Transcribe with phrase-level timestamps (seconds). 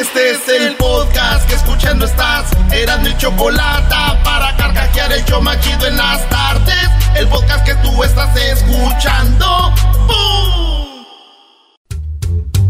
[0.00, 2.52] Este es el podcast que escuchando estás.
[2.70, 6.88] Eran mi chocolate para carcajear el yo machido en las tardes.
[7.16, 9.74] El podcast que tú estás escuchando.
[10.06, 11.04] ¡Bum!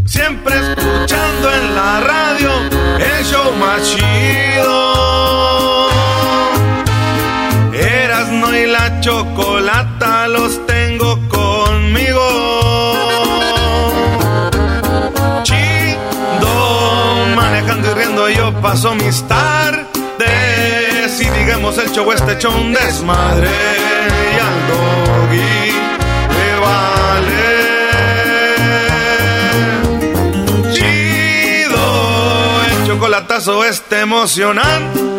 [0.07, 2.49] Siempre escuchando en la radio
[2.97, 4.79] el show machido.
[7.73, 10.78] Erasno y la chocolata los tengo
[18.61, 19.89] paso mis tardes.
[21.19, 23.47] Y digamos el show este hecho un desmadre.
[23.47, 25.71] Y al doggy
[26.35, 27.49] le vale.
[30.73, 31.85] Chido,
[32.71, 35.09] el chocolatazo este emocionante.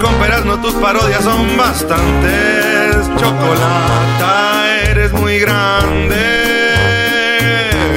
[0.00, 3.06] Con no tus parodias son bastantes.
[3.18, 6.16] Chocolata, eres muy grande.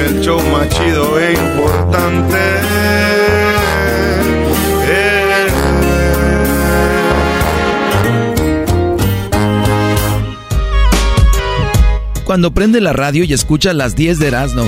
[0.06, 3.23] El show más chido e importante.
[12.24, 14.62] Cuando prende la radio y escucha las 10 de Erasmo.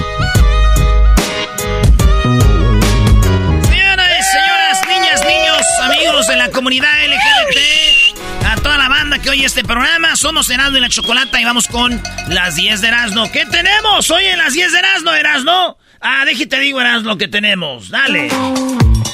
[3.69, 9.47] Señoras, señoras, niñas, niños, amigos de la comunidad LGBT, a toda la banda que oye
[9.47, 13.33] este programa, somos Erasmo y la Chocolata y vamos con las 10 de Erasmo.
[13.33, 15.79] ¿Qué tenemos hoy en las 10 de Erasmo, Erasmo?
[16.03, 17.89] Ah, déjate digo, Erasmo, lo que tenemos.
[17.89, 18.29] Dale.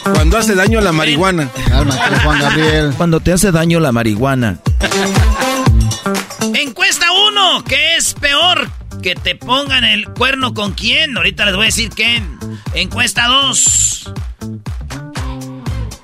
[0.02, 1.48] Cuando hace daño la marihuana.
[1.68, 2.92] Cálmate, Juan Gabriel.
[2.96, 4.58] Cuando te hace daño la marihuana.
[6.54, 6.91] Encuesta
[7.50, 8.70] 1, ¿qué es peor?
[9.02, 11.16] Que te pongan el cuerno con quién.
[11.16, 12.22] Ahorita les voy a decir qué.
[12.74, 14.12] Encuesta 2.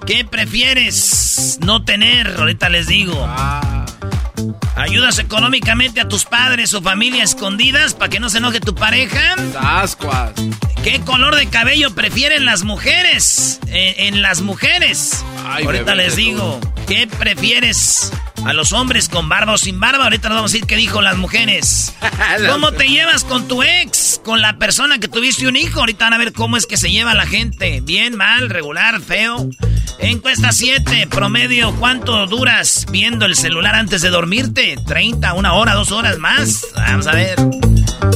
[0.06, 2.34] ¿Qué prefieres no tener?
[2.38, 3.28] Ahorita les digo.
[4.76, 9.34] ¿Ayudas económicamente a tus padres o familia escondidas para que no se enoje tu pareja?
[9.60, 10.32] Ascuas.
[10.84, 13.60] ¿Qué color de cabello prefieren las mujeres?
[13.66, 15.24] En, en las mujeres.
[15.44, 16.20] Ay, Ahorita les tú.
[16.20, 16.60] digo.
[16.86, 18.12] ¿Qué prefieres?
[18.46, 20.04] ¿A los hombres con barba o sin barba?
[20.04, 21.92] Ahorita les vamos a decir qué dijo las mujeres.
[22.48, 24.20] ¿Cómo te llevas con tu ex?
[24.24, 25.80] Con la persona que tuviste un hijo.
[25.80, 27.80] Ahorita van a ver cómo es que se lleva la gente.
[27.82, 29.50] Bien, mal, regular, feo.
[30.00, 34.76] Encuesta 7, promedio, ¿cuánto duras viendo el celular antes de dormirte?
[34.76, 36.66] ¿30, una hora, dos horas más?
[36.74, 37.36] Vamos a ver.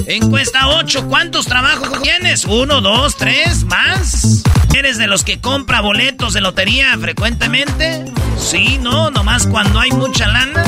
[0.06, 2.44] Encuesta 8, ¿cuántos trabajos tienes?
[2.44, 4.42] ¿Uno, dos, tres, más?
[4.74, 8.04] ¿Eres de los que compra boletos de lotería frecuentemente?
[8.38, 10.64] Sí, no, nomás cuando hay mucha lana.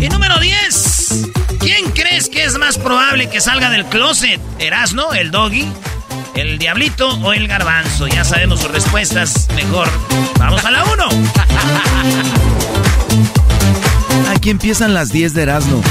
[0.00, 1.28] Y número 10,
[1.60, 4.40] ¿quién crees que es más probable que salga del closet?
[4.58, 5.72] ¿Erasno, el doggy,
[6.34, 8.06] el diablito o el garbanzo?
[8.06, 9.88] Ya sabemos sus respuestas mejor.
[10.38, 11.08] Vamos a la 1.
[14.30, 15.82] Aquí empiezan las 10 de Erasmo.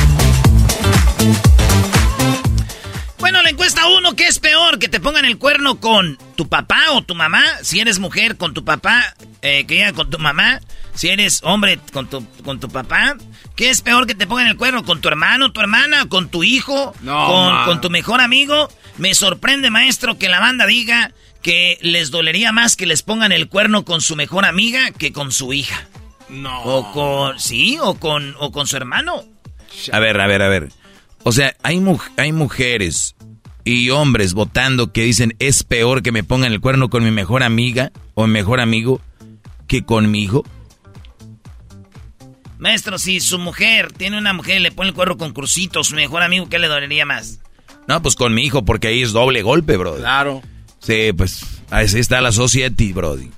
[3.21, 4.79] Bueno, la encuesta 1, ¿qué es peor?
[4.79, 7.43] ¿Que te pongan el cuerno con tu papá o tu mamá?
[7.61, 10.59] Si eres mujer, con tu papá, eh, que llega con tu mamá.
[10.95, 13.15] Si eres hombre, con tu, con tu papá.
[13.55, 16.43] ¿Qué es peor que te pongan el cuerno con tu hermano, tu hermana, con tu
[16.43, 18.69] hijo, No, con tu mejor amigo?
[18.97, 21.11] Me sorprende, maestro, que la banda diga
[21.43, 25.31] que les dolería más que les pongan el cuerno con su mejor amiga que con
[25.31, 25.87] su hija.
[26.27, 26.59] No.
[26.63, 29.23] O con, sí, o con, o con su hermano.
[29.91, 30.69] A ver, a ver, a ver.
[31.23, 33.15] O sea, hay, mu- hay mujeres
[33.63, 37.43] y hombres votando que dicen es peor que me pongan el cuerno con mi mejor
[37.43, 39.01] amiga o mi mejor amigo
[39.67, 40.43] que conmigo.
[42.57, 45.95] Maestro, si su mujer tiene una mujer y le pone el cuerno con crucito, su
[45.95, 47.39] mejor amigo, ¿qué le dolería más?
[47.87, 49.95] No, pues con mi hijo, porque ahí es doble golpe, bro.
[49.97, 50.41] Claro.
[50.79, 51.41] Sí, pues
[51.71, 53.31] así está la society, brody.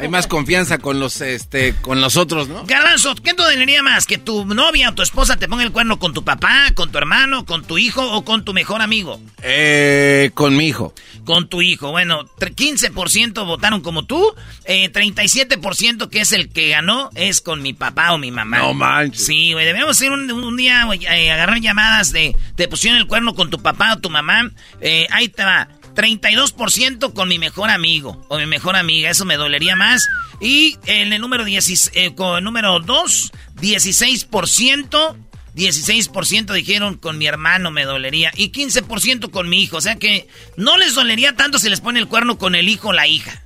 [0.00, 2.64] Hay más confianza con los, este, con los otros, ¿no?
[2.64, 4.06] Garbanzo, ¿qué te dolería más?
[4.06, 6.96] ¿Que tu novia o tu esposa te ponga el cuerno con tu papá, con tu
[6.96, 9.20] hermano, con tu hijo o con tu mejor amigo?
[9.42, 10.94] Eh, con mi hijo.
[11.26, 11.90] Con tu hijo.
[11.90, 14.34] Bueno, 15% votaron como tú.
[14.64, 18.58] Eh, 37% que es el que ganó es con mi papá o mi mamá.
[18.58, 19.26] No manches.
[19.26, 19.66] Sí, güey.
[19.66, 23.60] Debemos hacer un, día, güey, eh, agarrar llamadas de te pusieron el cuerno con tu
[23.60, 24.50] papá o tu mamá.
[24.80, 25.68] Eh, ahí te va.
[25.94, 30.06] 32% con mi mejor amigo o mi mejor amiga, eso me dolería más.
[30.40, 35.16] Y en el número, 10, eh, con número 2, 16%.
[35.56, 39.78] 16% dijeron con mi hermano me dolería y 15% con mi hijo.
[39.78, 42.88] O sea que no les dolería tanto si les pone el cuerno con el hijo
[42.88, 43.42] o la hija.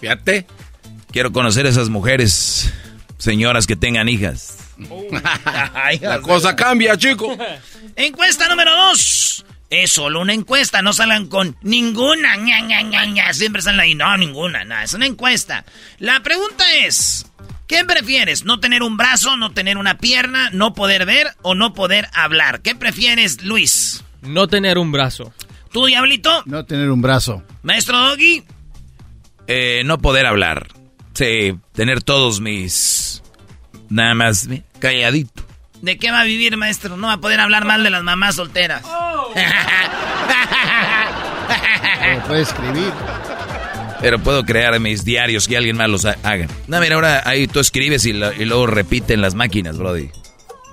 [0.00, 0.46] Fíjate.
[1.16, 2.70] Quiero conocer a esas mujeres,
[3.16, 4.58] señoras que tengan hijas.
[6.00, 7.34] la cosa cambia, chico.
[7.96, 9.45] Encuesta número 2.
[9.68, 14.16] Es solo una encuesta, no salgan con ninguna, ña, ña, ña, Siempre salen ahí, no,
[14.16, 15.64] ninguna, nada, es una encuesta.
[15.98, 17.26] La pregunta es,
[17.66, 18.44] ¿qué prefieres?
[18.44, 22.62] ¿No tener un brazo, no tener una pierna, no poder ver o no poder hablar?
[22.62, 24.04] ¿Qué prefieres, Luis?
[24.22, 25.32] No tener un brazo.
[25.72, 26.42] ¿Tú, Diablito?
[26.46, 27.42] No tener un brazo.
[27.62, 28.44] Maestro Doggy.
[29.48, 30.68] Eh, no poder hablar.
[31.14, 33.22] Sí, tener todos mis...
[33.88, 34.48] Nada más
[34.78, 35.45] calladito.
[35.82, 36.96] ¿De qué va a vivir, maestro?
[36.96, 38.82] No va a poder hablar mal de las mamás solteras.
[38.84, 39.32] Oh.
[42.00, 42.92] Pero puede escribir.
[44.00, 46.48] Pero puedo crear mis diarios que alguien más los haga.
[46.68, 50.10] No, mira, ahora ahí tú escribes y, luego repiten las máquinas, brody.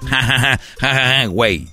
[1.29, 1.67] Güey.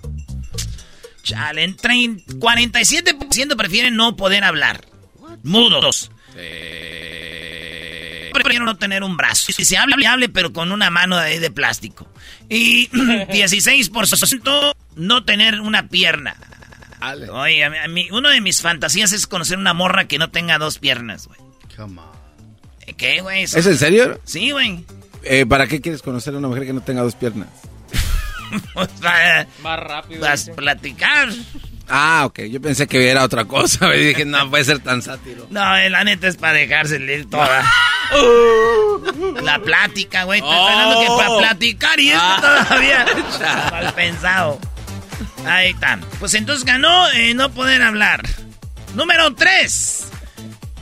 [1.23, 4.85] Chale, 47% prefieren no poder hablar.
[5.43, 6.11] Mudos.
[8.33, 9.53] Prefiero no tener un brazo.
[9.53, 12.09] Si se habla, hable, pero con una mano de, de plástico.
[12.49, 16.37] Y 16% no tener una pierna.
[17.33, 20.79] Oye, a mí, uno de mis fantasías es conocer una morra que no tenga dos
[20.79, 21.41] piernas, güey.
[22.97, 23.45] ¿Qué, güey?
[23.45, 24.21] ¿Es en serio?
[24.25, 24.85] Sí, güey.
[25.23, 27.49] Eh, ¿Para qué quieres conocer a una mujer que no tenga dos piernas?
[28.75, 28.91] Pues,
[29.63, 30.23] Más rápido.
[30.23, 31.29] Vas a platicar.
[31.91, 32.43] Ah, ok.
[32.43, 33.95] Yo pensé que era otra cosa.
[34.01, 35.47] Y dije, no puede ser tan sátiro.
[35.51, 37.65] No, eh, la neta es para dejársele toda.
[39.43, 40.41] la plática, güey.
[40.41, 41.39] Estoy esperando que para oh.
[41.39, 42.65] platicar y esto ah.
[42.67, 43.07] todavía.
[43.71, 44.59] Mal pensado.
[45.45, 46.01] Ahí están.
[46.19, 48.23] Pues entonces ganó eh, no poder hablar.
[48.95, 50.07] Número 3.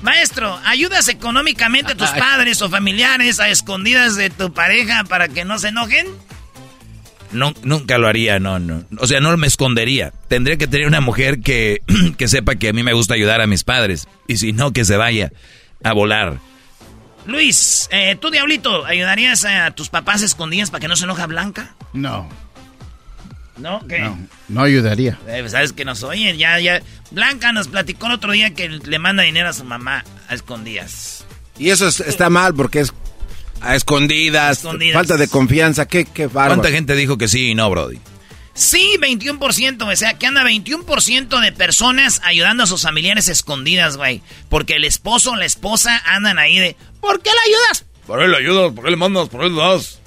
[0.02, 5.44] Maestro, ¿ayudas económicamente a tus padres o familiares a escondidas de tu pareja para que
[5.44, 6.06] no se enojen?
[7.32, 8.84] No, nunca lo haría, no, no.
[8.98, 10.12] O sea, no me escondería.
[10.28, 11.82] Tendría que tener una mujer que,
[12.18, 14.08] que sepa que a mí me gusta ayudar a mis padres.
[14.26, 15.32] Y si no, que se vaya
[15.82, 16.38] a volar.
[17.26, 21.74] Luis, eh, tú, Diablito, ¿ayudarías a tus papás escondidas para que no se enoja Blanca?
[21.92, 22.28] No.
[23.58, 23.86] ¿No?
[23.86, 23.98] ¿Qué?
[24.00, 25.18] No, no ayudaría.
[25.26, 26.80] Eh, pues, Sabes que nos oyen, ya, ya.
[27.10, 31.26] Blanca nos platicó el otro día que le manda dinero a su mamá a escondidas.
[31.58, 32.94] Y eso está mal porque es
[33.60, 34.62] a escondidas,
[34.92, 37.98] falta de confianza, qué, qué ¿Cuánta gente dijo que sí y no, Brody?
[38.58, 44.20] Sí, 21%, o sea, que anda 21% de personas ayudando a sus familiares escondidas, güey.
[44.48, 47.86] Porque el esposo o la esposa andan ahí de, ¿por qué le ayudas?
[48.04, 48.72] ¿Por qué le ayudas?
[48.72, 49.28] ¿Por qué le mandas?
[49.28, 50.00] ¿Por qué le das?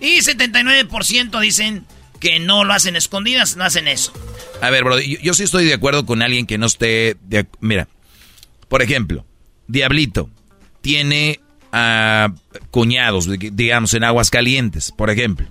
[0.00, 1.84] Y 79% dicen
[2.18, 4.14] que no lo hacen escondidas, no hacen eso.
[4.62, 7.18] A ver, bro, yo, sí estoy de acuerdo con alguien que no esté...
[7.24, 7.88] De, mira,
[8.68, 9.26] por ejemplo,
[9.66, 10.30] Diablito
[10.80, 11.41] tiene
[11.72, 12.32] a
[12.70, 15.46] cuñados, digamos, en aguas calientes, por ejemplo.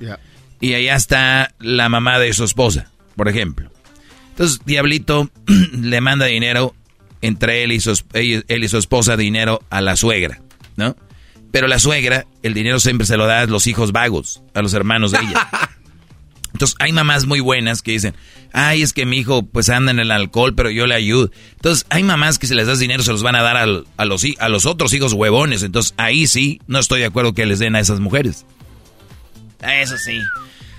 [0.59, 3.71] Y allá está la mamá de su esposa, por ejemplo.
[4.29, 5.29] Entonces, Diablito
[5.73, 6.75] le manda dinero
[7.21, 10.41] entre él y, su, él y su esposa, dinero a la suegra,
[10.75, 10.95] ¿no?
[11.51, 14.73] Pero la suegra, el dinero siempre se lo da a los hijos vagos, a los
[14.73, 15.49] hermanos de ella.
[16.53, 18.13] Entonces hay mamás muy buenas que dicen,
[18.53, 21.31] ay, es que mi hijo pues anda en el alcohol, pero yo le ayudo.
[21.53, 23.65] Entonces hay mamás que si les das dinero se los van a dar a,
[24.05, 25.63] los, a los otros hijos huevones.
[25.63, 28.45] Entonces ahí sí, no estoy de acuerdo que les den a esas mujeres.
[29.61, 30.19] Eso sí.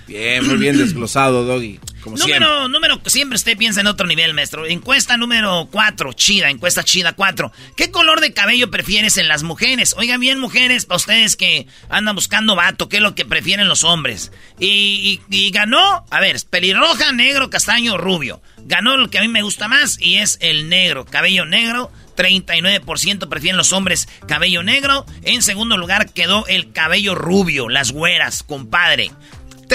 [0.07, 1.79] Bien, muy bien desglosado, Doggy.
[2.05, 2.69] número, siempre.
[2.69, 4.65] número, siempre usted piensa en otro nivel, maestro.
[4.65, 7.51] Encuesta número 4, chida, encuesta chida 4.
[7.77, 9.95] ¿Qué color de cabello prefieres en las mujeres?
[9.97, 13.83] Oigan bien, mujeres, para ustedes que andan buscando vato, ¿qué es lo que prefieren los
[13.83, 14.31] hombres?
[14.59, 18.41] Y, y, ganó, a ver, pelirroja, negro, castaño, rubio.
[18.65, 21.91] Ganó lo que a mí me gusta más y es el negro, cabello negro.
[22.15, 25.05] 39% prefieren los hombres cabello negro.
[25.23, 29.11] En segundo lugar quedó el cabello rubio, las güeras, compadre.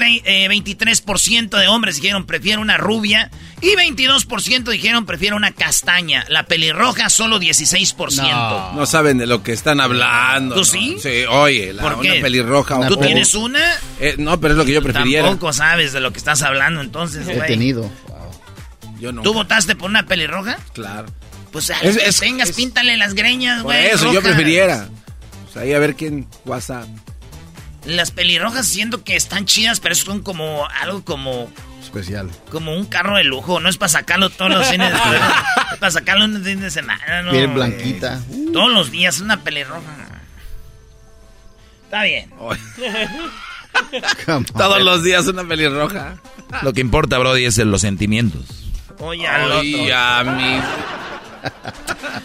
[0.01, 6.25] 23% eh, de hombres dijeron prefiero una rubia y 22% dijeron prefiero una castaña.
[6.29, 8.75] La pelirroja solo 16%.
[8.75, 10.55] No, saben de lo que están hablando.
[10.55, 10.97] ¿Tú sí?
[11.01, 12.87] Sí, oye, la, una pelirroja.
[12.89, 13.61] ¿Tú tienes una?
[14.01, 15.29] Eh, no, pero es lo que yo preferiera.
[15.29, 17.91] Tampoco sabes de lo que estás hablando entonces, He tenido.
[19.01, 19.23] Yo no.
[19.23, 20.59] ¿Tú votaste por una pelirroja?
[20.73, 21.07] Claro.
[21.53, 23.87] Pues es, tengas, píntale las greñas, güey.
[23.87, 24.89] eso yo prefiriera.
[25.45, 26.87] Pues ahí a ver quién WhatsApp.
[27.89, 31.51] Las pelirrojas siento que están chidas, pero son como algo como
[31.83, 32.31] especial.
[32.51, 35.45] Como un carro de lujo, no es para sacarlo todos los fines de semana.
[35.73, 37.33] es para sacarlo un fin de semana, ¿no?
[37.33, 38.21] Bien blanquita.
[38.53, 40.21] Todos los días, una pelirroja.
[41.85, 42.31] Está bien.
[44.55, 46.19] todos los días una pelirroja.
[46.61, 48.45] Lo que importa, Brody, es los sentimientos.
[48.99, 50.61] Oye, Oye a mí.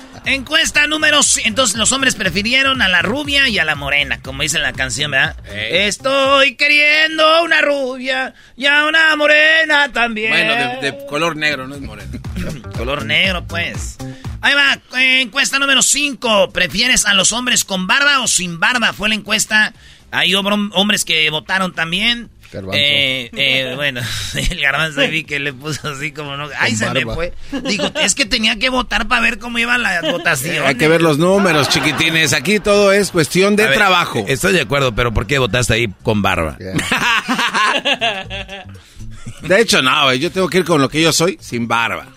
[0.26, 1.20] Encuesta número...
[1.44, 5.12] Entonces los hombres prefirieron a la rubia y a la morena, como dice la canción,
[5.12, 5.36] ¿verdad?
[5.54, 10.32] Estoy queriendo una rubia y a una morena también.
[10.32, 12.12] Bueno, de, color negro, no es morena.
[12.78, 13.98] color negro, pues.
[14.42, 16.52] Ahí va, encuesta número 5.
[16.52, 18.94] ¿Prefieres a los hombres con barba o sin barba?
[18.94, 19.74] Fue la encuesta.
[20.12, 22.30] Hay hombres que votaron también.
[22.74, 24.02] Eh, eh, bueno,
[24.36, 26.50] el garbanzo vi que le puso así como no.
[26.60, 27.34] Ay, se me fue.
[27.64, 30.66] Dijo, es que tenía que votar para ver cómo iba la votación.
[30.66, 32.34] Hay que ver los números, chiquitines.
[32.34, 34.26] Aquí todo es cuestión de trabajo.
[34.28, 36.58] Estoy de acuerdo, pero ¿por qué votaste ahí con barba?
[39.42, 42.08] de hecho, no, yo tengo que ir con lo que yo soy, sin barba.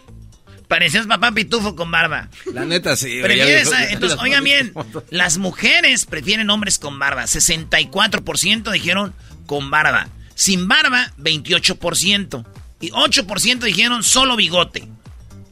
[0.68, 2.28] Parecías papá pitufo con barba.
[2.52, 3.20] La neta, sí.
[3.22, 4.72] entonces, oigan bien,
[5.10, 7.24] las mujeres prefieren hombres con barba.
[7.24, 9.14] 64% dijeron
[9.46, 10.08] con barba.
[10.36, 12.44] Sin barba, 28%.
[12.80, 14.86] Y 8% dijeron solo bigote.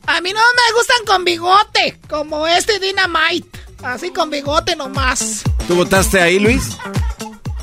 [0.07, 3.49] A mí no me gustan con bigote, como este Dynamite.
[3.83, 5.43] Así con bigote nomás.
[5.67, 6.77] ¿Tú votaste ahí, Luis?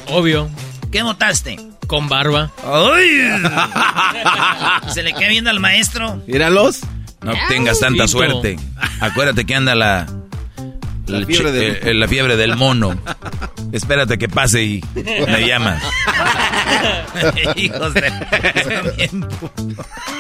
[0.08, 0.50] Obvio.
[0.92, 1.58] ¿Qué votaste?
[1.86, 2.51] Con barba.
[2.66, 3.32] ¡Ay!
[4.94, 6.22] ¿Se le queda viendo al maestro?
[6.25, 6.80] Míralos.
[7.22, 8.58] No tengas tanta suerte.
[9.00, 10.08] Acuérdate que anda la
[11.12, 11.88] la fiebre, del...
[11.88, 13.00] Eh, la fiebre del mono.
[13.72, 15.82] Espérate que pase y me llamas.
[17.56, 18.01] Hijos de...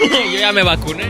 [0.01, 1.09] Yo ya me vacuné.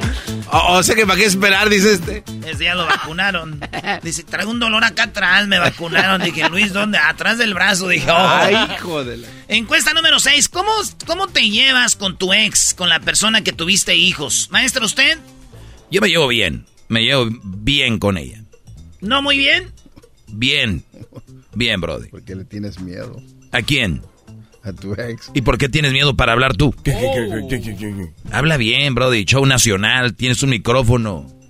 [0.51, 2.23] O, sea que para qué esperar, dice este.
[2.45, 3.59] Ese ya lo vacunaron.
[4.03, 6.21] Dice, traigo un dolor acá atrás, me vacunaron.
[6.21, 6.97] Dije, Luis, ¿dónde?
[6.97, 7.88] Atrás del brazo.
[7.88, 8.15] Dije, oh.
[8.17, 9.27] Ay, hijo de la...
[9.47, 10.50] Encuesta número 6.
[10.50, 10.71] ¿Cómo,
[11.05, 14.50] ¿Cómo te llevas con tu ex, con la persona que tuviste hijos?
[14.51, 15.17] Maestro, ¿usted?
[15.89, 16.65] Yo me llevo bien.
[16.89, 18.40] Me llevo bien con ella.
[19.01, 19.72] ¿No muy bien?
[20.27, 20.84] Bien.
[21.53, 22.10] Bien, Brody.
[22.10, 23.22] ¿Por qué le tienes miedo?
[23.51, 24.01] ¿A quién?
[24.63, 25.31] A tu ex.
[25.34, 26.74] ¿Y por qué tienes miedo para hablar tú?
[28.31, 29.25] Habla bien, Brody.
[29.25, 30.13] Show nacional.
[30.15, 31.41] Tienes un micrófono.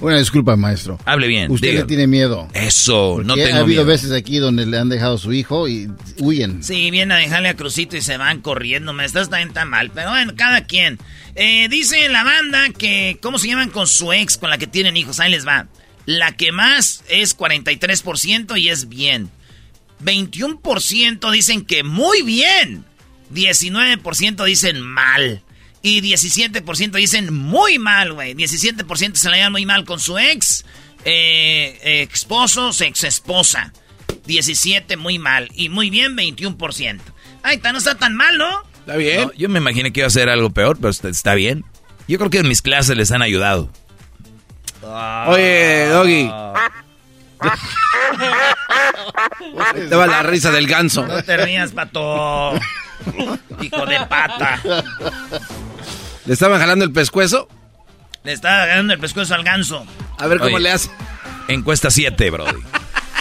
[0.00, 0.98] Una disculpa, maestro.
[1.04, 1.50] Hable bien.
[1.50, 2.48] Usted le tiene miedo.
[2.52, 5.90] Eso, no tengo Ha habido veces aquí donde le han dejado a su hijo y
[6.18, 6.62] huyen.
[6.62, 8.92] Sí, vienen a dejarle a Crucito y se van corriendo.
[8.92, 9.90] Me estás también tan mal.
[9.92, 10.98] Pero bueno, cada quien.
[11.34, 13.18] Eh, dice la banda que.
[13.20, 15.18] ¿Cómo se llaman con su ex, con la que tienen hijos?
[15.18, 15.66] Ahí les va.
[16.08, 19.30] La que más es 43% y es bien.
[20.02, 22.86] 21% dicen que muy bien.
[23.30, 25.42] 19% dicen mal.
[25.82, 28.32] Y 17% dicen muy mal, güey.
[28.32, 30.64] 17% se la llevan muy mal con su ex,
[31.04, 33.74] eh, esposo, ex esposa.
[34.24, 35.50] 17 muy mal.
[35.54, 37.00] Y muy bien, 21%.
[37.42, 38.62] Ay, no está tan mal, ¿no?
[38.78, 39.30] Está bien.
[39.36, 41.66] yo me imaginé que iba a ser algo peor, pero está bien.
[42.08, 43.70] Yo creo que en mis clases les han ayudado.
[44.82, 46.30] Oye, Doggy.
[49.88, 51.06] Te va la risa del ganso.
[51.06, 52.52] No te rías, pato.
[53.60, 54.60] Hijo de pata.
[56.26, 57.48] ¿Le estaban jalando el pescuezo?
[58.24, 59.86] Le estaba jalando el pescuezo al ganso.
[60.18, 60.90] A ver cómo le hace.
[61.48, 62.60] Encuesta 7, Brody.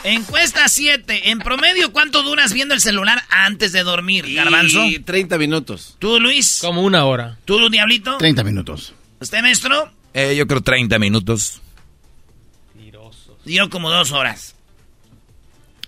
[0.04, 1.30] Encuesta 7.
[1.30, 4.82] En promedio, ¿cuánto duras viendo el celular antes de dormir, Garbanzo?
[5.06, 5.96] 30 minutos.
[6.00, 6.60] ¿Tú, Luis?
[6.62, 7.38] Como una hora.
[7.46, 8.18] ¿Tú, Diablito?
[8.18, 8.94] 30 minutos.
[9.20, 9.92] ¿Usted, maestro?
[10.14, 11.62] Eh, yo creo 30 minutos.
[13.46, 14.56] Yo como dos horas.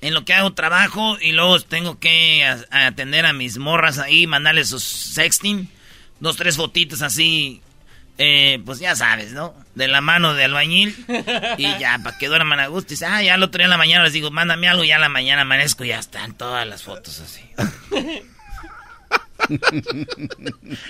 [0.01, 4.69] En lo que hago trabajo y luego tengo que atender a mis morras ahí, mandarles
[4.69, 5.69] sus sexting.
[6.21, 7.61] Dos, tres fotitos así,
[8.17, 9.53] eh, pues ya sabes, ¿no?
[9.75, 10.95] De la mano de albañil.
[11.57, 12.93] Y ya, para que duerman a gusto.
[12.93, 14.85] Y dice, ah, ya lo otro en la mañana les digo, mándame algo.
[14.85, 17.41] Y ya la mañana amanezco y ya están todas las fotos así.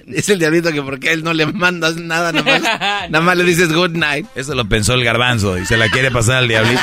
[0.06, 2.62] Dice el diablito que porque a él no le mandas nada, nada más,
[3.10, 4.26] nada más le dices good night.
[4.36, 6.82] Eso lo pensó el garbanzo y se la quiere pasar al diablito.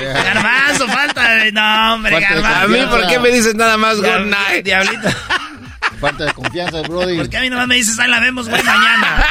[0.00, 2.64] garbanzo, falta de nombre, garbanzo.
[2.64, 4.64] A mí, ¿por qué me dices nada más good night?
[4.64, 5.08] Diablito.
[6.00, 7.16] Falta de confianza, Brody.
[7.16, 9.24] Porque a mí nomás me dices, ahí la vemos, güey, mañana.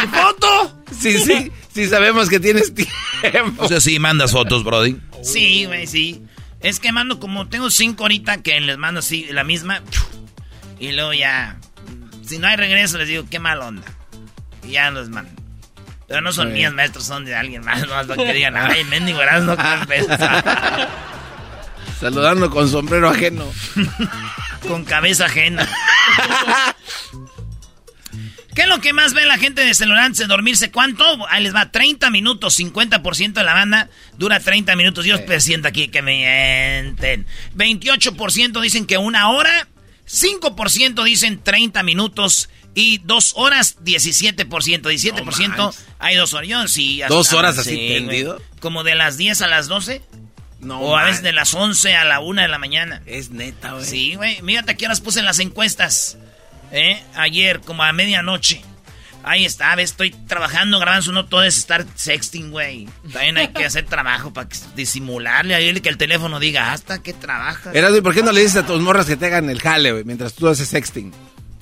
[0.00, 0.82] mi foto?
[0.98, 3.64] Sí, sí, sí sabemos que tienes tiempo.
[3.64, 4.96] O sea, sí mandas fotos, Brody.
[5.22, 6.22] Sí, güey, sí.
[6.60, 9.82] Es que mando como, tengo cinco ahorita que les mando así, la misma.
[10.80, 11.56] Y luego ya,
[12.24, 13.82] si no hay regreso, les digo, qué mal onda.
[14.64, 15.30] Y ya los mando.
[16.06, 17.86] Pero no son míos, maestros, son de alguien más.
[17.86, 19.56] No lo que digan, ay, mendigo, no
[22.00, 23.44] Saludando con sombrero ajeno.
[24.66, 25.68] con cabeza ajena.
[28.58, 30.72] ¿Qué es lo que más ve la gente de celular antes de dormirse?
[30.72, 31.04] ¿Cuánto?
[31.28, 35.04] Ahí les va, 30 minutos, 50% de la banda dura 30 minutos.
[35.04, 37.24] Yo siento aquí que me mienten.
[37.56, 39.68] 28% dicen que una hora,
[40.08, 44.48] 5% dicen 30 minutos y dos horas 17%.
[44.48, 46.70] 17% hay dos horas.
[46.70, 48.40] sí, ¿Dos horas así tendido?
[48.60, 50.02] Como de las 10 a las 12.
[50.60, 53.02] No, o a veces de las 11 a la 1 de la mañana.
[53.06, 53.84] Es neta, güey.
[53.84, 54.42] Sí, güey.
[54.42, 56.18] Mírate aquí las puse en las encuestas.
[56.72, 57.00] ¿eh?
[57.14, 58.62] Ayer, como a medianoche.
[59.28, 62.88] Ahí está, ves, estoy trabajando, grabando, no todo es estar sexting, güey.
[63.12, 67.12] También hay que hacer trabajo para disimularle a él que el teléfono diga, hasta que
[67.12, 67.72] trabaja.
[67.74, 70.04] ¿y por qué no le dices a tus morras que te hagan el jale, güey,
[70.04, 71.12] mientras tú haces sexting?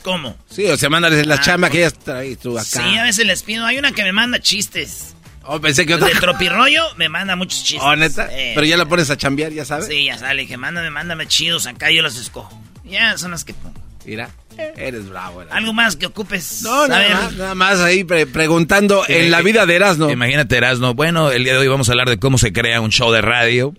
[0.05, 0.37] ¿Cómo?
[0.49, 2.65] Sí, o sea, mándales la ah, chamba que ella trae tú acá.
[2.65, 3.67] Sí, a veces les pido.
[3.67, 5.17] Hay una que me manda chistes.
[5.43, 6.07] Oh, pensé que otra.
[6.07, 7.83] De tropirroyo me manda muchos chistes.
[7.83, 8.29] Oh, neta.
[8.29, 9.89] Pero ya la pones a chambear, ya sabes.
[9.89, 10.47] Sí, ya sale.
[10.47, 11.67] Que mándame, mándame chidos.
[11.67, 12.57] Acá yo los escojo.
[12.85, 13.75] Ya son las que pongo.
[14.05, 14.31] Mira.
[14.77, 15.43] Eres bravo.
[15.51, 16.63] Algo más que ocupes.
[16.63, 20.11] No, nada más, nada más, ahí preguntando en la vida de Erasno.
[20.11, 20.95] Imagínate Erasno.
[20.95, 23.23] Bueno, el día de hoy vamos a hablar de cómo se crea un show de
[23.23, 23.75] radio.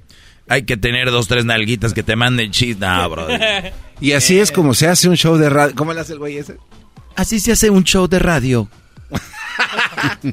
[0.50, 2.78] Hay que tener dos, tres nalguitas que te manden chis.
[2.78, 3.28] No, bro.
[4.02, 5.76] y así es como se hace un show de radio.
[5.76, 6.58] ¿Cómo le hace el güey ese?
[7.16, 8.70] Así se hace un show de radio.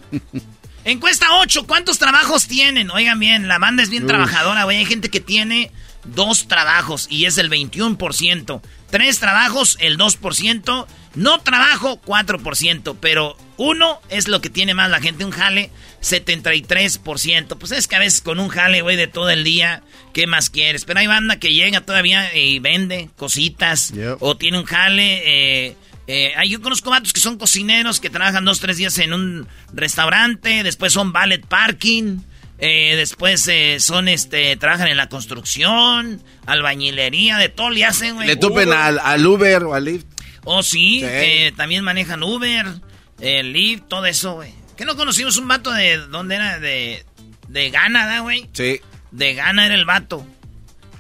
[0.84, 2.90] Encuesta 8, ¿cuántos trabajos tienen?
[2.90, 4.78] Oigan bien, la banda es bien trabajadora, güey.
[4.78, 5.70] Hay gente que tiene
[6.04, 8.60] dos trabajos y es el 21%.
[8.90, 10.86] Tres trabajos, el 2%.
[11.16, 12.96] No trabajo, 4%.
[13.00, 15.24] Pero uno es lo que tiene más la gente.
[15.24, 15.70] Un jale,
[16.02, 17.58] 73%.
[17.58, 19.82] Pues es que a veces con un jale, güey, de todo el día,
[20.12, 20.84] ¿qué más quieres?
[20.84, 23.92] Pero hay banda que llega todavía y vende cositas.
[24.20, 25.22] O tiene un jale.
[25.66, 29.48] Eh, eh, yo conozco vatos que son cocineros que trabajan dos, tres días en un
[29.72, 30.62] restaurante.
[30.62, 32.18] Después son ballet parking.
[32.66, 38.26] Eh, después eh, son, este, trabajan en la construcción, albañilería, de todo le hacen, güey.
[38.26, 40.06] Le tupen al, Uber o al Lyft.
[40.44, 42.64] Oh, sí, que también manejan Uber,
[43.20, 44.54] el Lyft, todo eso, güey.
[44.78, 46.58] ¿Qué no conocimos un vato de, ¿dónde era?
[46.58, 47.04] De,
[47.48, 48.48] de Ghana, güey?
[48.54, 48.80] Sí.
[49.10, 50.26] De Ghana era el vato.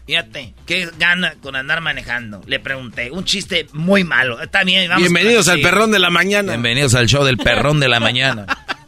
[0.06, 2.42] Fíjate, ¿qué gana con andar manejando?
[2.46, 4.38] Le pregunté, un chiste muy malo.
[4.38, 6.52] Está bien, vamos Bienvenidos al perrón de la mañana.
[6.52, 8.44] Bienvenidos al show del perrón de la mañana.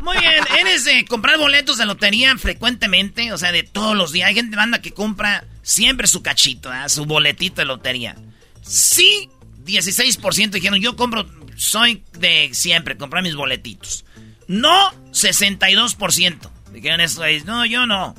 [0.00, 3.32] Muy bien, ¿eres de comprar boletos de lotería frecuentemente?
[3.32, 4.28] O sea, de todos los días.
[4.28, 8.16] Hay gente banda que compra siempre su cachito, su boletito de lotería.
[8.62, 9.28] Sí,
[9.64, 11.26] 16% dijeron, yo compro,
[11.56, 14.04] soy de siempre, comprar mis boletitos.
[14.48, 16.50] No, 62%.
[16.72, 18.14] Dijeron eso, no, yo no.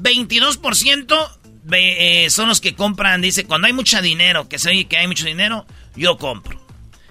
[0.00, 1.40] 22%
[1.72, 5.06] eh, son los que compran, dice, cuando hay mucho dinero, que se oye que hay
[5.06, 6.59] mucho dinero, yo compro.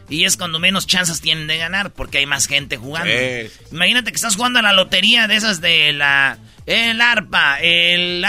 [0.09, 3.11] Y es cuando menos chances tienen de ganar, porque hay más gente jugando.
[3.71, 6.37] Imagínate que estás jugando a la lotería de esas de la...
[6.65, 8.23] El arpa, el...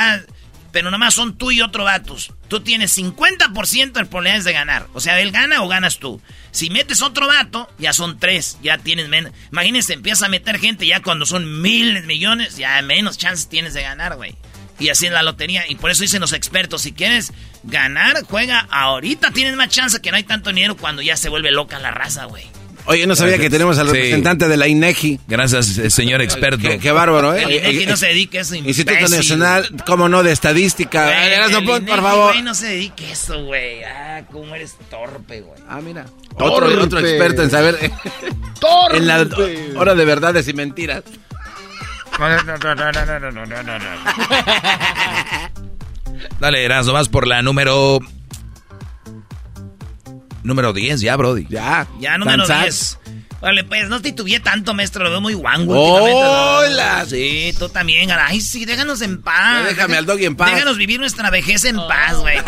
[0.73, 2.33] pero nomás son tú y otro vatos.
[2.49, 4.87] Tú tienes 50% de probabilidades de ganar.
[4.95, 6.21] O sea, él gana o ganas tú.
[6.51, 9.33] Si metes otro vato, ya son tres, ya tienes menos.
[9.53, 13.83] Imagínense, empieza a meter gente ya cuando son miles, millones, ya menos chances tienes de
[13.83, 14.35] ganar, güey.
[14.81, 15.64] Y así en la lotería.
[15.69, 19.31] Y por eso dicen los expertos, si quieres ganar, juega ahorita.
[19.31, 22.25] Tienes más chance que no hay tanto dinero cuando ya se vuelve loca la raza,
[22.25, 22.45] güey.
[22.87, 25.21] Oye, no sabía que tenemos al representante de la INEGI.
[25.29, 26.69] Gracias, eh, señor experto.
[26.81, 27.45] Qué, bárbaro, ¿eh?
[27.45, 31.05] El INEGI no se dedica a eso, Instituto Nacional, ¿cómo no, de Estadística.
[31.05, 32.33] Güey, por, por favor.
[32.33, 33.85] Güey, no se dedica a eso, güey.
[33.85, 35.61] Ah, cómo eres torpe, güey.
[35.69, 36.07] Ah, mira.
[36.37, 37.93] Otro, otro experto en saber.
[38.61, 38.97] torpe.
[38.97, 39.29] En la
[39.77, 41.05] hora de verdades y mentiras.
[46.41, 47.99] Dale, Erasmo, vas por la número.
[50.43, 51.47] Número 10, ya, Brody.
[51.49, 51.87] Ya.
[51.99, 53.00] Ya, número 10.
[53.40, 55.03] Vale, pues no titubeé tanto, maestro.
[55.05, 55.74] Lo veo muy guango.
[55.74, 57.07] ¡Hola!
[57.09, 58.11] Sí, tú también.
[58.11, 59.64] Ay, sí, déjanos en paz.
[59.64, 60.53] déjame al doggy en paz.
[60.53, 62.38] Déjanos vivir nuestra vejez en paz, güey.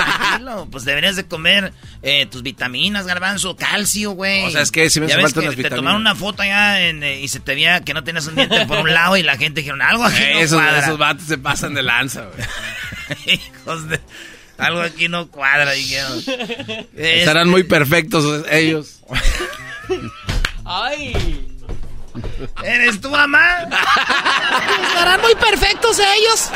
[0.70, 4.44] Pues deberías de comer eh, tus vitaminas, garbanzo, calcio, güey.
[4.44, 5.70] O sea, es que si me falta unas vitaminas.
[5.70, 8.66] Te tomaron una foto allá eh, y se te veía que no tenías un diente
[8.66, 10.78] por un lado y la gente dijeron algo aquí no esos, cuadra.
[10.80, 12.46] Esos vatos se pasan de lanza, güey.
[13.56, 14.00] Hijos de...
[14.58, 16.22] Algo aquí no cuadra, dijeron.
[16.94, 19.00] Estarán muy perfectos ellos.
[20.64, 21.48] ¡Ay!
[22.64, 23.68] ¿Eres tu mamá?
[24.88, 26.50] Estarán muy perfectos ellos.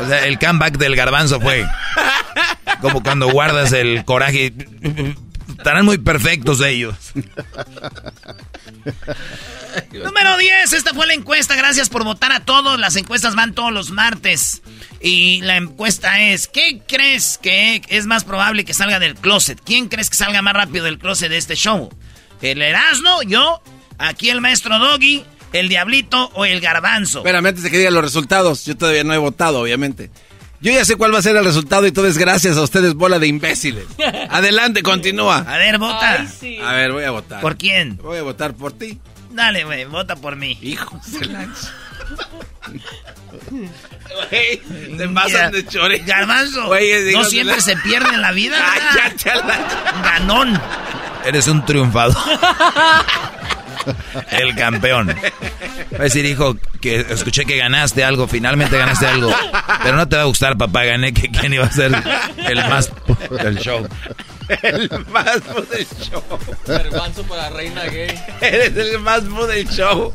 [0.00, 1.66] O sea, el comeback del garbanzo fue
[2.80, 4.52] como cuando guardas el coraje.
[5.48, 6.94] Estarán muy perfectos ellos.
[9.92, 11.54] Número 10, esta fue la encuesta.
[11.54, 12.78] Gracias por votar a todos.
[12.78, 14.62] Las encuestas van todos los martes.
[15.00, 19.60] Y la encuesta es, ¿qué crees que es más probable que salga del closet?
[19.64, 21.90] ¿Quién crees que salga más rápido del closet de este show?
[22.42, 23.62] El Erasmo, yo,
[23.98, 27.18] aquí el maestro Doggy, el Diablito o el Garbanzo.
[27.18, 30.10] Espérame, antes de que diga los resultados, yo todavía no he votado, obviamente.
[30.62, 32.94] Yo ya sé cuál va a ser el resultado y todo es gracias a ustedes,
[32.94, 33.86] bola de imbéciles.
[34.30, 35.38] Adelante, continúa.
[35.38, 36.26] A ver, vota.
[36.64, 37.40] A ver, voy a votar.
[37.40, 37.96] ¿Por quién?
[37.96, 38.98] Voy a votar por ti.
[39.30, 40.58] Dale, güey, vota por mí.
[40.60, 41.48] Hijo de la...
[44.28, 44.60] Güey,
[44.96, 45.98] te pasan de chore.
[45.98, 46.68] Garbanzo,
[47.12, 48.58] no siempre se pierde en la vida.
[50.04, 50.60] Ganón.
[51.24, 52.16] Eres un triunfador.
[54.30, 55.08] El campeón.
[55.08, 59.34] Va a decir, hijo, que escuché que ganaste algo, finalmente ganaste algo.
[59.82, 61.92] Pero no te va a gustar, papá, gané que quién iba a ser
[62.36, 62.90] el más
[63.42, 63.86] del show.
[64.62, 66.22] El más del show.
[66.66, 68.20] Garbanzo para reina gay.
[68.40, 70.12] Eres el más del show.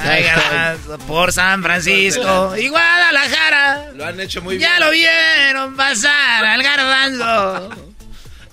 [0.00, 3.92] Ay, Garbanzo, por San Francisco y Guadalajara.
[3.94, 4.70] Lo han hecho muy bien.
[4.70, 7.93] Ya lo vieron pasar al garbanzo.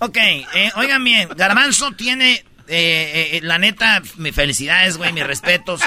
[0.03, 5.81] Ok, eh, oigan bien, garbanzo tiene, eh, eh, la neta, mis felicidades, güey, mis respetos.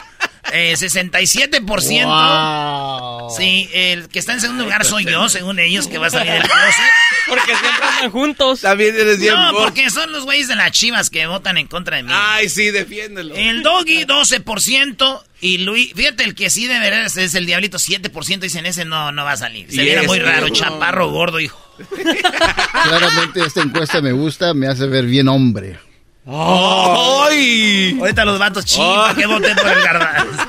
[0.52, 2.06] Eh, 67%.
[2.06, 3.30] Wow.
[3.36, 6.32] Sí, el que está en segundo lugar soy yo, según ellos, que va a salir
[6.32, 6.84] del closet.
[7.28, 8.60] Porque siempre andan juntos.
[8.60, 11.96] También eres bien No, porque son los güeyes de las chivas que votan en contra
[11.96, 12.10] de mí.
[12.12, 13.34] Ay, sí, defiéndelo.
[13.34, 15.24] El doggy, 12%.
[15.40, 18.38] Y Luis, fíjate, el que sí de verdad es, el diablito, 7%.
[18.38, 19.66] Dicen, ese no, no va a salir.
[19.72, 21.63] Se viera muy raro, chaparro, gordo, hijo.
[22.84, 25.78] Claramente esta encuesta me gusta, me hace ver bien hombre.
[26.26, 27.96] ¡Ay!
[28.00, 30.42] Ahorita los vatos, chi, ¿para qué voten por el garbanzo?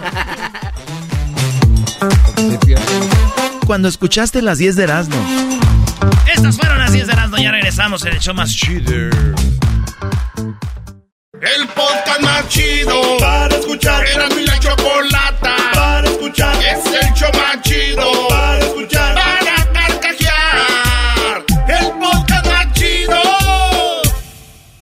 [3.66, 5.16] Cuando escuchaste las 10 de Erasmo.
[6.34, 8.92] Estas fueron las 10 de las ya regresamos en el show más chido.
[11.42, 14.06] El podcast más chido para escuchar.
[14.08, 16.56] Era mi la chocolata para escuchar.
[16.64, 18.95] Es el show más chido para escuchar.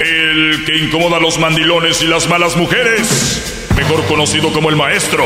[0.00, 3.68] El que incomoda a los mandilones y las malas mujeres.
[3.76, 5.24] Mejor conocido como el maestro.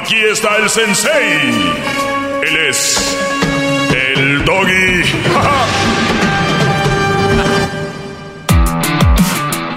[0.00, 1.50] Aquí está el sensei.
[2.42, 3.16] Él es.
[4.16, 5.02] El doggy.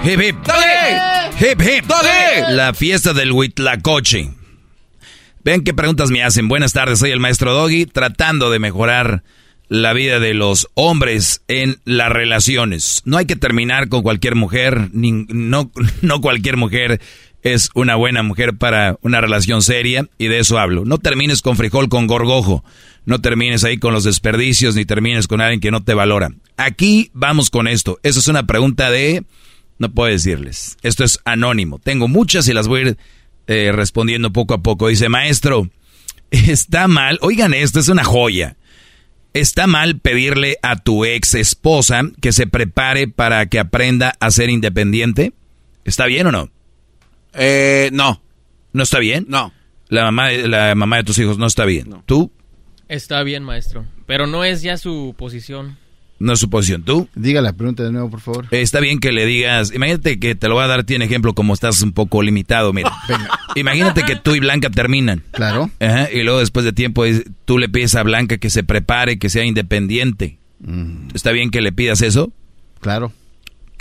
[0.04, 0.36] Hip hip.
[1.40, 1.84] Hip hip.
[2.48, 4.30] La fiesta del Huitlacoche.
[5.44, 6.48] Ven qué preguntas me hacen.
[6.48, 9.22] Buenas tardes, soy el maestro Doggy, tratando de mejorar
[9.68, 13.02] la vida de los hombres en las relaciones.
[13.04, 15.70] No hay que terminar con cualquier mujer, ni, no,
[16.02, 17.00] no cualquier mujer
[17.42, 20.84] es una buena mujer para una relación seria, y de eso hablo.
[20.84, 22.64] No termines con frijol con gorgojo,
[23.04, 26.30] no termines ahí con los desperdicios, ni termines con alguien que no te valora.
[26.56, 27.98] Aquí vamos con esto.
[28.02, 29.24] Eso es una pregunta de...
[29.78, 30.76] No puedo decirles.
[30.82, 31.78] Esto es anónimo.
[31.78, 32.98] Tengo muchas y las voy a ir
[33.46, 34.88] eh, respondiendo poco a poco.
[34.88, 35.70] Dice, maestro,
[36.32, 37.18] está mal.
[37.22, 38.56] Oigan esto, es una joya.
[39.38, 44.50] ¿Está mal pedirle a tu ex esposa que se prepare para que aprenda a ser
[44.50, 45.32] independiente?
[45.84, 46.50] ¿Está bien o no?
[47.34, 48.20] Eh, no.
[48.72, 49.26] ¿No está bien?
[49.28, 49.52] No.
[49.88, 52.02] La mamá, de- la mamá de tus hijos no está bien.
[52.04, 52.32] ¿Tú?
[52.88, 53.86] Está bien, maestro.
[54.06, 55.78] Pero no es ya su posición.
[56.18, 56.82] No es su posición.
[56.82, 57.08] ¿Tú?
[57.14, 58.46] Diga la pregunta de nuevo, por favor.
[58.50, 61.54] Está bien que le digas, imagínate que te lo voy a dar, tiene ejemplo, como
[61.54, 62.92] estás un poco limitado, mira.
[63.54, 65.22] Imagínate que tú y Blanca terminan.
[65.32, 65.70] Claro.
[65.80, 67.04] Ajá, y luego después de tiempo
[67.44, 70.38] tú le pides a Blanca que se prepare, que sea independiente.
[71.14, 72.28] ¿Está bien que le pidas eso?
[72.28, 73.12] Mm, Claro.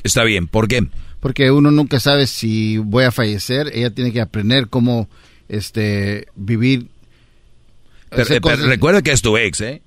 [0.03, 0.87] Está bien, ¿por qué?
[1.19, 3.71] Porque uno nunca sabe si voy a fallecer.
[3.73, 5.09] Ella tiene que aprender cómo
[5.49, 6.87] este vivir.
[8.09, 9.81] Pero, eh, pero recuerda que es tu ex, ¿eh?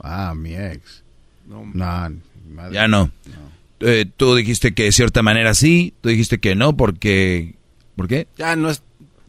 [0.00, 1.02] Ah, mi ex.
[1.46, 2.16] No, madre.
[2.72, 3.10] Ya no.
[3.80, 7.54] Eh, tú dijiste que de cierta manera sí, tú dijiste que no porque...
[7.94, 8.26] ¿Por qué?
[8.36, 8.82] Ya no es.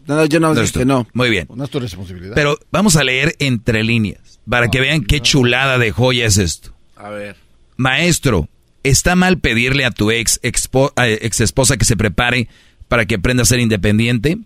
[0.08, 1.08] No, yo no, No dije es tu- que no.
[1.14, 1.48] Muy bien.
[1.54, 2.34] No es tu responsabilidad.
[2.36, 6.74] Pero vamos a leer entre líneas para que vean qué chulada de joya es esto.
[6.96, 7.36] A ver.
[7.76, 8.48] Maestro,
[8.84, 12.48] ¿está mal pedirle a tu ex, expo- a- ex esposa que se prepare
[12.88, 14.38] para que aprenda a ser independiente?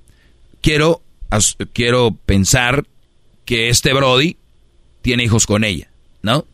[0.62, 2.86] Quiero, as- quiero pensar
[3.46, 4.38] que este Brody
[5.02, 5.90] tiene hijos con ella,
[6.24, 6.46] ¿no?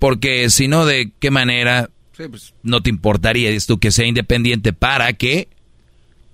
[0.00, 2.54] Porque si no, ¿de qué manera Sí, pues.
[2.64, 5.48] no te importaría esto que sea independiente para que,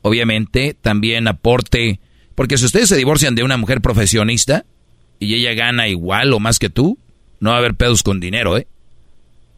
[0.02, 2.00] obviamente, también aporte?
[2.34, 4.64] Porque si ustedes se divorcian de una mujer profesionista
[5.18, 6.98] y ella gana igual o más que tú,
[7.40, 8.68] no va a haber pedos con dinero, ¿eh?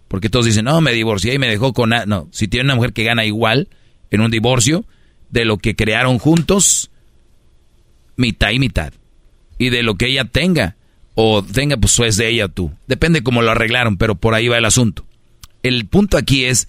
[0.08, 1.90] Porque todos dicen, no, me divorcié y me dejó con...
[1.90, 2.06] na-".
[2.06, 3.68] No, si tiene una mujer que gana igual
[4.10, 4.86] en un divorcio,
[5.28, 6.90] de lo que crearon juntos,
[8.16, 8.94] mitad y mitad.
[9.58, 10.77] Y de lo que ella tenga,
[11.20, 12.72] o tenga, pues es de ella tú.
[12.86, 15.04] Depende cómo lo arreglaron, pero por ahí va el asunto.
[15.64, 16.68] El punto aquí es,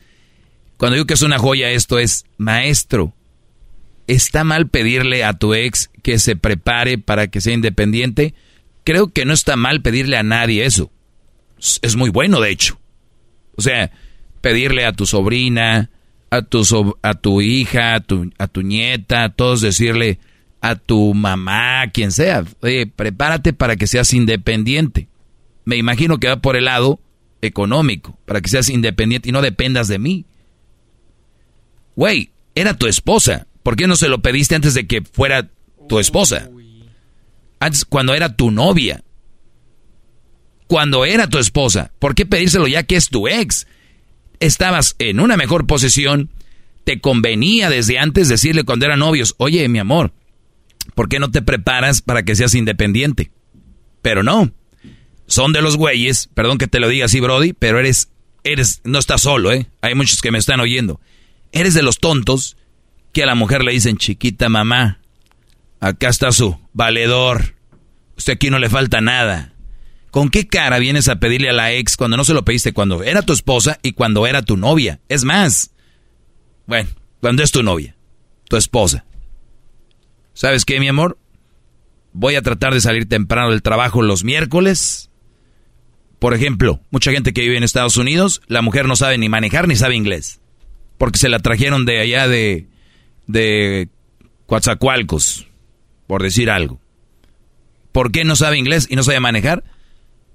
[0.77, 3.13] cuando digo que es una joya, esto es, maestro,
[4.07, 8.33] ¿está mal pedirle a tu ex que se prepare para que sea independiente?
[8.83, 10.91] Creo que no está mal pedirle a nadie eso.
[11.83, 12.79] Es- muy bueno, de hecho.
[13.55, 13.91] O sea,
[14.41, 15.91] pedirle a tu sobrina,
[16.31, 20.17] a tu, sob- a tu hija, a tu, a tu nieta, a todos decirle
[20.61, 25.07] a tu mamá, quien sea, oye, prepárate para que seas independiente.
[25.65, 26.99] Me imagino que va por el lado
[27.41, 30.25] económico, para que seas independiente y no dependas de mí.
[31.95, 33.47] Güey, era tu esposa.
[33.63, 35.49] ¿Por qué no se lo pediste antes de que fuera
[35.87, 36.49] tu esposa?
[37.59, 39.03] Antes, cuando era tu novia.
[40.67, 41.91] Cuando era tu esposa.
[41.99, 43.67] ¿Por qué pedírselo ya que es tu ex?
[44.39, 46.29] Estabas en una mejor posición.
[46.83, 50.13] Te convenía desde antes decirle cuando eran novios, oye, mi amor,
[50.95, 53.31] ¿por qué no te preparas para que seas independiente?
[54.01, 54.51] Pero no.
[55.27, 58.09] Son de los güeyes, perdón que te lo diga así, Brody, pero eres,
[58.43, 59.67] eres, no estás solo, ¿eh?
[59.81, 60.99] Hay muchos que me están oyendo.
[61.51, 62.57] Eres de los tontos
[63.13, 64.99] que a la mujer le dicen, chiquita mamá,
[65.79, 67.55] acá está su valedor.
[68.17, 69.53] Usted aquí no le falta nada.
[70.11, 73.03] ¿Con qué cara vienes a pedirle a la ex cuando no se lo pediste cuando
[73.03, 74.99] era tu esposa y cuando era tu novia?
[75.07, 75.71] Es más,
[76.65, 76.89] bueno,
[77.21, 77.95] cuando es tu novia,
[78.47, 79.05] tu esposa.
[80.33, 81.17] ¿Sabes qué, mi amor?
[82.13, 85.09] Voy a tratar de salir temprano del trabajo los miércoles.
[86.19, 89.67] Por ejemplo, mucha gente que vive en Estados Unidos, la mujer no sabe ni manejar
[89.67, 90.41] ni sabe inglés.
[90.97, 92.67] Porque se la trajeron de allá de,
[93.27, 93.89] de
[94.47, 95.47] Coatzacoalcos,
[96.07, 96.81] por decir algo.
[97.91, 99.63] ¿Por qué no sabe inglés y no sabe manejar?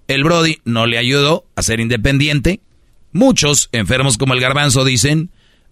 [0.08, 2.60] El Brody no le ayudó a ser independiente.
[3.12, 5.30] Muchos enfermos como el garbanzo dicen,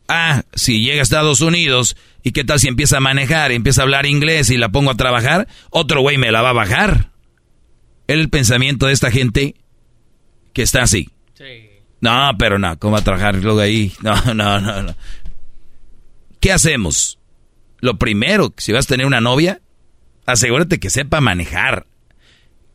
[0.09, 3.85] ah, si llega a Estados Unidos y qué tal si empieza a manejar, empieza a
[3.85, 7.11] hablar inglés y la pongo a trabajar, otro güey me la va a bajar.
[8.07, 9.55] El pensamiento de esta gente
[10.53, 11.09] que está así.
[12.01, 13.93] No, pero no, ¿cómo va a trabajar luego ahí?
[14.03, 14.95] No, no, no, no.
[16.41, 17.19] ¿Qué hacemos?
[17.81, 19.61] Lo primero, si vas a tener una novia,
[20.27, 21.87] asegúrate que sepa manejar.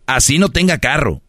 [0.05, 1.21] Así no tenga carro.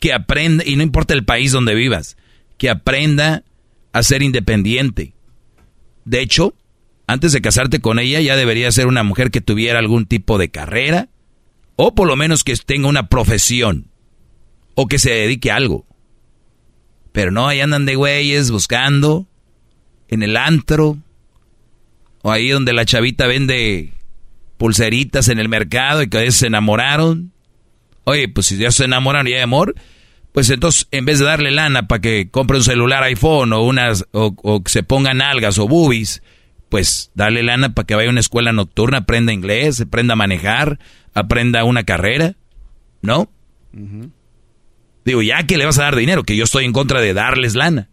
[0.00, 2.16] Que aprenda, y no importa el país donde vivas,
[2.56, 3.44] que aprenda
[3.92, 5.14] a ser independiente.
[6.04, 6.54] De hecho,
[7.06, 10.50] antes de casarte con ella, ya debería ser una mujer que tuviera algún tipo de
[10.50, 11.08] carrera,
[11.76, 13.90] o por lo menos que tenga una profesión,
[14.74, 15.86] o que se dedique a algo.
[17.12, 19.26] Pero no, ahí andan de güeyes buscando,
[20.08, 20.98] en el antro,
[22.22, 23.92] o ahí donde la chavita vende
[24.56, 27.32] pulseritas en el mercado y que a se enamoraron.
[28.04, 29.74] Oye, pues si ya se enamoraron y hay amor,
[30.38, 34.04] pues entonces en vez de darle lana para que compre un celular iPhone o unas
[34.12, 36.22] o, o que se pongan algas o boobies,
[36.68, 40.78] pues darle lana para que vaya a una escuela nocturna, aprenda inglés, aprenda a manejar,
[41.12, 42.36] aprenda una carrera,
[43.02, 43.28] ¿no?
[45.04, 47.56] Digo, ya que le vas a dar dinero, que yo estoy en contra de darles
[47.56, 47.88] lana,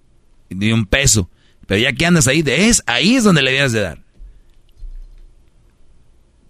[0.51, 1.31] ni un peso.
[1.65, 4.03] Pero ya que andas ahí, de es, ahí es donde le debes de dar.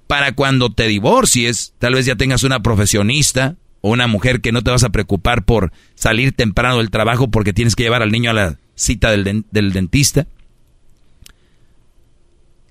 [0.07, 3.55] Para cuando te divorcies, tal vez ya tengas una profesionista
[3.87, 7.53] o una mujer que no te vas a preocupar por salir temprano del trabajo porque
[7.53, 10.25] tienes que llevar al niño a la cita del, den- del dentista.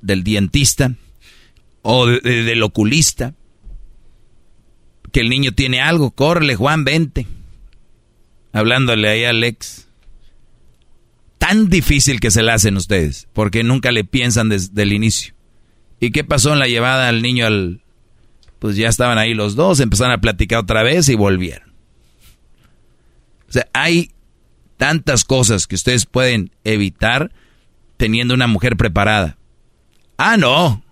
[0.02, 0.92] del dientista
[1.82, 3.34] o del oculista,
[5.12, 7.26] que el niño tiene algo, córrele Juan, vente.
[8.52, 9.86] Hablándole ahí a Alex.
[11.38, 15.32] Tan difícil que se la hacen ustedes, porque nunca le piensan desde el inicio.
[16.00, 17.82] ¿Y qué pasó en la llevada al niño al...
[18.64, 21.74] Pues ya estaban ahí los dos, empezaron a platicar otra vez y volvieron.
[23.46, 24.12] O sea, hay
[24.78, 27.30] tantas cosas que ustedes pueden evitar
[27.98, 29.36] teniendo una mujer preparada.
[30.16, 30.82] Ah, no.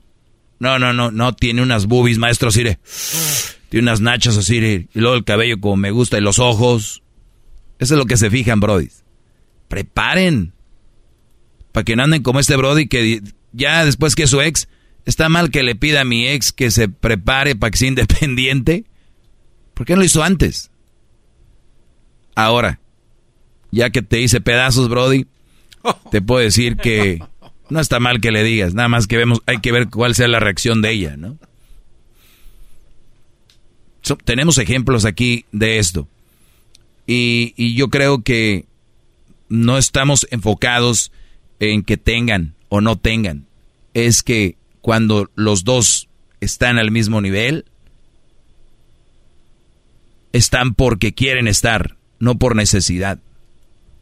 [0.58, 2.78] No, no, no, no, tiene unas boobies, maestro Sire.
[3.70, 4.58] Tiene unas nachas así,
[4.92, 7.02] y luego el cabello como me gusta, y los ojos.
[7.78, 8.90] Eso es lo que se fijan, Brody.
[9.68, 10.52] Preparen.
[11.72, 14.68] Para que no anden como este Brody que ya después que su ex,
[15.04, 18.84] está mal que le pida a mi ex que se prepare para que sea independiente.
[19.74, 20.70] ¿Por qué no lo hizo antes?
[22.34, 22.80] Ahora,
[23.70, 25.26] ya que te hice pedazos, Brody,
[26.10, 27.22] te puedo decir que
[27.68, 30.28] no está mal que le digas, nada más que vemos, hay que ver cuál sea
[30.28, 31.38] la reacción de ella, ¿no?
[34.24, 36.08] tenemos ejemplos aquí de esto.
[37.06, 38.66] Y, y yo creo que
[39.48, 41.12] no estamos enfocados
[41.60, 43.46] en que tengan o no tengan.
[43.94, 46.08] Es que cuando los dos
[46.40, 47.64] están al mismo nivel,
[50.32, 53.18] están porque quieren estar, no por necesidad.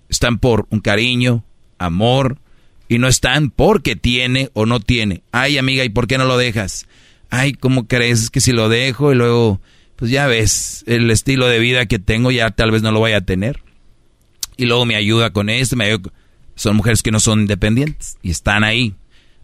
[0.08, 1.44] Están por un cariño,
[1.78, 2.38] amor,
[2.88, 5.22] y no están porque tiene o no tiene.
[5.30, 6.86] Ay, amiga, ¿y por qué no lo dejas?
[7.28, 8.24] Ay, ¿cómo crees?
[8.24, 9.60] Es que si lo dejo y luego,
[9.96, 13.18] pues ya ves, el estilo de vida que tengo ya tal vez no lo vaya
[13.18, 13.62] a tener.
[14.56, 15.96] Y luego me ayuda con esto, me
[16.54, 18.94] Son mujeres que no son independientes y están ahí.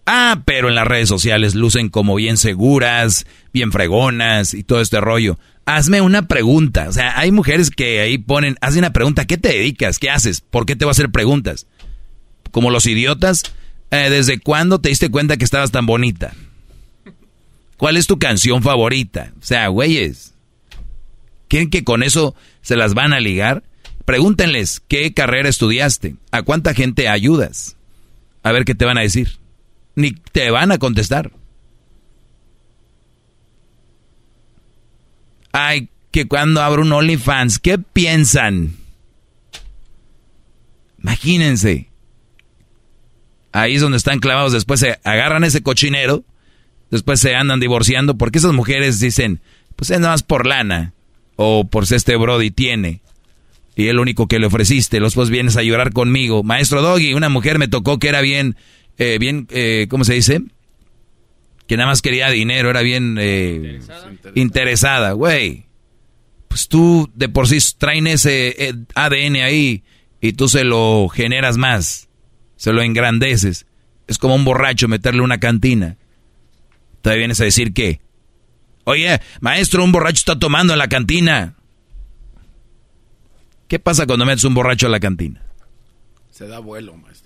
[0.07, 5.01] Ah, pero en las redes sociales lucen como bien seguras, bien fregonas y todo este
[5.01, 5.39] rollo.
[5.65, 6.89] Hazme una pregunta.
[6.89, 9.99] O sea, hay mujeres que ahí ponen, hazme una pregunta, ¿qué te dedicas?
[9.99, 10.41] ¿Qué haces?
[10.41, 11.67] ¿Por qué te voy a hacer preguntas?
[12.57, 13.43] como los idiotas,
[13.91, 16.33] eh, ¿desde cuándo te diste cuenta que estabas tan bonita?
[17.77, 19.35] ¿Cuál es tu canción favorita?
[19.39, 20.33] O sea, güeyes,
[21.49, 23.63] ¿quieren que con eso se las van a ligar?
[24.07, 27.77] Pregúntenles qué carrera estudiaste, a cuánta gente ayudas.
[28.43, 29.37] A ver qué te van a decir.
[29.97, 31.33] Ni te van a contestar.
[35.53, 38.77] Ay, que cuando abro un OnlyFans, ¿qué piensan?
[41.03, 41.89] Imagínense.
[43.53, 44.53] Ahí es donde están clavados.
[44.53, 46.25] Después se agarran ese cochinero.
[46.91, 48.19] Después se andan divorciando.
[48.19, 49.41] Porque esas mujeres dicen,
[49.77, 50.93] pues es nada más por lana.
[51.37, 53.01] O por si este Brody tiene.
[53.77, 55.01] Y el único que le ofreciste.
[55.01, 56.43] Después vienes a llorar conmigo.
[56.43, 58.57] Maestro Doggy, una mujer me tocó que era bien,
[58.99, 60.43] eh, bien, eh, ¿cómo se dice?
[61.67, 62.71] Que nada más quería dinero.
[62.71, 63.81] Era bien eh,
[64.35, 65.13] interesada.
[65.13, 65.67] Güey.
[66.49, 69.83] Pues tú de por sí traen ese eh, ADN ahí.
[70.21, 72.07] Y tú se lo generas más
[72.57, 73.67] se lo engrandeces.
[74.07, 75.97] Es como un borracho meterle una cantina.
[77.03, 78.01] Todavía vienes a decir que,
[78.85, 81.55] oye, maestro, un borracho está tomando en la cantina.
[83.69, 85.43] ¿Qué pasa cuando metes un borracho a la cantina?
[86.31, 87.26] Se da vuelo, maestro.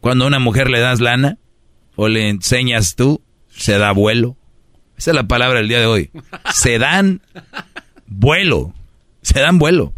[0.00, 1.38] Cuando a una mujer le das lana
[1.96, 4.36] o le enseñas tú, se da vuelo.
[4.96, 6.10] Esa es la palabra del día de hoy.
[6.52, 7.22] Se dan
[8.06, 8.74] vuelo.
[9.22, 9.94] Se dan vuelo.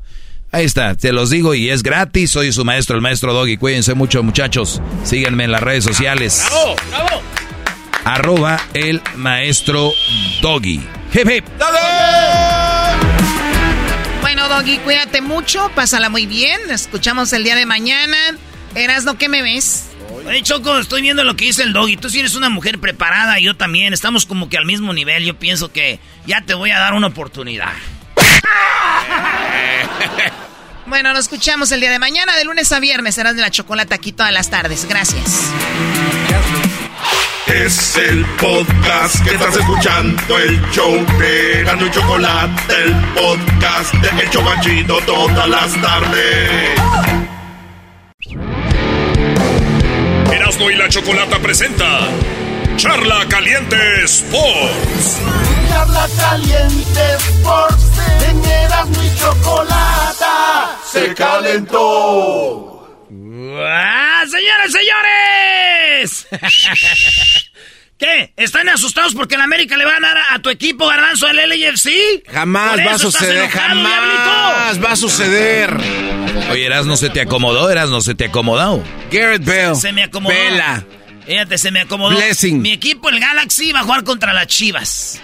[0.52, 2.32] Ahí está, te los digo y es gratis.
[2.32, 3.56] Soy su maestro, el maestro Doggy.
[3.56, 4.82] Cuídense mucho, muchachos.
[5.04, 6.44] Síganme en las redes sociales.
[6.50, 6.76] ¡Bravo!
[6.90, 7.22] ¡Bravo!
[8.04, 9.92] Arroba el maestro
[10.42, 10.82] Doggy.
[11.14, 11.44] Hip, hip.
[14.20, 15.70] Bueno, Doggy, cuídate mucho.
[15.74, 16.58] Pásala muy bien.
[16.70, 18.16] Escuchamos el día de mañana.
[18.74, 19.89] Erasno, ¿qué me ves?
[20.30, 21.96] Oye, Choco, estoy viendo lo que dice el Doggy.
[21.96, 23.92] Tú sí eres una mujer preparada y yo también.
[23.92, 25.24] Estamos como que al mismo nivel.
[25.24, 27.72] Yo pienso que ya te voy a dar una oportunidad.
[30.86, 33.14] Bueno, nos escuchamos el día de mañana, de lunes a viernes.
[33.14, 34.88] Serás de la chocolate aquí todas las tardes.
[34.88, 35.52] Gracias.
[37.46, 44.24] Es el podcast que estás escuchando, el show de Gano y Chocolate, el podcast de
[44.24, 47.09] Hecho Machito todas las tardes.
[50.50, 52.08] Erasmo y la Chocolata presenta
[52.74, 55.20] Charla Caliente Sports.
[55.68, 57.84] Charla Caliente Sports.
[58.28, 62.84] En Erasmo y Chocolata se calentó.
[63.60, 66.26] ¡Ah, señores, señores!
[68.00, 68.32] ¿Qué?
[68.36, 72.26] ¿Están asustados porque en América le van a dar a tu equipo garbanzo al LAFC?
[72.32, 75.76] Jamás va a suceder, jamás va a suceder.
[76.50, 78.82] Oye, Eras no se te acomodó, Eras no se te acomodó.
[79.12, 79.76] Garrett Bell.
[79.76, 80.34] Se me acomodó.
[80.34, 80.82] Vela.
[81.26, 82.16] Fíjate, se me acomodó.
[82.16, 82.62] Blessing.
[82.62, 85.20] Mi equipo, el Galaxy, va a jugar contra las Chivas.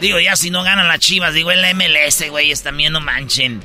[0.00, 3.60] Digo, ya si no ganan las Chivas, digo, el MLS, güey, también no manchen.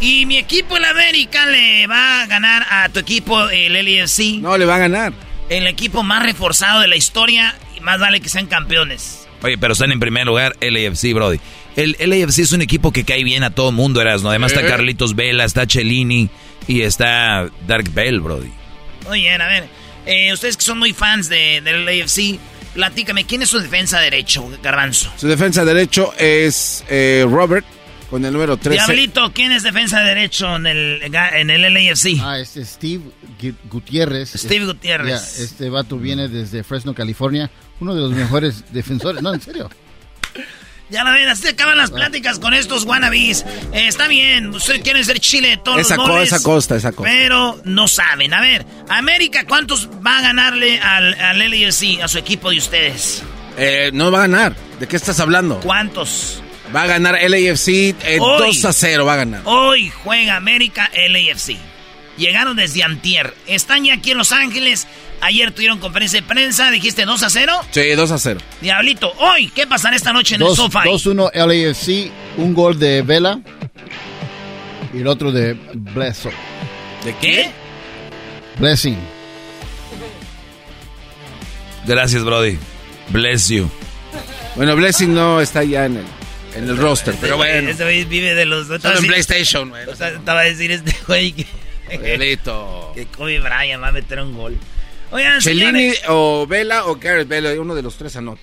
[0.00, 4.38] Y mi equipo, el América, le va a ganar a tu equipo, el LFC.
[4.40, 5.12] No, le va a ganar.
[5.48, 9.26] El equipo más reforzado de la historia y más vale que sean campeones.
[9.42, 11.38] Oye, pero están en primer lugar LAFC, Brody.
[11.76, 14.30] El LAFC es un equipo que cae bien a todo mundo, Erasmo.
[14.30, 16.28] Además está Carlitos Vela, está Cellini
[16.66, 18.50] y está Dark Bell, Brody.
[19.06, 19.68] Oye, a ver,
[20.06, 22.38] eh, ustedes que son muy fans de, del LAFC,
[22.74, 25.12] platícame, ¿quién es su defensa derecho, Garbanzo?
[25.16, 27.64] Su defensa derecho es eh, Robert,
[28.10, 28.84] con el número 13.
[28.84, 32.20] Diablito, ¿quién es defensa derecho en el, en el LAFC?
[32.22, 33.02] Ah, este es Steve
[33.70, 34.32] Gutiérrez.
[34.34, 35.38] Steve Gutiérrez.
[35.40, 37.50] este vato viene desde Fresno, California.
[37.80, 39.22] Uno de los mejores defensores.
[39.22, 39.70] No, en serio.
[40.90, 43.44] Ya la ven, así acaban las pláticas con estos wannabes.
[43.72, 47.12] Eh, está bien, ustedes quieren ser Chile de todos esa los Esa costa, esa costa.
[47.12, 48.32] Pero no saben.
[48.32, 53.22] A ver, América, ¿cuántos va a ganarle al, al LAFC, a su equipo de ustedes?
[53.58, 54.56] Eh, no va a ganar.
[54.80, 55.60] ¿De qué estás hablando?
[55.60, 56.42] ¿Cuántos?
[56.74, 59.40] Va a ganar LAFC 2 a 0, va a ganar.
[59.44, 61.56] Hoy juega América LAFC.
[62.18, 63.32] Llegaron desde Antier.
[63.46, 64.86] Están ya aquí en Los Ángeles.
[65.20, 66.70] Ayer tuvieron conferencia de prensa.
[66.70, 67.52] ¿Dijiste 2 a 0?
[67.70, 68.40] Sí, 2 a 0.
[68.60, 70.82] Diablito, hoy, ¿qué pasará esta noche en el sofá?
[70.84, 72.12] 2-1 LAFC.
[72.36, 73.40] Un gol de Vela.
[74.92, 76.32] Y el otro de Blessing.
[77.04, 77.50] ¿De qué?
[78.58, 78.98] Blessing.
[81.86, 82.58] Gracias, Brody.
[83.10, 83.70] Bless you.
[84.56, 86.17] Bueno, Blessing no está ya en el
[86.58, 87.14] en el roster.
[87.20, 87.70] Pero bueno.
[87.70, 88.66] Este güey vive de los.
[88.66, 89.86] Solo en PlayStation, güey.
[89.86, 91.46] O sea, estaba a decir este güey que.
[91.88, 94.58] Que Kobe Bryant va a meter un gol.
[95.10, 98.42] Oigan, Cellini o Vela o Garrett Vela, uno de los tres anota.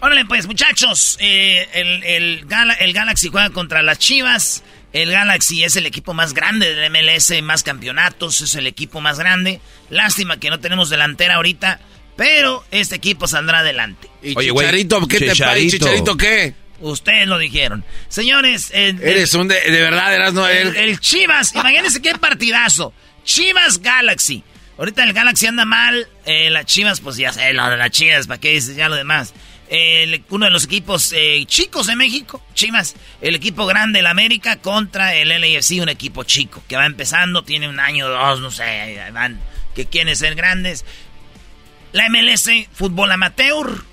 [0.00, 1.18] Órale, pues, muchachos.
[1.20, 2.46] Eh, el, el,
[2.80, 4.62] el Galaxy juega contra las Chivas.
[4.92, 9.18] El Galaxy es el equipo más grande del MLS, más campeonatos, es el equipo más
[9.18, 9.60] grande.
[9.90, 11.80] Lástima que no tenemos delantera ahorita,
[12.16, 14.08] pero este equipo saldrá adelante.
[14.22, 15.56] ¿Y Oye, Chicharito, ¿qué te pasa?
[15.56, 16.54] ¿Chicharito qué?
[16.80, 17.84] Ustedes lo dijeron.
[18.08, 18.70] Señores.
[18.72, 19.48] Eres un.
[19.48, 20.46] De, verdad, eras no.
[20.46, 22.92] El, el Chivas, imagínense qué partidazo.
[23.24, 24.44] Chivas Galaxy.
[24.78, 26.08] Ahorita el Galaxy anda mal.
[26.24, 28.96] Eh, las Chivas, pues ya sé, lo de las Chivas, ¿para qué dices ya lo
[28.96, 29.34] demás?
[30.30, 35.14] uno de los equipos eh, chicos de México, Chivas, el equipo grande, el América, contra
[35.14, 39.38] el LAFC, un equipo chico que va empezando, tiene un año, dos, no sé, van,
[39.74, 40.86] que quieren ser grandes.
[41.92, 43.84] La MLS, fútbol amateur,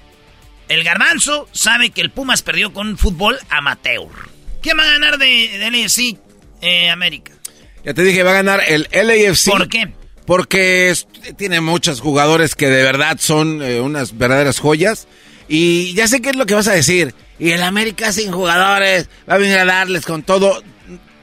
[0.69, 4.09] el garbanzo sabe que el Pumas perdió con fútbol amateur.
[4.61, 6.17] ¿Quién va a ganar de, LAFC
[6.61, 7.33] eh, América?
[7.83, 9.51] Ya te dije, va a ganar el LAFC.
[9.51, 9.93] ¿Por qué?
[10.25, 10.95] Porque
[11.37, 15.07] tiene muchos jugadores que de verdad son eh, unas verdaderas joyas.
[15.47, 17.13] Y ya sé qué es lo que vas a decir.
[17.37, 20.63] Y el América sin jugadores va a venir a darles con todo.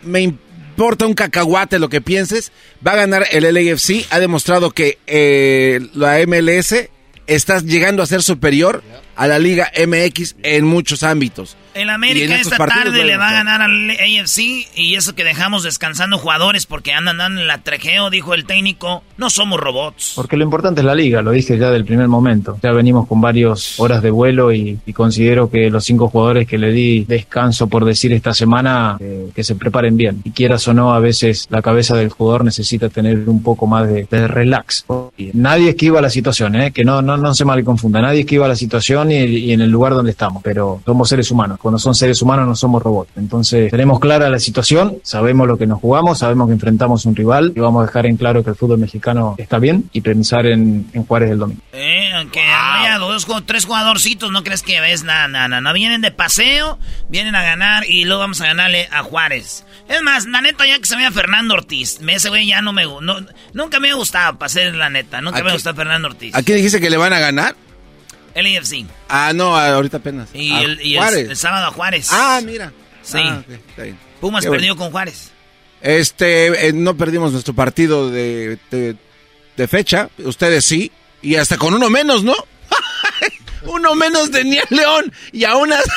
[0.02, 2.52] Me importa un cacahuate lo que pienses.
[2.86, 4.06] Va a ganar el LAFC.
[4.10, 6.88] Ha demostrado que eh, la MLS
[7.26, 8.84] está llegando a ser superior
[9.16, 11.56] a la Liga MX en muchos ámbitos.
[11.74, 16.18] El América esta tarde le va a ganar al AFC y eso que dejamos descansando
[16.18, 20.12] jugadores porque andan en el atrejeo, dijo el técnico, no somos robots.
[20.14, 22.58] Porque lo importante es la liga, lo dije ya del primer momento.
[22.62, 26.70] Ya venimos con varias horas de vuelo y, considero que los cinco jugadores que le
[26.70, 30.20] di descanso por decir esta semana, eh, que se preparen bien.
[30.24, 33.88] Y quieras o no, a veces la cabeza del jugador necesita tener un poco más
[33.88, 34.84] de, relax.
[35.32, 36.70] Nadie esquiva la situación, ¿eh?
[36.72, 39.70] que no, no, no se mal confunda, nadie esquiva la situación y, y en el
[39.70, 43.10] lugar donde estamos, pero somos seres humanos cuando son seres humanos no somos robots.
[43.16, 47.52] Entonces tenemos clara la situación, sabemos lo que nos jugamos, sabemos que enfrentamos un rival
[47.54, 50.86] y vamos a dejar en claro que el fútbol mexicano está bien y pensar en,
[50.92, 51.62] en Juárez del domingo.
[51.72, 56.10] Eh, aunque haya dos, tres jugadorcitos, no crees que ves nada, nada, no vienen de
[56.10, 56.78] paseo,
[57.08, 59.64] vienen a ganar y luego vamos a ganarle a Juárez.
[59.88, 62.84] Es más, la neta, ya que se vea Fernando Ortiz, ese güey ya no me
[62.84, 63.16] no,
[63.52, 66.34] nunca me ha gustado, para ser la neta, nunca me ha gustado Fernando Ortiz.
[66.34, 67.54] ¿A quién dijiste que le van a ganar?
[68.34, 68.86] El AFC.
[69.08, 70.28] Ah, no, ahorita apenas.
[70.32, 72.08] Y, el, sábado a Juárez.
[72.10, 72.72] Ah, mira.
[73.02, 73.18] Sí.
[73.18, 73.42] Ah,
[74.20, 75.32] Pumas perdió con Juárez.
[75.80, 80.08] Este, eh, no perdimos nuestro partido de, de, fecha.
[80.18, 80.92] Ustedes sí.
[81.22, 82.34] Y hasta con uno menos, ¿no?
[83.64, 85.12] uno menos tenía León.
[85.32, 85.90] Y aún así...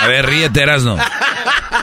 [0.00, 0.64] a ver, ríete,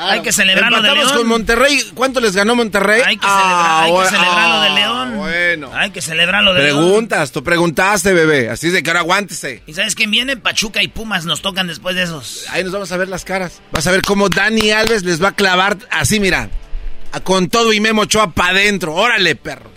[0.00, 1.16] hay que celebrar lo de León.
[1.16, 1.82] con Monterrey.
[1.94, 3.02] ¿Cuánto les ganó Monterrey?
[3.04, 5.16] Hay que, hay que celebrar lo de ah, León.
[5.16, 5.70] Bueno.
[5.74, 8.50] Hay que celebrar lo de Preguntas, tú preguntaste, bebé.
[8.50, 9.62] Así de que ahora aguántese.
[9.66, 10.36] ¿Y sabes quién viene?
[10.36, 12.46] Pachuca y Pumas nos tocan después de esos.
[12.50, 13.60] Ahí nos vamos a ver las caras.
[13.72, 16.48] Vas a ver cómo Dani Alves les va a clavar así, mira.
[17.24, 18.94] Con todo y Memo Ochoa para adentro.
[18.94, 19.70] Órale, perro.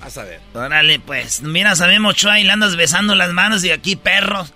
[0.00, 0.40] Vas a ver.
[0.54, 1.42] Órale, pues.
[1.42, 4.52] Mira, a Memo Ochoa y le andas besando las manos y aquí perros.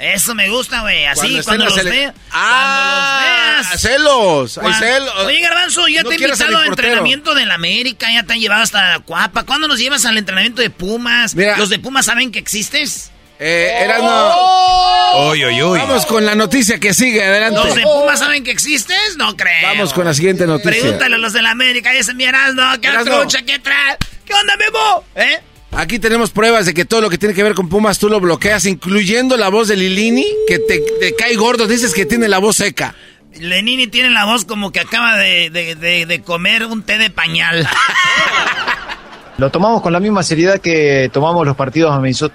[0.00, 1.04] Eso me gusta, güey.
[1.04, 2.14] Así, cuando, los veas.
[2.32, 3.80] Ah, cuando los veas.
[3.82, 4.60] Celos.
[4.78, 5.14] celos.
[5.26, 8.06] Oye, Garbanzo, ya te he invitado al entrenamiento del América.
[8.12, 9.44] Ya te han llevado hasta Cuapa.
[9.44, 11.34] ¿Cuándo nos llevas al entrenamiento de Pumas?
[11.34, 13.10] Mira, ¿Los de Pumas saben que existes?
[13.38, 15.30] Eh, Erasno.
[15.30, 15.78] Uy, uy, uy.
[15.78, 17.60] Vamos con la noticia que sigue, adelante.
[17.62, 19.16] ¿Los de Pumas saben que existes?
[19.18, 19.68] No creo.
[19.68, 20.80] Vamos con la siguiente noticia.
[20.80, 23.96] Pregúntale a los de la América, es mi Erasmo, ¿qué trucha, qué trae?
[24.24, 25.04] ¿Qué onda, Memo?
[25.14, 25.40] ¿Eh?
[25.72, 28.20] Aquí tenemos pruebas de que todo lo que tiene que ver con Pumas tú lo
[28.20, 32.38] bloqueas, incluyendo la voz de Lilini, que te, te cae gordo, dices que tiene la
[32.38, 32.94] voz seca.
[33.38, 37.10] Lenini tiene la voz como que acaba de, de- de- de comer un té de
[37.10, 37.66] pañal.
[39.38, 42.30] Lo tomamos con la misma seriedad que tomamos los partidos amisto-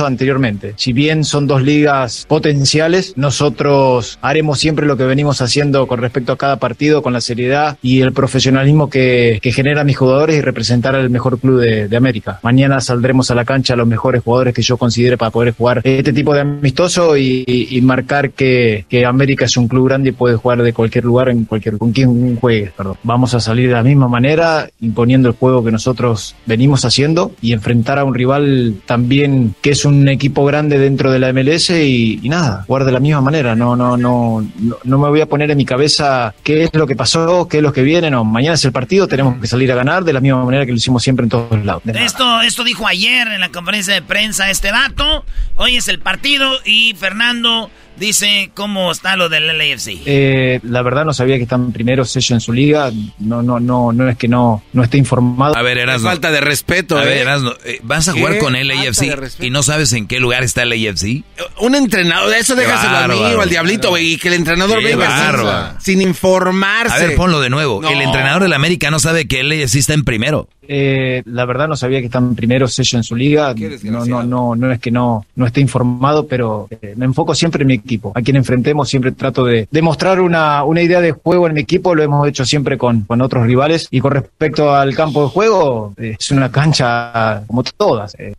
[0.00, 0.74] anteriormente.
[0.76, 6.32] Si bien son dos ligas potenciales, nosotros haremos siempre lo que venimos haciendo con respecto
[6.32, 10.40] a cada partido, con la seriedad y el profesionalismo que, que generan mis jugadores y
[10.40, 12.38] representar al mejor club de, de América.
[12.42, 16.12] Mañana saldremos a la cancha los mejores jugadores que yo considere para poder jugar este
[16.12, 20.12] tipo de amistoso y, y- y marcar que, que América es un club grande y
[20.12, 22.72] puede jugar de cualquier lugar en cualquier con quien juegue.
[22.76, 22.96] Perdón.
[23.02, 27.52] Vamos a salir de la misma manera, imponiendo el juego que nosotros venimos haciendo y
[27.52, 32.20] enfrentar a un rival también que es un equipo grande dentro de la MLS y,
[32.24, 33.54] nada, jugar de la misma manera.
[33.54, 36.86] No, no, no, no, no me voy a poner en mi cabeza qué es lo
[36.86, 38.10] que pasó, qué es lo que viene.
[38.10, 40.72] No, mañana es el partido, tenemos que salir a ganar de la misma manera que
[40.72, 41.82] lo hicimos siempre en todos lados.
[41.86, 45.24] Esto, esto dijo ayer en la conferencia de prensa este vato.
[45.56, 50.00] Hoy es el partido y Fernando dice cómo está lo del LAFC.
[50.06, 52.90] Eh, la verdad no sabía que están primeros ellos en su liga.
[53.18, 55.56] No, no, no, no es que no, no esté informado.
[55.56, 56.08] A ver, Erasno.
[56.08, 57.20] Falta de respeto, A ver, ¿eh?
[57.20, 59.46] Erasno, eh, ¿vas a jugar ¿Qué con el falta de AFC respeto?
[59.46, 61.24] y no sabes en qué lugar está el AFC?
[61.60, 65.76] Un entrenador, eso déjaselo a mí o al diablito, güey, y que el entrenador venga
[65.80, 66.94] sin, sin informarse.
[66.94, 67.80] A ver, ponlo de nuevo.
[67.80, 67.88] No.
[67.88, 70.48] El entrenador del América no sabe que el AFC está en primero.
[70.74, 73.54] Eh, la verdad no sabía que están primeros ellos en su liga.
[73.82, 77.60] No, no, no, no es que no, no esté informado, pero eh, me enfoco siempre
[77.60, 78.10] en mi equipo.
[78.14, 81.94] A quien enfrentemos siempre trato de demostrar una, una idea de juego en mi equipo.
[81.94, 83.86] Lo hemos hecho siempre con, con otros rivales.
[83.90, 88.14] Y con respecto al campo de juego, eh, es una cancha como todas.
[88.18, 88.34] eh.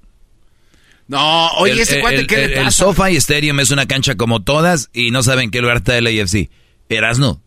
[1.07, 2.85] No, oye, el, ese cuate, el- ¿qué el- le el pasa?
[2.85, 6.07] SoFi Stadium es una cancha como todas y no saben en qué lugar está el
[6.07, 6.49] AFC.
[6.89, 7.39] Erasno.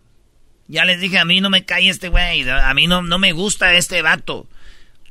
[0.68, 2.48] Ya les dije, a mí no me cae este güey.
[2.48, 4.46] A mí no, no me gusta este vato.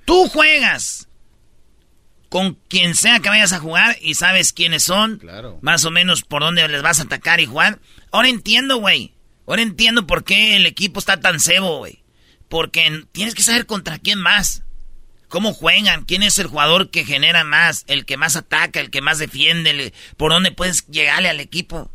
[0.06, 1.08] Tú juegas
[2.30, 5.20] con quien sea que vayas a jugar y sabes quiénes son.
[5.62, 7.80] Más o menos por dónde les vas a atacar y jugar.
[8.12, 9.14] Ahora entiendo, güey.
[9.48, 12.04] Ahora entiendo por qué el equipo está tan cebo, güey.
[12.50, 14.64] Porque en- tienes que saber contra quién más.
[15.28, 16.06] ¿Cómo juegan?
[16.06, 17.84] ¿Quién es el jugador que genera más?
[17.88, 21.92] El que más ataca, el que más defiende, por dónde puedes llegarle al equipo.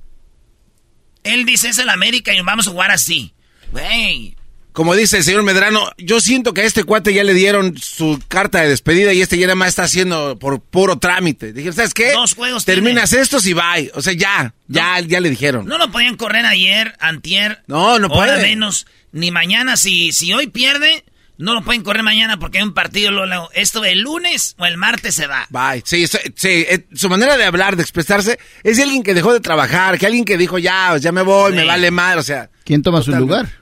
[1.23, 3.35] Él dice es el América y vamos a jugar así.
[3.73, 4.37] Güey,
[4.73, 8.21] Como dice el señor Medrano, yo siento que a este cuate ya le dieron su
[8.29, 11.53] carta de despedida y este ya nada más está haciendo por puro trámite.
[11.53, 12.13] Dijeron, ¿sabes qué?
[12.13, 13.91] Dos juegos Terminas estos y bye.
[13.95, 15.67] O sea, ya, ya, ya le dijeron.
[15.67, 17.63] no lo podían correr ayer, antier.
[17.67, 18.41] No, no puede.
[18.43, 19.77] menos, ni mañana.
[19.77, 21.05] Si, si hoy pierde,
[21.37, 23.11] no lo pueden correr mañana porque hay un partido.
[23.11, 25.47] lo- lo- esto el lunes o el martes se va.
[25.51, 25.83] Bye.
[25.85, 29.33] Sí, eso- sí, eh, su manera de hablar, de expresarse, es de alguien que dejó
[29.33, 32.51] de trabajar, que alguien que dijo, ya, ya me voy, me vale mal, o sea.
[32.65, 33.59] ¿Quién toma su lugar?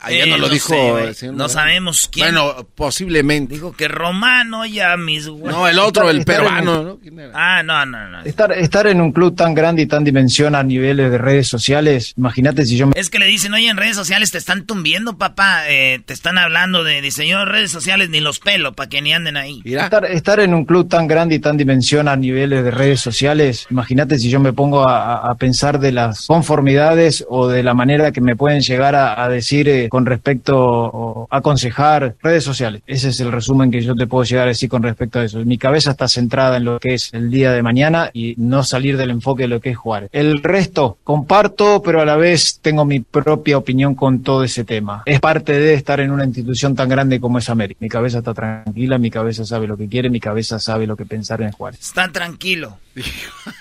[0.00, 1.06] Ayer Eh, no lo no dijo sé, güey.
[1.08, 2.26] el señor No sabemos quién.
[2.34, 3.54] Bueno, posiblemente.
[3.54, 5.52] Dijo que Romano ya mis güey.
[5.52, 6.98] No, el otro, el Estar- estar en peruano, un- ¿no?
[6.98, 7.32] ¿Quién era?
[7.34, 8.22] Ah, no, no, no.
[8.22, 12.14] Estar, estar en un club tan grande y tan dimensión a niveles de redes sociales,
[12.16, 15.18] imagínate si yo me Es que le dicen, oye, en redes sociales te están tumbiendo,
[15.18, 15.68] papá.
[15.68, 19.12] Eh, te están hablando de diseño de redes sociales, ni los pelos, para que ni
[19.12, 19.60] anden ahí.
[19.64, 23.66] Estar, estar en un club tan grande y tan dimensión a niveles de redes sociales,
[23.70, 27.74] imagínate si yo me pongo a, a- a pensar de las conformidades o de la
[27.74, 32.82] manera que me pueden llegar a, a decir eh, con respecto o aconsejar redes sociales.
[32.86, 35.44] Ese es el resumen que yo te puedo llegar a decir con respecto a eso.
[35.44, 38.96] Mi cabeza está centrada en lo que es el día de mañana y no salir
[38.96, 40.08] del enfoque de lo que es jugar.
[40.12, 45.02] El resto comparto, pero a la vez tengo mi propia opinión con todo ese tema.
[45.06, 47.78] Es parte de estar en una institución tan grande como es América.
[47.80, 51.04] Mi cabeza está tranquila, mi cabeza sabe lo que quiere, mi cabeza sabe lo que
[51.04, 51.74] pensar en jugar.
[51.74, 52.78] Está tranquilo.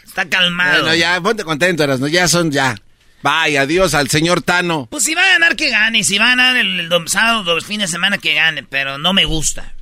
[0.05, 0.81] Está calmado.
[0.81, 2.75] Bueno, ya, ponte contento, Erasno, ya son ya.
[3.23, 4.87] Bye, adiós al señor Tano.
[4.91, 6.03] Pues si va a ganar, que gane.
[6.03, 8.63] Si va a ganar el, el sábado, dos fines de semana, que gane.
[8.63, 9.73] Pero no me gusta.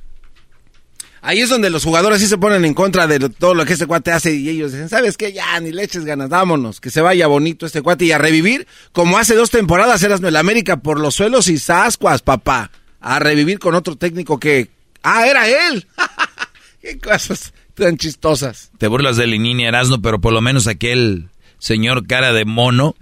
[1.22, 3.72] Ahí es donde los jugadores sí se ponen en contra de lo- todo lo que
[3.72, 5.32] este cuate hace y ellos dicen, ¿sabes qué?
[5.32, 8.68] Ya, ni le eches ganas, vámonos, que se vaya bonito este cuate y a revivir
[8.92, 12.70] como hace dos temporadas Erasno el América por los suelos y sascuas, papá.
[13.00, 14.70] A revivir con otro técnico que...
[15.02, 15.86] ¡Ah, era él!
[16.80, 18.70] ¡Qué cosas tan chistosas!
[18.78, 21.28] Te burlas de Lenini Erasno, pero por lo menos aquel
[21.66, 22.94] señor cara de mono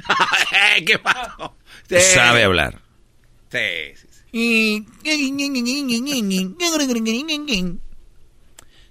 [0.87, 1.57] ¿Qué pasó?
[2.15, 2.81] sabe hablar.
[3.51, 3.59] Sí,
[3.97, 4.09] sí,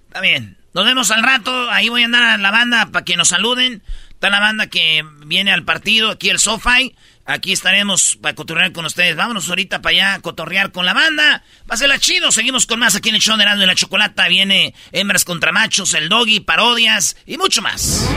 [0.06, 0.56] Está bien.
[0.72, 1.70] Nos vemos al rato.
[1.70, 3.82] Ahí voy a andar a la banda para que nos saluden.
[4.10, 6.94] Está la banda que viene al partido, aquí el SoFi.
[7.26, 9.16] Aquí estaremos para cotorrear con ustedes.
[9.16, 11.42] Vámonos ahorita para allá a cotorrear con la banda.
[11.66, 12.30] Pásela chido.
[12.32, 14.28] Seguimos con más aquí en el show de Erasmo y la Chocolata.
[14.28, 18.08] Viene hembras contra machos, el doggy, parodias y mucho más.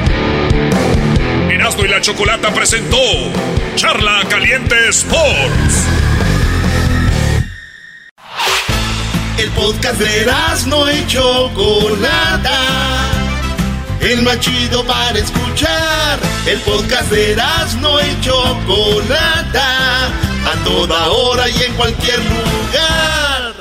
[1.67, 2.97] Erasmo y la Chocolata presentó
[3.75, 5.85] Charla Caliente Sports.
[9.37, 12.61] El podcast de Erasmo y Chocolata
[13.99, 16.19] el más chido para escuchar.
[16.45, 23.53] El podcast de Erasmo y Chocolata, a toda hora y en cualquier lugar.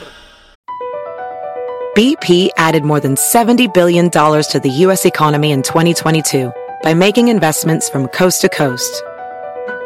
[1.96, 5.04] BP added more than $70 billion to the U.S.
[5.04, 6.52] economy in 2022
[6.86, 9.02] by making investments from coast to coast.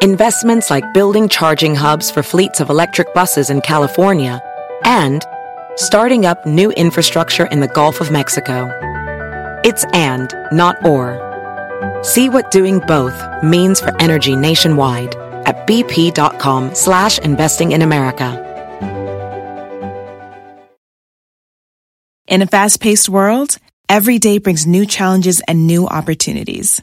[0.03, 4.39] Investments like building charging hubs for fleets of electric buses in California
[4.85, 5.25] and
[5.77, 8.69] starting up new infrastructure in the Gulf of Mexico.
[9.65, 11.17] It's and, not or.
[12.03, 15.15] See what doing both means for energy nationwide
[15.47, 18.29] at bp.com slash investing in America.
[22.29, 23.57] In a fast-paced world,
[23.89, 26.83] every day brings new challenges and new opportunities.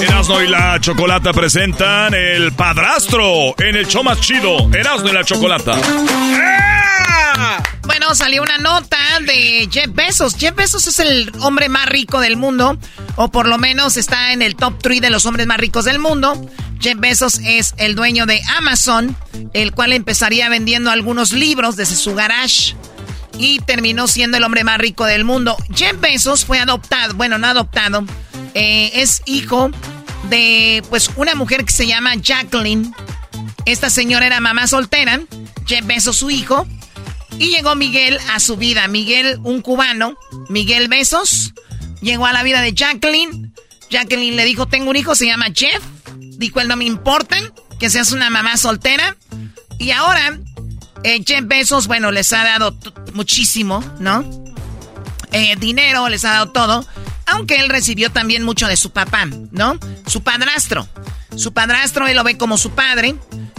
[0.00, 4.70] Erasmo y la Chocolata presentan El Padrastro en el show más chido.
[4.72, 5.76] Erasmo y la Chocolata.
[7.82, 10.36] Bueno, salió una nota de Jeff Bezos.
[10.36, 12.78] Jeff Bezos es el hombre más rico del mundo,
[13.16, 15.98] o por lo menos está en el top 3 de los hombres más ricos del
[15.98, 16.46] mundo.
[16.80, 19.16] Jeff Bezos es el dueño de Amazon,
[19.54, 22.74] el cual empezaría vendiendo algunos libros desde su garage
[23.38, 25.56] y terminó siendo el hombre más rico del mundo.
[25.74, 28.04] Jeff Bezos fue adoptado, bueno, no adoptado,
[28.58, 29.70] eh, es hijo
[30.30, 32.90] de pues una mujer que se llama Jacqueline.
[33.66, 35.20] Esta señora era mamá soltera,
[35.66, 36.66] Jeff Bezos su hijo,
[37.38, 38.88] y llegó Miguel a su vida.
[38.88, 40.16] Miguel, un cubano,
[40.48, 41.52] Miguel Besos,
[42.00, 43.52] llegó a la vida de Jacqueline.
[43.90, 45.82] Jacqueline le dijo, tengo un hijo, se llama Jeff.
[46.16, 47.36] Dijo, él no me importa
[47.78, 49.18] que seas una mamá soltera.
[49.78, 50.40] Y ahora,
[51.02, 52.74] eh, Jeff Besos, bueno, les ha dado
[53.12, 54.24] muchísimo, ¿no?
[55.32, 56.86] Eh, dinero, les ha dado todo.
[57.26, 59.78] Aunque él recibió también mucho de su papá, ¿no?
[60.06, 60.88] Su padrastro.
[61.36, 63.16] Su padrastro, él lo ve como su padre.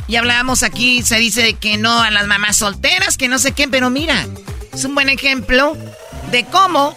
[0.08, 3.68] Y hablábamos aquí, se dice que no a las mamás solteras, que no sé qué,
[3.68, 4.26] pero mira,
[4.74, 5.76] es un buen ejemplo
[6.32, 6.96] de cómo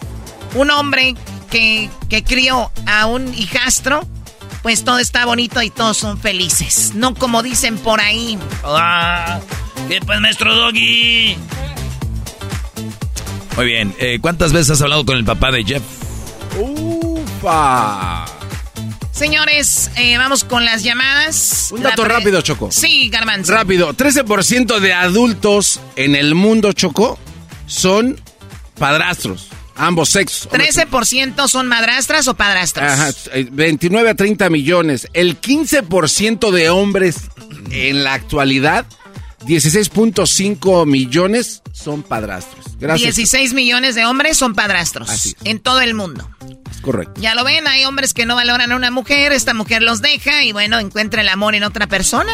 [0.55, 1.15] un hombre
[1.49, 4.07] que, que crió a un hijastro,
[4.61, 6.93] pues todo está bonito y todos son felices.
[6.95, 8.39] No como dicen por ahí.
[8.63, 9.39] Ah,
[9.89, 11.35] ¿Qué pues, maestro Doggy?
[13.57, 15.83] Muy bien, eh, ¿cuántas veces has hablado con el papá de Jeff?
[16.59, 18.25] ¡Ufa!
[19.11, 21.69] Señores, eh, vamos con las llamadas.
[21.71, 22.71] Un dato rápido, Choco.
[22.71, 23.53] Sí, Garbanzo.
[23.53, 23.93] Rápido.
[23.93, 27.19] 13% de adultos en el mundo, Choco,
[27.67, 28.19] son
[28.79, 29.49] padrastros.
[29.75, 30.51] Ambos sexos.
[30.51, 32.99] 13% son madrastras o padrastras.
[32.99, 33.11] Ajá,
[33.51, 35.07] 29 a 30 millones.
[35.13, 37.17] El 15% de hombres
[37.71, 38.85] en la actualidad,
[39.45, 42.77] 16.5 millones son padrastros.
[42.79, 43.15] Gracias.
[43.15, 45.09] 16 millones de hombres son padrastros.
[45.09, 46.29] Así En todo el mundo.
[46.81, 47.21] Correcto.
[47.21, 50.43] Ya lo ven, hay hombres que no valoran a una mujer, esta mujer los deja
[50.43, 52.33] y bueno, encuentra el amor en otra persona.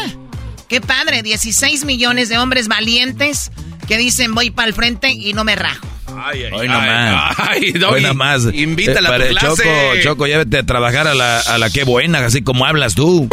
[0.68, 3.50] Qué padre, 16 millones de hombres valientes
[3.86, 5.86] que dicen voy para el frente y no me rajo.
[6.20, 7.36] Ay, ay, Hoy nomás.
[7.38, 8.42] Ay, Hoy nomás.
[8.52, 9.46] Invítala a tu clase.
[9.62, 13.28] Choco, Choco, llévate a trabajar a la, a la que buena, así como hablas tú.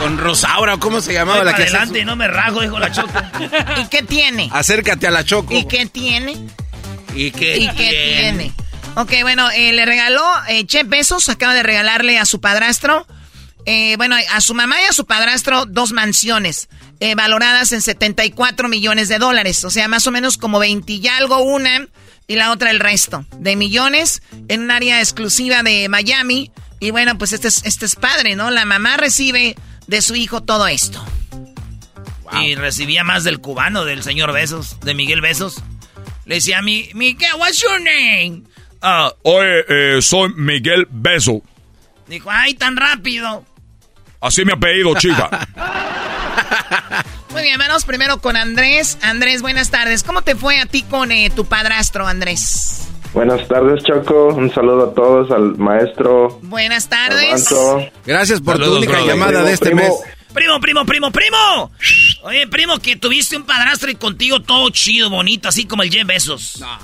[0.00, 2.78] Con Rosaura, ¿cómo se llamaba Voy la para que adelante y no me rajo, dijo
[2.78, 3.12] la Choco.
[3.80, 4.48] ¿Y qué tiene?
[4.52, 5.54] Acércate a la Choco.
[5.54, 6.36] ¿Y qué tiene?
[7.14, 8.52] ¿Y qué, ¿Y qué tiene?
[8.96, 13.06] Ok, bueno, eh, le regaló, eh, Jeff Bezos acaba de regalarle a su padrastro,
[13.66, 16.68] eh, bueno, a su mamá y a su padrastro dos mansiones,
[17.00, 21.08] eh, valoradas en 74 millones de dólares, o sea, más o menos como 20 y
[21.08, 21.88] algo una
[22.26, 26.50] y la otra el resto de millones en un área exclusiva de Miami.
[26.80, 28.50] Y bueno, pues este es, este es padre, ¿no?
[28.50, 29.56] La mamá recibe
[29.86, 31.04] de su hijo todo esto.
[32.42, 35.62] Y recibía más del cubano, del señor Besos, de Miguel Besos.
[36.24, 38.42] Le decía a mi, Miguel, what's your name?
[38.82, 41.42] Ah, oye, eh, soy Miguel Beso.
[42.08, 43.44] Dijo, ay, tan rápido.
[44.24, 45.28] Así mi apellido, chica.
[47.30, 48.96] Muy bien, vamos primero con Andrés.
[49.02, 50.02] Andrés, buenas tardes.
[50.02, 52.88] ¿Cómo te fue a ti con eh, tu padrastro, Andrés?
[53.12, 54.28] Buenas tardes, Choco.
[54.28, 56.38] Un saludo a todos, al maestro.
[56.42, 57.26] Buenas tardes.
[57.52, 57.84] Avanzo.
[58.06, 59.08] Gracias por Saludos, tu única brother.
[59.14, 59.82] llamada Primo, de este primo.
[59.82, 59.92] mes.
[60.34, 61.70] Primo, primo, primo, primo.
[62.24, 66.06] Oye, primo, que tuviste un padrastro y contigo todo chido, bonito, así como el Jeff
[66.06, 66.64] Besos.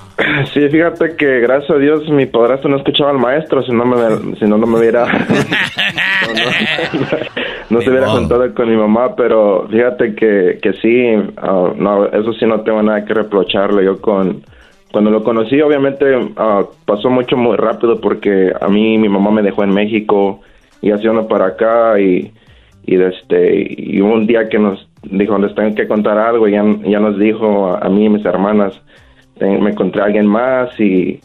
[0.53, 4.37] Sí, fíjate que gracias a Dios mi padrastro no escuchaba al maestro, si no, me,
[4.37, 5.07] si no, no me hubiera...
[7.71, 12.35] no, se hubiera juntado con mi mamá, pero fíjate que, que sí, ah, no, eso
[12.35, 13.83] sí no tengo nada que reprocharle.
[13.85, 14.45] Yo con...
[14.93, 16.05] Cuando lo conocí, obviamente
[16.37, 20.43] ah, pasó mucho muy rápido porque a mí mi mamá me dejó en México
[20.83, 22.31] y hacía uno para acá y
[22.85, 26.65] y este y un día que nos dijo les tengo que contar algo y ya,
[26.85, 28.75] ya nos dijo a, mí y mis hermanas
[29.41, 31.21] me encontré a alguien más y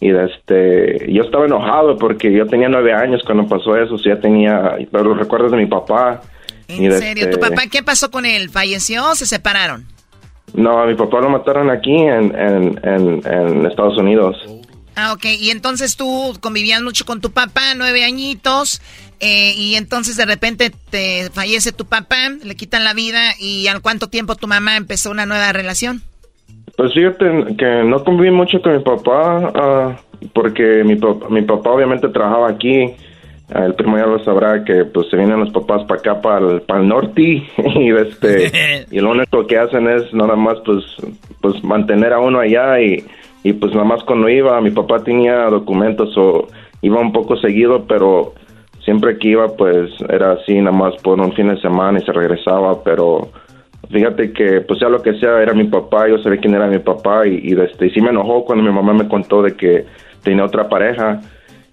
[0.00, 4.76] y este yo estaba enojado porque yo tenía nueve años cuando pasó eso ya tenía
[4.92, 6.20] los recuerdos de mi papá
[6.68, 9.86] en serio tu papá qué pasó con él falleció o se separaron
[10.54, 14.36] no a mi papá lo mataron aquí en, en, en Estados Unidos
[14.96, 15.26] Ah, ok.
[15.38, 18.80] Y entonces tú convivías mucho con tu papá, nueve añitos,
[19.20, 23.82] eh, y entonces de repente te fallece tu papá, le quitan la vida, y ¿al
[23.82, 26.00] cuánto tiempo tu mamá empezó una nueva relación?
[26.78, 27.26] Pues fíjate
[27.58, 30.00] que no conviví mucho con mi papá, ah,
[30.32, 32.94] porque mi, mi papá obviamente trabajaba aquí.
[33.54, 36.62] El primo ya lo sabrá que pues se vienen los papás para acá, para el,
[36.62, 37.22] para el norte,
[37.56, 40.84] y este y lo único que hacen es nada más pues
[41.40, 43.04] pues mantener a uno allá y
[43.46, 46.48] y pues nada más cuando iba, mi papá tenía documentos o
[46.82, 48.34] iba un poco seguido, pero
[48.84, 52.10] siempre que iba pues era así nada más por un fin de semana y se
[52.10, 53.28] regresaba, pero
[53.88, 56.80] fíjate que pues sea lo que sea, era mi papá, yo sabía quién era mi
[56.80, 59.84] papá y, y, este, y sí me enojó cuando mi mamá me contó de que
[60.24, 61.20] tenía otra pareja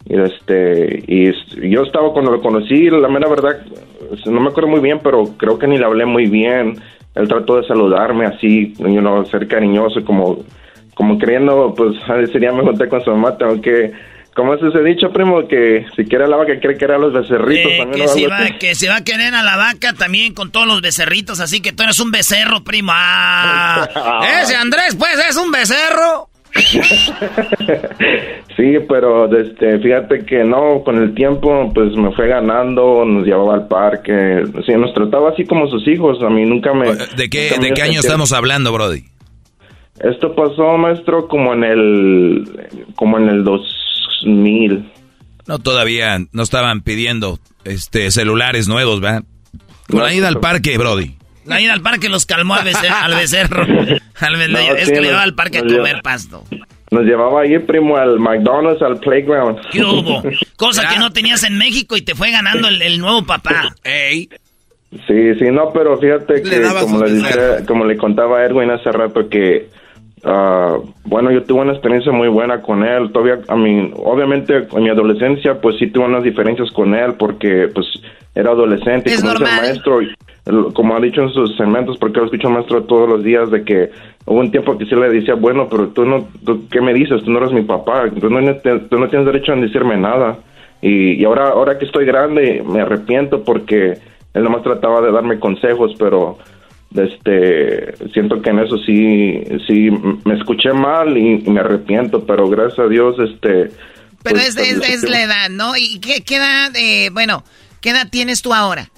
[0.06, 3.66] y este y yo estaba cuando lo conocí, la mera verdad
[4.28, 6.76] no me acuerdo muy bien, pero creo que ni le hablé muy bien.
[7.16, 10.44] Él trató de saludarme así, you know, ser cariñoso como
[10.94, 11.96] como creyendo, pues
[12.32, 13.92] sería me junté con su mamá, tengo que
[14.36, 17.14] como es ese dicho, primo, que si quiere a la vaca, quiere querer a los
[17.14, 18.02] becerritos también.
[18.02, 20.82] Que, si va, que se va a querer a la vaca también con todos los
[20.82, 22.92] becerritos, así que tú eres un becerro, primo.
[22.96, 23.88] Ah,
[24.44, 26.30] ese Andrés, pues, es un becerro.
[28.56, 33.56] sí, pero este, fíjate que no, con el tiempo, pues me fue ganando, nos llevaba
[33.56, 36.94] al parque, sí, nos trataba así como sus hijos, a mí nunca me...
[36.94, 39.04] ¿De qué, ¿de qué año estamos hablando, Brody?
[40.00, 44.92] Esto pasó, maestro, como en el como en el 2000.
[45.48, 49.24] No, todavía no estaban pidiendo este celulares nuevos, ¿verdad?
[49.90, 51.18] Con la ida al parque, Brody.
[51.46, 52.96] La ida al parque los calmó al becerro.
[52.96, 53.64] al becerro.
[54.78, 56.44] es que le llevaba al parque a comer pasto.
[56.92, 59.60] Nos llevaba ahí, primo, al McDonald's, al playground.
[59.72, 60.22] ¿Qué hubo?
[60.56, 63.76] Cosa que no tenías en México y te fue ganando el, nuevo papá.
[63.84, 64.30] Ey.
[65.08, 69.28] Sí, sí, no, pero fíjate que como le, como le contaba a Edwin hace rato
[69.28, 69.70] que
[70.24, 73.12] Uh, bueno, yo tuve una experiencia muy buena con él.
[73.12, 77.70] Todavía, a mí, obviamente, en mi adolescencia, pues sí tuve unas diferencias con él porque,
[77.74, 77.86] pues,
[78.34, 79.12] era adolescente.
[79.12, 80.00] y como dice el maestro,
[80.74, 83.92] como ha dicho en sus segmentos, porque lo escucho maestro todos los días, de que
[84.26, 86.28] hubo un tiempo que sí le decía, bueno, pero tú no,
[86.72, 87.22] ¿qué me dices?
[87.24, 90.38] Tú no eres mi papá, tú no, tú no tienes derecho a decirme nada.
[90.82, 93.98] Y, y ahora, ahora que estoy grande, me arrepiento porque
[94.34, 96.38] él nomás trataba de darme consejos, pero
[96.96, 99.90] este siento que en eso sí sí
[100.26, 103.72] me escuché mal y, me arrepiento pero gracias a Dios este
[104.24, 107.44] pero pues, es, es, la edad no y qué, qué edad eh, bueno
[107.82, 108.90] qué edad tienes tú ahora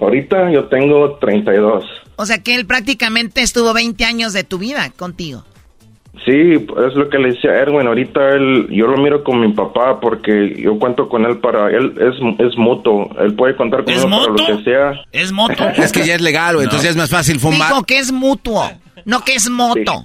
[0.00, 1.84] ahorita yo tengo 32
[2.16, 5.44] o sea que él prácticamente estuvo 20 años de tu vida contigo
[6.24, 7.86] Sí, es lo que le decía Erwin.
[7.86, 11.94] Ahorita él, yo lo miro con mi papá porque yo cuento con él para él
[11.96, 12.14] es,
[12.46, 13.08] es mutuo.
[13.20, 15.00] Él puede contar conmigo para lo que sea.
[15.12, 15.68] Es moto.
[15.76, 17.68] es que ya es legal, entonces es más fácil fumar.
[17.68, 18.68] Dijo que es mutuo.
[19.08, 20.04] No que es moto.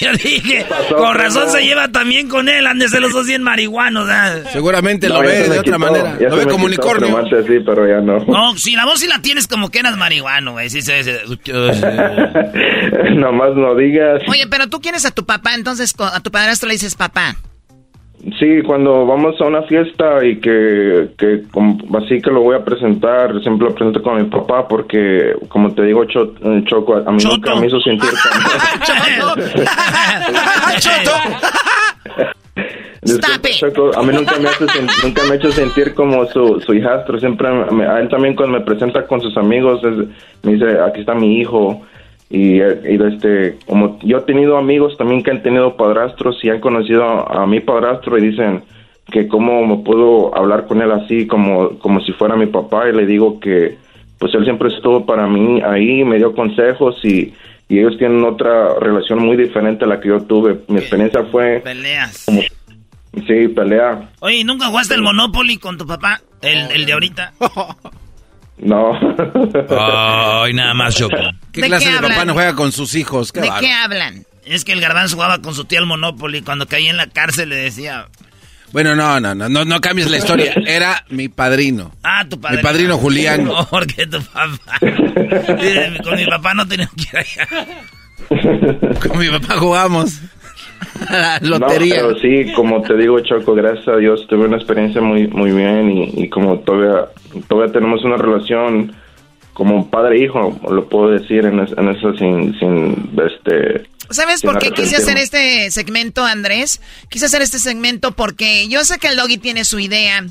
[0.00, 0.64] Yo dije,
[0.96, 4.08] con razón se lleva también con él, ande se los dos bien marihuanos.
[4.54, 6.16] Seguramente lo ve de otra manera.
[6.18, 7.22] Lo ve como unicornio.
[7.46, 8.20] Sí, pero ya no.
[8.20, 10.70] No, si la voz sí la tienes como que eras marihuano, güey.
[10.70, 11.10] Sí, sí, sí.
[13.16, 14.22] Nomás no digas.
[14.26, 17.36] Oye, pero tú quieres a tu papá, entonces a tu padrastro le dices papá.
[18.38, 21.44] Sí, cuando vamos a una fiesta y que, que
[21.96, 25.84] así que lo voy a presentar, siempre lo presento con mi papá porque, como te
[25.84, 28.10] digo, eh, Choco, a mí nunca me hizo sentir
[33.50, 34.66] Choco, a mí nunca me, hace,
[35.04, 37.20] nunca me ha hecho sentir como su, su hijastro.
[37.20, 39.80] Siempre, a él también cuando me presenta con sus amigos,
[40.42, 41.82] me dice, aquí está mi hijo.
[42.30, 46.60] Y, y, este como yo he tenido amigos también que han tenido padrastros y han
[46.60, 48.62] conocido a, mi padrastro y dicen
[49.10, 52.92] que cómo me puedo hablar con él así como como si fuera mi papá y
[52.92, 53.78] le digo que
[54.18, 57.32] pues él siempre estuvo para mí ahí me dio consejos y,
[57.68, 60.58] y ellos tienen otra relación muy diferente a la que yo tuve.
[60.68, 62.26] Mi experiencia fue peleas
[63.26, 64.10] sí pelea.
[64.20, 67.32] Oye nunca jugaste el Monopoly con tu papá el, el de ahorita
[68.60, 68.92] No.
[70.44, 71.16] Ay, nada más, Choco.
[71.52, 73.32] ¿Qué clase de papá no juega con sus hijos?
[73.32, 74.24] ¿De qué hablan?
[74.44, 76.42] Es que el garbanzo jugaba con su tío al Monopoly.
[76.42, 78.06] Cuando caía en la cárcel le decía...
[78.72, 80.52] Bueno, no, no, no, no, no cambies la historia.
[80.66, 81.92] Era mi padrino.
[82.02, 82.62] Ah, tu padrino.
[82.62, 83.44] Mi padrino Julián.
[83.48, 84.78] No, porque tu papá.
[86.04, 87.48] con mi papá no tenía que ir allá.
[89.00, 90.20] Con mi papá jugamos.
[91.10, 92.02] La lotería.
[92.02, 95.52] No, pero sí, como te digo, Choco, gracias a Dios tuve una experiencia muy muy
[95.52, 97.06] bien y, y como todavía
[97.48, 98.94] todavía tenemos una relación
[99.52, 104.40] como padre e hijo, lo puedo decir en, es- en eso sin sin este ¿Sabes
[104.40, 106.80] sin por qué quise hacer este segmento, Andrés?
[107.10, 110.24] Quise hacer este segmento porque yo sé que el doggy tiene su idea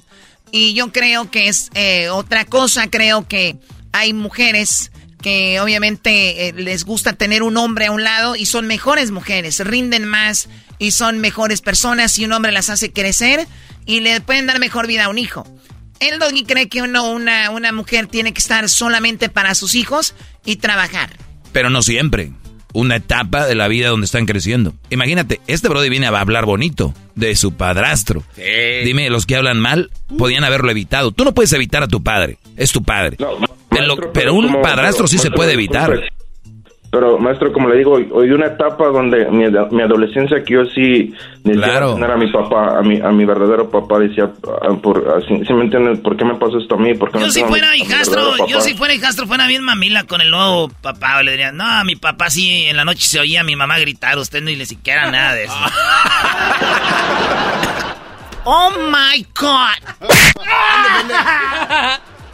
[0.52, 2.90] y yo creo que es eh, otra cosa.
[2.90, 3.58] Creo que
[3.92, 4.92] hay mujeres
[5.22, 9.60] que obviamente eh, les gusta tener un hombre a un lado y son mejores mujeres,
[9.60, 10.50] rinden más
[10.80, 13.48] y son mejores personas y un hombre las hace crecer
[13.86, 15.46] y le pueden dar mejor vida a un hijo.
[16.00, 20.14] El doggy cree que uno, una, una mujer tiene que estar solamente para sus hijos
[20.46, 21.10] y trabajar.
[21.52, 22.32] Pero no siempre.
[22.74, 24.76] Una etapa de la vida donde están creciendo.
[24.92, 28.24] Imagínate, este Brody viene a hablar bonito de su padrastro.
[28.84, 31.12] Dime, los que hablan mal podían haberlo evitado.
[31.12, 32.38] Tú no puedes evitar a tu padre.
[32.56, 33.18] Es tu padre.
[33.70, 36.00] Pero, pero un como- padrastro sí se puede evitar.
[36.90, 40.64] Pero, maestro, como le digo, hoy de una etapa donde mi, mi adolescencia que yo
[40.74, 41.14] sí
[41.44, 41.96] decía Claro.
[41.96, 45.54] tener a mi papá, a mi, a mi verdadero papá, decía, ah, por, así, ¿sí
[45.54, 46.02] me entienden?
[46.02, 46.94] ¿Por qué me pasó esto a mí?
[46.96, 49.48] ¿Por qué Yo no si a fuera a mi hijastro, yo si fuera hijastro, fuera
[49.48, 51.22] bien mamila con el nuevo papá.
[51.24, 54.18] Le diría, no, mi papá sí, en la noche se oía a mi mamá gritar,
[54.18, 55.54] usted no y le siquiera nada de eso.
[58.50, 59.76] Oh my God.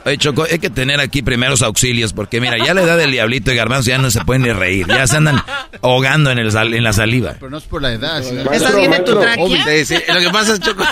[0.05, 3.51] Oye, Choco, hay que tener aquí primeros auxilios porque mira, ya la edad del diablito
[3.51, 4.85] y garbanzo ya no se pueden ni reír.
[4.87, 5.37] Ya se andan
[5.81, 7.35] ahogando en, el sal- en la saliva.
[7.39, 8.21] Pero no es por la edad.
[8.21, 9.63] sino- ¿Estás bien en tu tráquea?
[9.65, 10.83] Sí, sí, Lo que pasa es, Choco.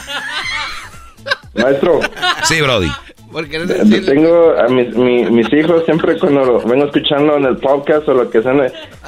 [1.56, 2.00] Maestro,
[2.46, 2.90] Sí, Brody.
[3.32, 3.66] Porque no
[4.06, 8.14] tengo a mis, mi- mis hijos siempre cuando lo vengo escuchando en el podcast o
[8.14, 8.52] lo que sea,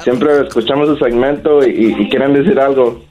[0.02, 3.04] siempre escuchamos su segmento y, y- y quieren decir algo.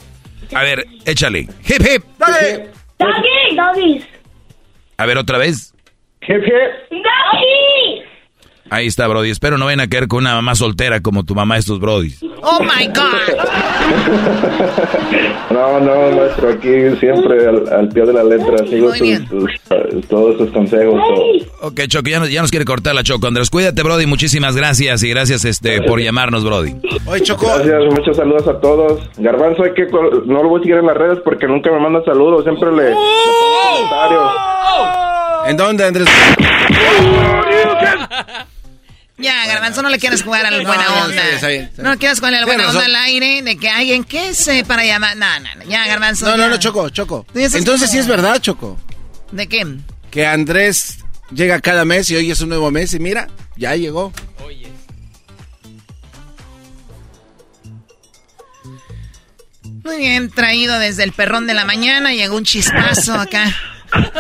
[0.54, 1.40] A ver, échale.
[1.68, 2.04] Hip, hip.
[2.20, 2.70] ¡Dale!
[3.00, 4.04] Doggy, doggies.
[4.98, 5.73] A ver, otra vez.
[6.28, 8.04] Doggy.
[8.70, 9.30] Ahí está, Brody.
[9.30, 12.24] Espero no vayan a caer con una mamá soltera como tu mamá estos Brodis.
[12.42, 13.38] Oh my God.
[15.52, 16.70] No, no, maestro, aquí
[17.00, 19.28] siempre al, al pie de la letra sigo Muy sus- bien.
[19.30, 20.96] sus, todos sus consejos.
[20.96, 21.68] todo.
[21.70, 23.28] Ok, Choco, ya nos, ya nos quiere cortar la Choco.
[23.28, 24.08] Andrés, cuídate, Brody.
[24.08, 26.76] Muchísimas gracias y gracias este por llamarnos, Brody.
[27.06, 27.46] Oye, Choco.
[27.46, 29.08] Gracias, muchos saludos a todos.
[29.18, 29.86] Garbanzo, hay que
[30.26, 32.90] no lo voy a seguir en las redes porque nunca me manda saludos, siempre le,
[32.90, 34.32] le pongo comentarios.
[35.48, 36.08] ¿En dónde, Andrés?
[39.18, 41.24] Ya, Garbanzo, no le quieres jugar al buena no, onda.
[41.78, 44.34] No le quieres jugar al Tienes buena onda al aire de que hay en qué
[44.34, 45.16] se para llamar.
[45.16, 45.64] No, no, no.
[45.70, 46.26] Ya, Garbanzo.
[46.26, 46.50] No, no, ya.
[46.50, 47.26] no, Choco, Choco.
[47.34, 48.78] Entonces sí es verdad, Choco.
[49.32, 49.66] ¿De qué?
[50.12, 51.00] Que Andrés
[51.32, 54.12] llega cada mes y hoy es un nuevo mes y mira, ya llegó.
[59.84, 62.14] Muy bien, traído desde el perrón de la mañana.
[62.14, 63.54] Llegó un chispazo acá.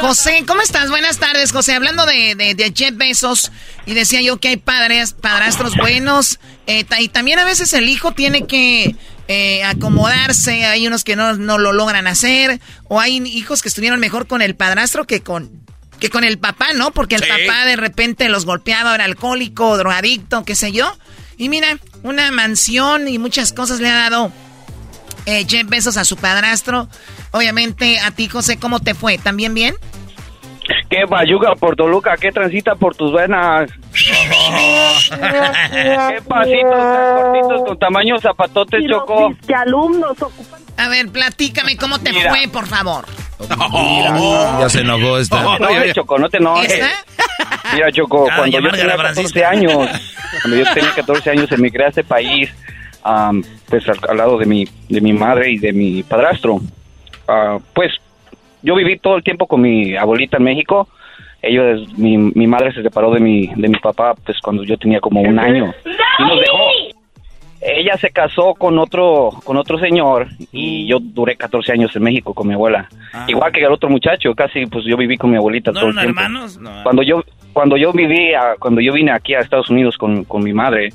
[0.01, 0.89] José, ¿cómo estás?
[0.89, 1.73] Buenas tardes, José.
[1.73, 3.51] Hablando de, de, de Jeff Bezos,
[3.85, 8.11] y decía yo que hay padres, padrastros buenos, eh, y también a veces el hijo
[8.11, 8.95] tiene que
[9.27, 10.65] eh, acomodarse.
[10.65, 14.41] Hay unos que no, no lo logran hacer, o hay hijos que estuvieron mejor con
[14.41, 15.49] el padrastro que con,
[15.99, 16.91] que con el papá, ¿no?
[16.91, 17.29] Porque el Sí.
[17.29, 20.95] papá de repente los golpeaba, era alcohólico, drogadicto, qué sé yo.
[21.37, 24.31] Y mira, una mansión y muchas cosas le ha dado
[25.25, 26.87] eh, Jeff Bezos a su padrastro.
[27.33, 29.17] Obviamente, a ti, José, ¿cómo te fue?
[29.17, 29.73] ¿También bien?
[30.89, 32.15] ¿Qué bayuga por Toluca?
[32.15, 33.69] ¿Qué transita por tus venas?
[33.91, 34.13] ¿Qué
[36.27, 39.33] pasitos tan cortitos con tamaño zapatotes, Choco?
[39.45, 40.61] De alumnos ocupan.
[40.77, 42.29] A ver, platícame cómo te Mira.
[42.29, 43.05] fue, por favor.
[44.59, 45.41] Ya se enojó esta.
[45.41, 46.81] No, no, Choco, no te enojes.
[47.73, 49.39] Mira, Choco, Ah, cuando yo tenía garabarancista.
[49.41, 49.89] 14 años,
[50.43, 52.49] cuando yo tenía 14 años, emigré a este país,
[53.03, 56.61] am, pues al, al lado de mi, de mi madre y de mi padrastro.
[57.27, 57.91] Ah, pues
[58.61, 60.87] yo viví todo el tiempo con mi abuelita en México.
[61.41, 64.99] Ellos, mi, mi madre se separó de mi, de mi papá, pues cuando yo tenía
[65.01, 65.73] como un año.
[66.19, 66.57] Y nos dejó.
[67.65, 72.33] Ella se casó con otro, con otro señor y yo duré 14 años en México
[72.33, 72.89] con mi abuela.
[73.27, 75.95] Igual que el otro muchacho, casi pues yo viví con mi abuelita ¿No todo el
[75.95, 76.19] tiempo.
[76.21, 76.57] hermanos?
[76.59, 76.83] No.
[76.83, 80.43] Cuando yo cuando yo viví a- cuando yo vine aquí a Estados Unidos con, con
[80.43, 80.89] mi madre,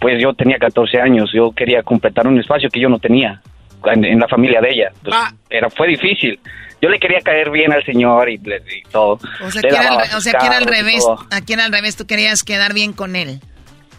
[0.00, 3.42] pues yo tenía 14 años, yo quería completar un espacio que yo no tenía
[3.86, 4.90] en, en la familia de ella.
[5.02, 5.16] Pues,
[5.50, 6.38] era fue difícil.
[6.80, 9.18] Yo le quería caer bien al señor y, le- y todo.
[9.44, 11.06] O sea, Le que era, al, o sea, que era al revés.
[11.30, 13.40] Aquí era al revés, tú querías quedar bien con él.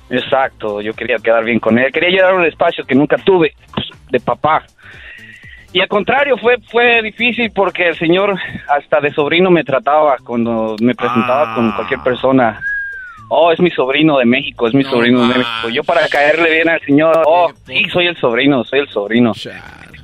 [0.10, 3.54] Exacto, yo quería quedar bien con él, quería llegar a un espacio que nunca tuve
[3.74, 4.64] pues, de papá.
[5.72, 10.76] Y al contrario, fue fue difícil porque el señor hasta de sobrino me trataba cuando
[10.82, 12.60] me presentaba con cualquier persona.
[13.30, 15.70] Oh, es mi sobrino de México, es mi sobrino de México.
[15.72, 19.34] Yo para caerle bien al señor, oh, sí, soy el sobrino, soy el sobrino.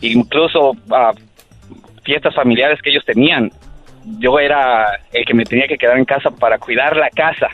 [0.01, 1.11] Incluso a
[2.03, 3.51] fiestas familiares que ellos tenían,
[4.17, 7.47] yo era el que me tenía que quedar en casa para cuidar la casa.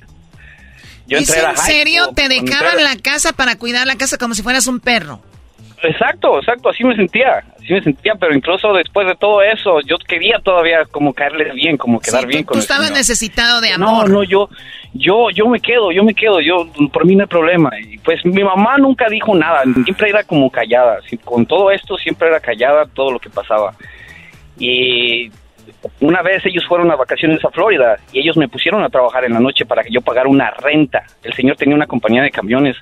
[1.07, 2.09] Yo entré a ¿En serio?
[2.15, 5.21] ¿Te dejaban la casa para cuidar la casa como si fueras un perro?
[5.83, 9.97] Exacto, exacto, así me sentía, así me sentía, pero incluso después de todo eso, yo
[9.97, 14.09] quería todavía como caerles bien, como quedar bien con Tú estabas necesitado de amor.
[14.09, 14.49] No, no, yo,
[14.93, 17.71] yo, yo me quedo, yo me quedo, yo, por mí no hay problema.
[17.79, 22.29] Y pues mi mamá nunca dijo nada, siempre era como callada, con todo esto siempre
[22.29, 23.73] era callada todo lo que pasaba.
[24.57, 25.29] Y
[25.99, 29.33] una vez ellos fueron a vacaciones a Florida y ellos me pusieron a trabajar en
[29.33, 31.03] la noche para que yo pagara una renta.
[31.23, 32.75] El señor tenía una compañía de camiones.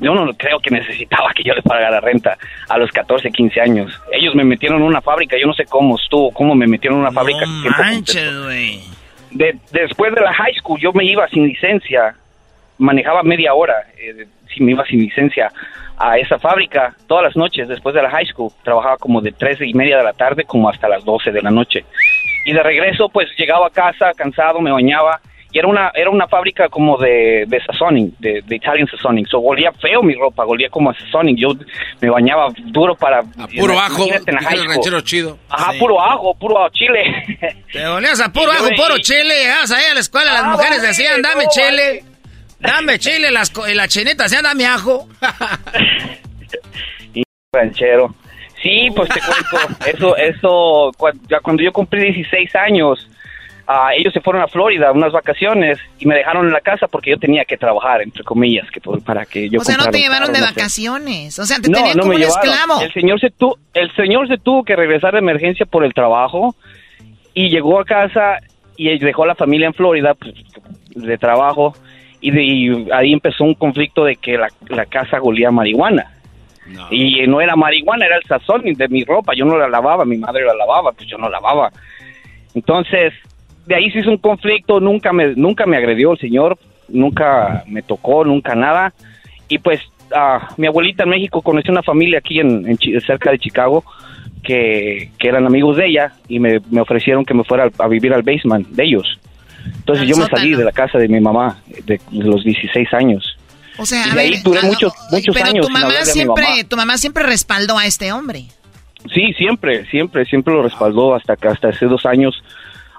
[0.00, 2.36] Yo no creo que necesitaba que yo le pagara renta
[2.68, 4.00] a los 14, 15 años.
[4.12, 7.02] Ellos me metieron en una fábrica, yo no sé cómo estuvo, cómo me metieron en
[7.02, 7.44] una fábrica.
[9.30, 12.14] De, después de la high school yo me iba sin licencia,
[12.78, 15.50] manejaba media hora, eh, si me iba sin licencia
[15.96, 18.50] a esa fábrica todas las noches después de la high school.
[18.62, 21.50] Trabajaba como de tres y media de la tarde como hasta las 12 de la
[21.50, 21.84] noche.
[22.44, 25.20] Y de regreso, pues llegaba a casa cansado, me bañaba.
[25.54, 29.24] Y era una, era una fábrica como de, de sazoning, de, de Italian sazoning.
[29.26, 31.36] So, olía feo mi ropa, olía como a sazoning.
[31.36, 31.50] Yo
[32.00, 33.20] me bañaba duro para...
[33.20, 35.38] A puro ajo, el ranchero chido.
[35.48, 37.04] Ajá, puro ajo, puro chile.
[37.72, 39.32] Te olías a puro ajo, puro chile.
[39.42, 42.04] Llegabas ahí a la escuela, las ah, mujeres decían, dame chile.
[42.58, 45.08] Dame chile, las, la chinita decían, dame ajo.
[47.14, 48.12] y ranchero.
[48.60, 50.90] Sí, pues te cuento, eso, eso,
[51.30, 53.08] ya cuando yo cumplí 16 años,
[53.68, 57.10] uh, ellos se fueron a Florida unas vacaciones y me dejaron en la casa porque
[57.10, 59.60] yo tenía que trabajar, entre comillas, que para que yo...
[59.60, 62.80] O sea, no te llevaron de vacaciones, o sea, te tenían como un esclavo.
[62.80, 66.54] El señor, se tu, el señor se tuvo que regresar de emergencia por el trabajo
[67.32, 68.38] y llegó a casa
[68.76, 70.34] y dejó a la familia en Florida pues,
[70.94, 71.74] de trabajo
[72.20, 76.10] y, de, ahí empezó un conflicto de que la, la casa golía marihuana.
[76.90, 79.34] Y no era marihuana, era el sazón de mi ropa.
[79.34, 81.70] Yo no la lavaba, mi madre la lavaba, pues yo no lavaba.
[82.54, 83.12] Entonces,
[83.66, 86.58] de ahí se hizo un conflicto, nunca me, nunca me agredió el señor,
[86.88, 88.92] nunca me tocó, nunca nada.
[89.48, 89.80] Y pues
[90.56, 93.84] mi abuelita en México conoció una familia aquí en, cerca de Chicago
[94.42, 98.68] que, eran amigos de ella y me, ofrecieron que me fuera a, vivir al basement
[98.68, 99.18] de ellos.
[99.64, 103.36] Entonces yo me salí de la casa de mi mamá de los 16 años.
[103.78, 107.76] O sea, a ver, duré muchos, muchos pero tu mamá siempre, tu mamá siempre respaldó
[107.76, 108.44] a este hombre.
[109.12, 112.34] Sí, siempre, siempre, siempre lo respaldó hasta que hasta hace dos años.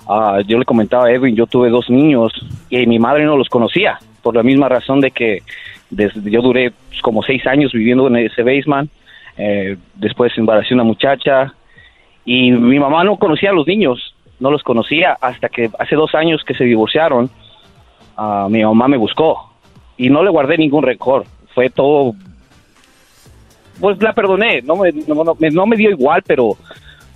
[0.07, 2.31] Uh, yo le comentaba a Edwin, yo tuve dos niños
[2.69, 5.41] y mi madre no los conocía por la misma razón de que
[5.89, 8.89] yo duré pues, como seis años viviendo en ese basement.
[9.37, 11.53] Eh, después embaracé una muchacha
[12.23, 16.13] y mi mamá no conocía a los niños, no los conocía hasta que hace dos
[16.15, 17.29] años que se divorciaron.
[18.17, 19.51] Uh, mi mamá me buscó
[19.97, 21.25] y no le guardé ningún rencor.
[21.53, 22.13] Fue todo.
[23.79, 24.91] Pues la perdoné, no me,
[25.51, 26.57] no, me dio igual, pero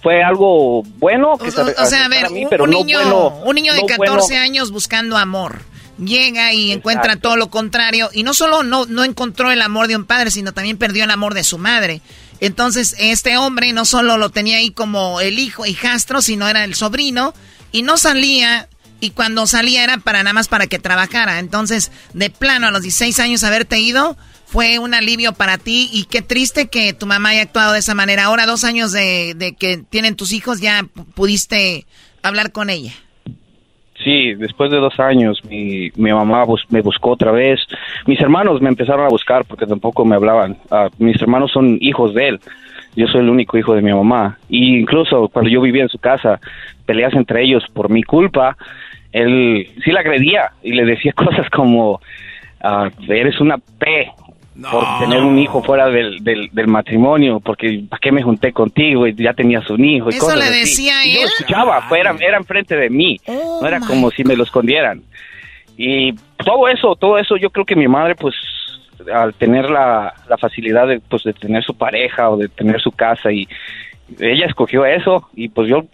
[0.01, 1.37] fue algo bueno.
[1.37, 2.27] Que o, sea, a ver,
[2.59, 2.99] un, niño,
[3.43, 5.61] un niño de 14 años buscando amor.
[5.97, 8.09] Llega y encuentra todo lo contrario.
[8.13, 11.11] Y no solo no, no encontró el amor de un padre, sino también perdió el
[11.11, 12.01] amor de su madre.
[12.39, 16.75] Entonces, este hombre no solo lo tenía ahí como el hijo, hijastro, sino era el
[16.75, 17.33] sobrino.
[17.71, 18.69] Y no salía
[18.99, 21.39] y cuando salía era para nada más para que trabajara.
[21.39, 26.05] Entonces, de plano, a los 16 años haberte ido, fue un alivio para ti y
[26.05, 28.25] qué triste que tu mamá haya actuado de esa manera.
[28.25, 31.85] Ahora, dos años de, que tienen tus hijos, ya pudiste
[32.23, 32.91] hablar con ella.
[34.03, 37.59] Sí, después de dos años mi, mi mamá me buscó otra vez.
[38.07, 40.57] Mis hermanos me empezaron a buscar porque tampoco me hablaban.
[40.71, 42.39] Ah, mis hermanos son hijos de él.
[42.95, 44.39] Yo soy el único hijo de mi mamá.
[44.49, 46.39] Y incluso cuando yo vivía en su casa,
[46.85, 48.57] peleas entre ellos por mi culpa,
[49.11, 52.01] él sí la agredía y le decía cosas como,
[52.61, 54.11] ah, eres una P
[54.71, 59.07] por tener un hijo fuera del, del, matrimonio, porque ¿para qué me junté contigo?
[59.07, 61.13] Y ya tenías un hijo y ¿Eso le decía él?
[61.13, 65.01] yo escuchaba, era, era enfrente de mí, no era oh, como si me lo escondieran.
[65.77, 68.35] Y todo eso, todo eso, yo creo que mi madre, pues,
[69.13, 72.91] al tener la, la facilidad de, pues, de tener su pareja o de tener su
[72.91, 73.47] casa y
[74.19, 75.85] ella escogió eso y pues yo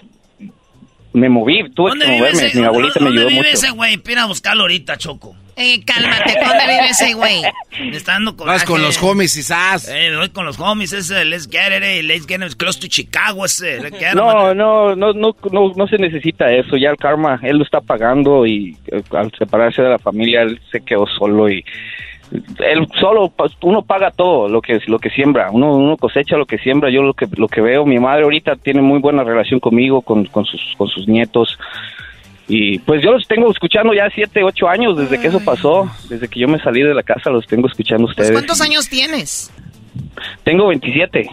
[1.16, 2.52] me moví, tuve que moverme.
[2.54, 3.30] Mi abuelita me ayudó mucho.
[3.30, 3.98] ¿Dónde vive ese güey?
[3.98, 5.36] Pira a buscarlo ahorita, Choco.
[5.58, 7.42] Eh, cálmate, ¿dónde vive ese güey?
[7.94, 9.88] Está dando con Vas con los homies, quizás.
[9.88, 12.88] Eh, voy con los homies, ese, let's get it, eh, let's get it, close to
[12.88, 13.80] Chicago, ese.
[14.14, 17.80] No, no, no, no, no, no se necesita eso, ya el karma, él lo está
[17.80, 21.64] pagando y eh, al separarse de la familia, él se quedó solo y
[22.32, 26.58] él solo uno paga todo lo que lo que siembra uno uno cosecha lo que
[26.58, 30.02] siembra yo lo que lo que veo mi madre ahorita tiene muy buena relación conmigo
[30.02, 31.58] con, con sus con sus nietos
[32.48, 36.28] Y pues yo los tengo escuchando ya siete, ocho años desde que eso pasó, desde
[36.28, 38.32] que yo me salí de la casa los tengo escuchando Pues, ustedes.
[38.32, 39.52] ¿Cuántos años tienes?
[40.44, 41.28] Tengo 27.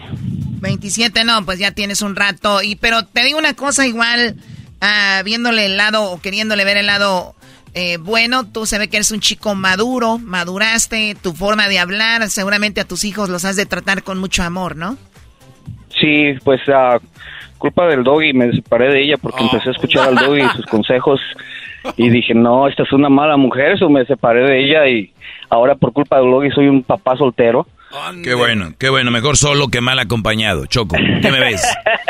[0.61, 2.63] 27, no, pues ya tienes un rato.
[2.63, 4.35] Y pero te digo una cosa igual,
[4.81, 7.35] ah, viéndole el lado o queriéndole ver el lado
[7.73, 12.29] eh, bueno, tú se ve que eres un chico maduro, maduraste, tu forma de hablar,
[12.29, 14.97] seguramente a tus hijos los has de tratar con mucho amor, ¿no?
[15.99, 16.99] Sí, pues a
[17.57, 20.65] culpa del doggy me separé de ella porque empecé a escuchar al doggy y sus
[20.65, 21.19] consejos
[21.97, 25.11] y dije, no, esta es una mala mujer, eso me separé de ella y
[25.49, 27.67] ahora por culpa del doggy soy un papá soltero.
[28.23, 29.11] Qué bueno, qué bueno.
[29.11, 30.65] Mejor solo que mal acompañado.
[30.65, 31.63] Choco, ¿qué me ves?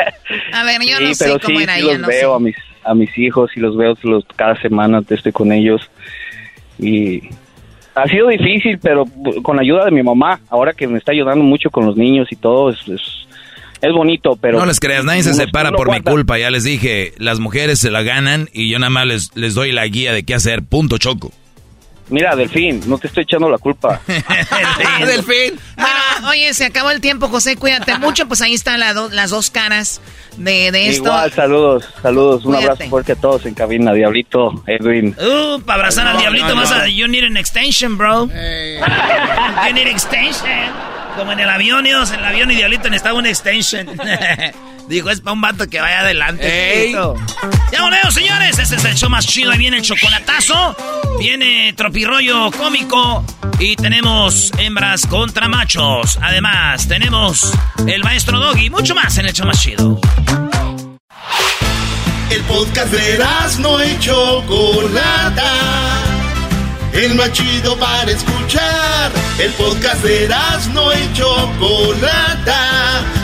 [0.52, 2.36] A ver, yo sí, no sé cómo sí, era sí ella, los no veo sé.
[2.36, 5.90] a mis a mis hijos y los veo los, cada semana estoy con ellos
[6.78, 7.22] y
[7.94, 9.04] ha sido difícil, pero
[9.42, 12.28] con la ayuda de mi mamá, ahora que me está ayudando mucho con los niños
[12.30, 13.00] y todo, es, es,
[13.80, 14.58] es bonito, pero...
[14.58, 16.38] no les creas, nadie se separa por mi culpa.
[16.38, 19.70] Ya les dije, las mujeres se la ganan y yo nada más les, les doy
[19.72, 20.64] la guía de qué hacer.
[20.64, 21.30] Punto, Choco.
[22.10, 24.00] Mira, Delfín, no te estoy echando la culpa.
[25.06, 25.58] Delfín.
[25.76, 28.26] Bueno, oye, se acabó el tiempo, José, cuídate mucho.
[28.28, 30.00] Pues ahí están la do- las dos caras
[30.36, 31.04] de, de esto.
[31.04, 32.72] Igual, saludos, saludos, un Cuídate.
[32.72, 35.16] abrazo fuerte a todos en cabina, Diablito, Edwin.
[35.18, 36.76] Uh, para abrazar al diablito no, vas no.
[36.76, 36.88] a...
[36.88, 38.26] You need an extension, bro.
[39.66, 40.50] You need extension.
[41.16, 43.86] Como en el avión, ellos en el avión y diablito necesitaba un extension.
[44.88, 46.92] Dijo, es para un vato que vaya adelante.
[47.72, 48.58] Ya volvemos, señores.
[48.58, 49.50] Este es el show más chido.
[49.50, 50.76] Ahí viene el chocolatazo.
[51.18, 53.24] Viene tropirollo cómico.
[53.58, 56.18] Y tenemos hembras contra machos.
[56.20, 57.52] Además, tenemos
[57.86, 58.70] el maestro Doggy.
[58.70, 59.98] Mucho más en el show más chido.
[62.30, 63.24] El podcast de
[63.60, 65.52] no y Chocolata.
[66.92, 69.12] El más chido para escuchar.
[69.38, 70.28] El podcast de
[70.72, 73.23] no y Chocolata.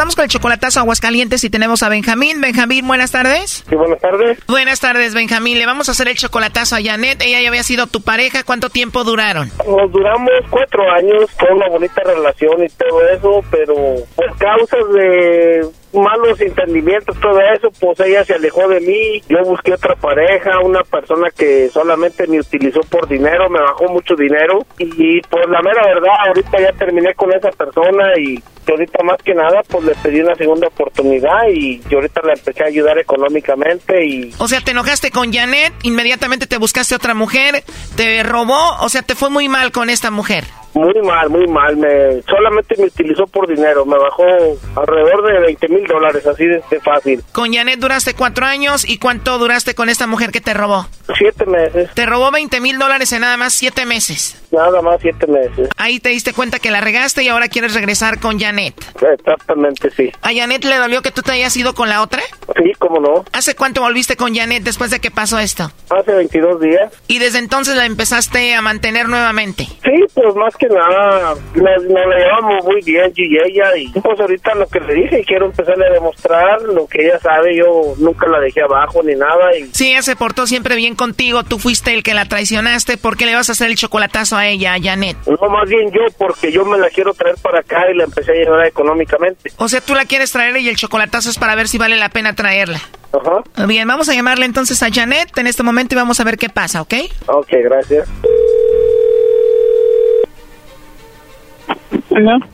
[0.00, 2.40] vamos con el chocolatazo a Aguascalientes y tenemos a Benjamín.
[2.40, 3.64] Benjamín, buenas tardes.
[3.68, 4.38] Sí, buenas tardes.
[4.46, 5.58] Buenas tardes, Benjamín.
[5.58, 7.20] Le vamos a hacer el chocolatazo a Janet.
[7.20, 8.42] Ella ya había sido tu pareja.
[8.42, 9.50] ¿Cuánto tiempo duraron?
[9.66, 13.74] Nos duramos cuatro años, fue una bonita relación y todo eso, pero
[14.16, 19.74] por causas de malos entendimientos, todo eso, pues ella se alejó de mí, yo busqué
[19.74, 25.20] otra pareja, una persona que solamente me utilizó por dinero, me bajó mucho dinero y
[25.22, 29.62] pues la mera verdad, ahorita ya terminé con esa persona y ahorita más que nada
[29.68, 34.32] pues le pedí una segunda oportunidad y yo ahorita la empecé a ayudar económicamente y
[34.38, 37.64] O sea, te enojaste con Janet, inmediatamente te buscaste otra mujer,
[37.96, 40.44] te robó, o sea, te fue muy mal con esta mujer.
[40.74, 41.76] Muy mal, muy mal.
[41.76, 43.84] Me solamente me utilizó por dinero.
[43.84, 44.24] Me bajó
[44.76, 47.22] alrededor de 20 mil dólares, así de, de fácil.
[47.32, 50.86] Con Janet duraste cuatro años y ¿cuánto duraste con esta mujer que te robó?
[51.18, 51.90] Siete meses.
[51.94, 54.36] Te robó 20 mil dólares en nada más siete meses.
[54.52, 55.68] Nada más siete meses.
[55.76, 58.74] Ahí te diste cuenta que la regaste y ahora quieres regresar con Janet.
[59.00, 60.10] Exactamente, sí.
[60.22, 62.20] ¿A Janet le dolió que tú te hayas ido con la otra?
[62.56, 63.24] Sí, cómo no.
[63.32, 65.70] ¿Hace cuánto volviste con Janet después de que pasó esto?
[65.90, 66.92] Hace 22 días.
[67.06, 69.64] Y desde entonces la empezaste a mantener nuevamente.
[69.64, 73.76] Sí, pues más que nada, nos, nos la llevamos muy bien yo y ella.
[73.76, 77.56] Y pues ahorita lo que le dije, quiero empezarle a demostrar lo que ella sabe.
[77.56, 79.56] Yo nunca la dejé abajo ni nada.
[79.56, 81.42] Y Sí, ella se portó siempre bien contigo.
[81.44, 82.98] Tú fuiste el que la traicionaste.
[82.98, 85.16] ¿Por qué le vas a hacer el chocolatazo a ella, a Janet?
[85.26, 88.32] no, más bien yo, porque yo me la quiero traer para acá y la empecé
[88.32, 89.50] a ayudar económicamente.
[89.56, 92.10] O sea, tú la quieres traer y el chocolatazo es para ver si vale la
[92.10, 92.80] pena traerla.
[93.12, 93.66] Ajá.
[93.66, 96.48] Bien, vamos a llamarle entonces a Janet en este momento y vamos a ver qué
[96.48, 96.94] pasa, ¿ok?
[97.26, 98.08] Ok, gracias.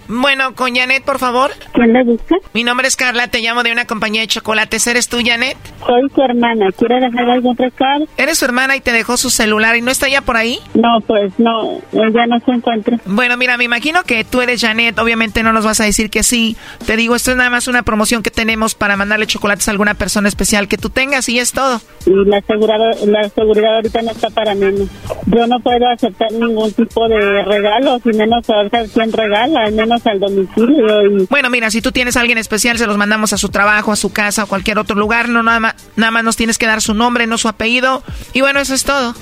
[0.08, 1.50] Bueno, con Janet, por favor.
[1.72, 2.36] ¿Quién la busca?
[2.52, 4.86] Mi nombre es Carla, te llamo de una compañía de chocolates.
[4.86, 5.56] ¿Eres tú, Janet?
[5.86, 6.70] Soy su hermana.
[6.72, 8.06] ¿Quiere dejar algún recado?
[8.16, 10.58] ¿Eres su hermana y te dejó su celular y no está ya por ahí?
[10.74, 12.98] No, pues no, ella no se encuentra.
[13.06, 16.22] Bueno, mira, me imagino que tú eres Janet, obviamente no nos vas a decir que
[16.22, 16.56] sí.
[16.86, 19.94] Te digo, esto es nada más una promoción que tenemos para mandarle chocolates a alguna
[19.94, 21.80] persona especial que tú tengas y es todo.
[22.04, 24.88] Y la seguridad, la seguridad ahorita no está para menos.
[25.26, 29.12] Yo no puedo aceptar ningún tipo de regalo, y menos saber quién
[29.54, 31.02] al menos al domicilio.
[31.06, 31.26] Y...
[31.26, 33.96] Bueno, mira, si tú tienes a alguien especial, se los mandamos a su trabajo, a
[33.96, 35.28] su casa o cualquier otro lugar.
[35.28, 38.02] No, nada más, nada más nos tienes que dar su nombre, no su apellido.
[38.32, 39.14] Y bueno, eso es todo.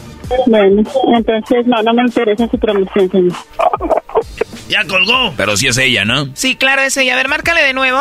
[0.46, 0.82] Bueno,
[1.16, 3.36] entonces no, no me interesa su promoción, señor.
[4.68, 5.34] Ya colgó.
[5.36, 6.28] Pero sí es ella, ¿no?
[6.34, 7.14] Sí, claro, es ella.
[7.14, 8.00] A ver, márcale de nuevo.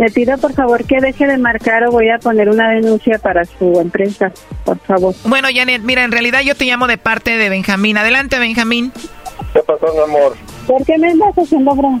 [0.00, 3.44] Le pido por favor que deje de marcar o voy a poner una denuncia para
[3.44, 4.32] su empresa,
[4.64, 5.14] por favor.
[5.26, 7.98] Bueno, Janet, mira, en realidad yo te llamo de parte de Benjamín.
[7.98, 8.92] Adelante, Benjamín.
[9.52, 10.36] ¿Qué pasó, mi amor?
[10.66, 12.00] ¿Por qué me estás haciendo broma?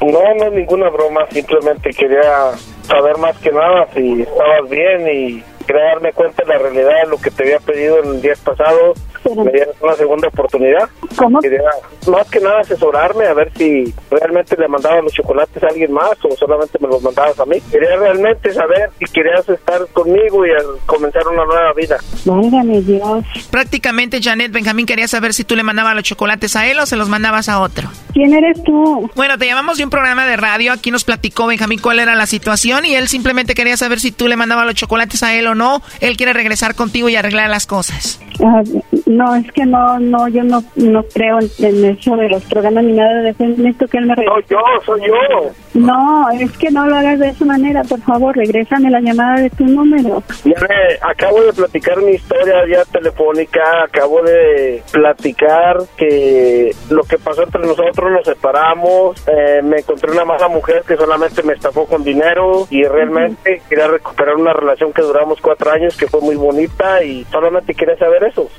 [0.00, 2.50] No, no es ninguna broma, simplemente quería
[2.82, 7.10] saber más que nada si estabas bien y quería darme cuenta de la realidad de
[7.10, 8.98] lo que te había pedido en días pasados.
[9.24, 10.88] Me dieras una segunda oportunidad.
[11.16, 11.40] ¿Cómo?
[11.40, 11.60] Quería
[12.08, 16.12] más que nada asesorarme a ver si realmente le mandabas los chocolates a alguien más
[16.22, 17.60] o solamente me los mandabas a mí.
[17.70, 20.50] Quería realmente saber si querías estar conmigo y
[20.86, 21.96] comenzar una nueva vida.
[22.24, 23.24] Válgame Dios.
[23.50, 26.96] Prácticamente, Janet, Benjamín quería saber si tú le mandabas los chocolates a él o se
[26.96, 27.88] los mandabas a otro.
[28.12, 29.10] ¿Quién eres tú?
[29.14, 30.72] Bueno, te llamamos de un programa de radio.
[30.72, 34.28] Aquí nos platicó Benjamín cuál era la situación y él simplemente quería saber si tú
[34.28, 35.82] le mandabas los chocolates a él o no.
[36.00, 38.20] Él quiere regresar contigo y arreglar las cosas.
[38.44, 38.62] Ah,
[39.06, 42.84] no, es que no, no, yo no, no creo en, en eso de los programas
[42.84, 43.44] ni nada de eso.
[43.44, 45.50] Necesito que él me No, yo, soy yo.
[45.74, 49.50] No, es que no lo hagas de esa manera, por favor, regrésame la llamada de
[49.50, 50.22] tu número.
[50.44, 57.18] Ya me- acabo de platicar mi historia ya telefónica, acabo de platicar que lo que
[57.18, 61.86] pasó entre nosotros, nos separamos, eh, me encontré una mala mujer que solamente me estafó
[61.86, 66.34] con dinero y realmente quería recuperar una relación que duramos cuatro años, que fue muy
[66.34, 68.50] bonita y solamente quería saber eso.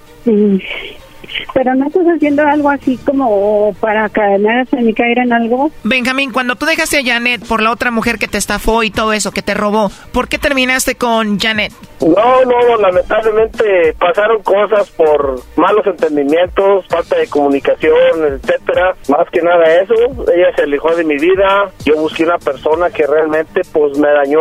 [1.53, 5.71] Pero no estás haciendo algo así como para cadenarse ni caer en algo.
[5.83, 9.13] Benjamín, cuando tú dejaste a Janet por la otra mujer que te estafó y todo
[9.13, 11.73] eso, que te robó, ¿por qué terminaste con Janet?
[11.99, 17.93] No, no, lamentablemente pasaron cosas por malos entendimientos, falta de comunicación,
[18.23, 18.95] etcétera.
[19.09, 19.93] Más que nada eso,
[20.33, 21.71] ella se alejó de mi vida.
[21.85, 24.39] Yo busqué una persona que realmente pues me dañó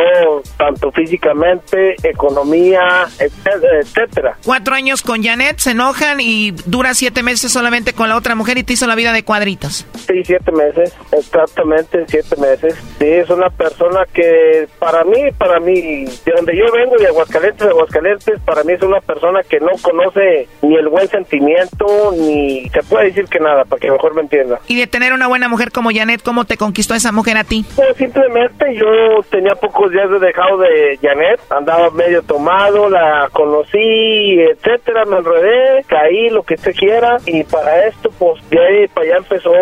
[0.59, 4.37] tanto físicamente, economía, etcétera, etcétera.
[4.45, 6.53] Cuatro años con Janet, se enojan y
[6.95, 9.87] siete meses solamente con la otra mujer y te hizo la vida de cuadritos.
[10.07, 12.75] Sí, siete meses, exactamente siete meses.
[12.99, 17.67] Sí, es una persona que para mí, para mí, de donde yo vengo, de Aguascalientes,
[17.67, 22.69] de Aguascalientes, para mí es una persona que no conoce ni el buen sentimiento, ni
[22.71, 24.61] se puede decir que nada, para que mejor me entienda.
[24.69, 27.65] Y de tener una buena mujer como Janet, ¿cómo te conquistó esa mujer a ti?
[27.75, 34.41] Pues simplemente yo tenía pocos días de dejado de Janet, andaba medio tomado, la conocí,
[34.41, 39.07] etcétera, me enredé, caí, lo que usted quiera, y para esto, pues de ahí para
[39.07, 39.53] allá empezó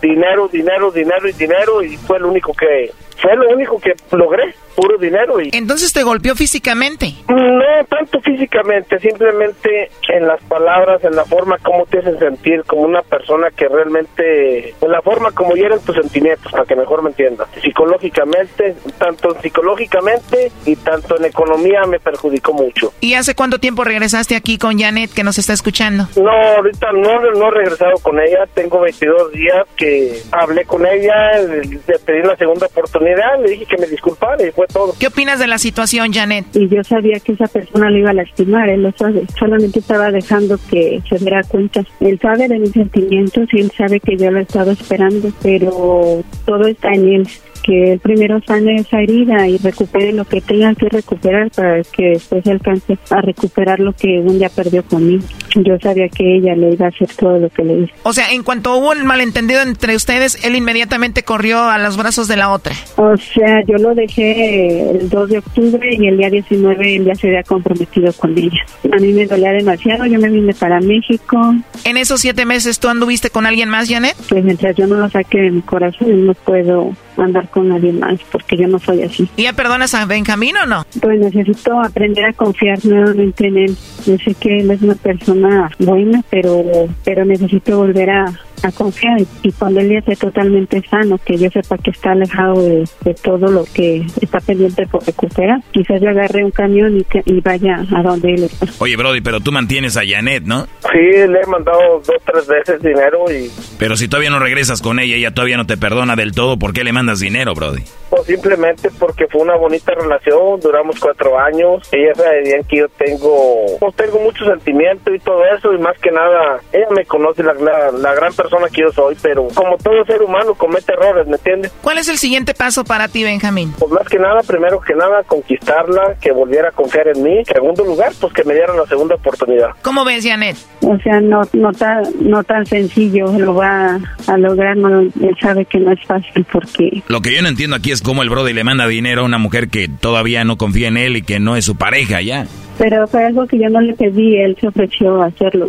[0.00, 4.54] dinero, dinero, dinero y dinero, y fue lo único que, fue lo único que logré,
[4.76, 5.50] puro dinero y...
[5.52, 7.14] Entonces te golpeó físicamente.
[7.28, 12.82] No tanto físicamente, simplemente en las palabras, en la forma como te hacen sentir como
[12.82, 17.10] una persona que realmente, en la forma como hieren tus sentimientos, para que mejor me
[17.10, 17.48] entiendas.
[17.62, 22.92] Psicológicamente, tanto psicológicamente y tanto en economía me perjudicó mucho.
[23.00, 26.08] ¿Y hace cuánto tiempo regresaste aquí con Janet que nos está escuchando?
[26.16, 31.38] No, ahorita no, no he regresado con ella, tengo 22 días que hablé con ella,
[31.38, 34.94] le, pedí la segunda oportunidad, le dije que me disculpara y fue todo.
[34.98, 36.46] ¿Qué opinas de la situación, Janet?
[36.54, 39.24] Y yo sabía que esa persona lo iba a lastimar, él lo sabe.
[39.38, 41.84] Solamente estaba dejando que se diera cuenta.
[42.00, 46.22] Él sabe de mis sentimientos y él sabe que yo lo he estado esperando, pero
[46.44, 47.28] todo está en él.
[47.62, 52.10] Que él primero sane esa herida y recupere lo que tenga que recuperar para que
[52.10, 55.24] después alcance a recuperar lo que un día perdió conmigo.
[55.54, 57.92] Yo sabía que ella le iba a hacer todo lo que le hice.
[58.02, 62.28] O sea, en cuanto hubo un malentendido entre ustedes, él inmediatamente corrió a los brazos
[62.28, 62.74] de la otra.
[62.96, 67.14] O sea, yo lo dejé el 2 de octubre y el día 19 él ya
[67.14, 68.60] se había comprometido con ella.
[68.92, 71.54] A mí me dolía demasiado, yo me vine para México.
[71.84, 74.16] En esos siete meses, ¿tú anduviste con alguien más, Janet?
[74.28, 76.92] Pues mientras yo no lo saque de mi corazón, no puedo
[77.24, 79.28] andar con nadie más porque yo no soy así.
[79.36, 80.84] ¿Y ya perdonas a Benjamín o no?
[81.00, 83.76] Pues necesito aprender a confiar nuevamente en él.
[84.06, 86.64] Yo sé que él es una persona buena, pero
[87.04, 88.26] pero necesito volver a,
[88.62, 92.62] a confiar y, cuando él ya esté totalmente sano, que yo sepa que está alejado
[92.62, 97.04] de, de todo lo que está pendiente por recuperar, quizás yo agarre un camión y,
[97.04, 98.66] que- y vaya a donde él está.
[98.78, 100.64] Oye, Brody, pero tú mantienes a Janet, ¿no?
[100.92, 104.98] Sí, le he mandado dos, tres veces dinero y Pero si todavía no regresas con
[105.00, 107.82] ella, ella todavía no te perdona del todo, ¿por qué le mandas dinero, Brody?
[108.10, 112.88] Pues simplemente porque fue una bonita relación, duramos cuatro años, ella sabe bien que yo
[112.88, 117.42] tengo, pues tengo mucho sentimiento y todo eso, y más que nada, ella me conoce
[117.42, 121.26] la, la, la gran persona que yo soy, pero como todo ser humano comete errores,
[121.26, 121.72] ¿me entiendes?
[121.82, 123.72] ¿Cuál es el siguiente paso para ti, Benjamín?
[123.78, 127.44] Pues más que nada, primero que nada, conquistarla, que volviera a confiar en mí, en
[127.44, 129.70] segundo lugar, pues que me dieran la segunda oportunidad.
[129.82, 130.56] ¿Cómo ves, Janet?
[130.82, 135.64] O sea, no no tan, no tan sencillo lo va a lograr, no, él sabe
[135.64, 138.52] que no es fácil porque Lo que yo no entiendo aquí es cómo el Brody
[138.52, 141.56] le manda dinero a una mujer que todavía no confía en él y que no
[141.56, 142.46] es su pareja ya.
[142.78, 145.68] pero fue algo que yo no le pedí, él se ofreció a hacerlo.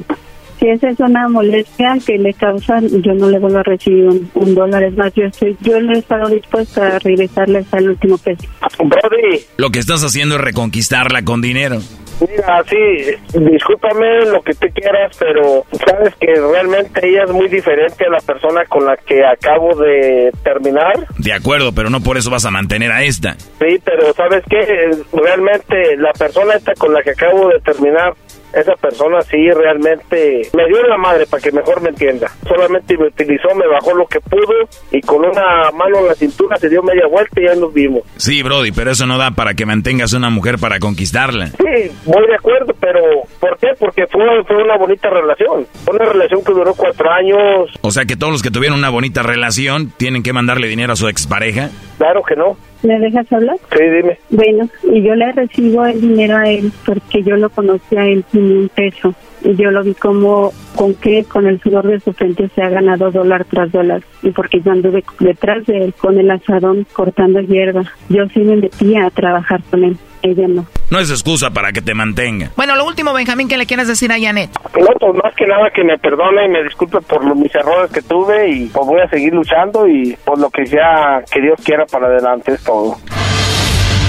[0.59, 4.31] Si esa es una molestia que le causan, yo no le vuelvo a recibir un,
[4.33, 4.83] un dólar.
[4.83, 8.47] Es más, yo estoy, yo no he estado dispuesta a regresarle hasta el último peso.
[8.79, 11.77] Brody, Lo que estás haciendo es reconquistarla con dinero.
[12.21, 18.05] mira, sí, discúlpame lo que tú quieras, pero sabes que realmente ella es muy diferente
[18.05, 20.93] a la persona con la que acabo de terminar.
[21.19, 23.35] De acuerdo, pero no por eso vas a mantener a esta.
[23.59, 24.91] Sí, pero ¿sabes qué?
[25.13, 28.13] Realmente la persona esta con la que acabo de terminar,
[28.53, 32.31] esa persona sí realmente me dio la madre para que mejor me entienda.
[32.47, 36.57] Solamente me utilizó, me bajó lo que pudo y con una mano en la cintura
[36.57, 38.03] se dio media vuelta y ya nos vimos.
[38.17, 41.47] Sí, Brody, pero eso no da para que mantengas una mujer para conquistarla.
[41.47, 42.99] Sí, voy de acuerdo, pero
[43.39, 43.67] ¿por qué?
[43.79, 45.67] Porque fue, fue una bonita relación.
[45.85, 47.71] Fue una relación que duró cuatro años.
[47.81, 50.95] O sea que todos los que tuvieron una bonita relación tienen que mandarle dinero a
[50.95, 51.69] su expareja.
[51.97, 52.57] Claro que no.
[52.83, 53.57] ¿Me dejas hablar?
[53.75, 54.19] Sí, dime.
[54.29, 58.23] Bueno, y yo le recibo el dinero a él porque yo lo conocí a él
[58.31, 59.13] sin un peso.
[59.43, 62.69] Y yo lo vi como con que con el sudor de su frente se ha
[62.69, 64.01] ganado dólar tras dólar.
[64.21, 67.83] Y porque yo anduve detrás de él con el asadón cortando hierba.
[68.09, 69.97] Yo sí me metía a trabajar con él.
[70.21, 70.65] Ella no.
[70.89, 72.49] No es excusa para que te mantenga.
[72.55, 74.49] Bueno, lo último, Benjamín, ¿qué le quieres decir a Janet?
[74.79, 77.91] No, pues más que nada que me perdone y me disculpe por los- mis errores
[77.91, 81.59] que tuve y pues voy a seguir luchando y por lo que sea que Dios
[81.63, 82.95] quiera para adelante es todo.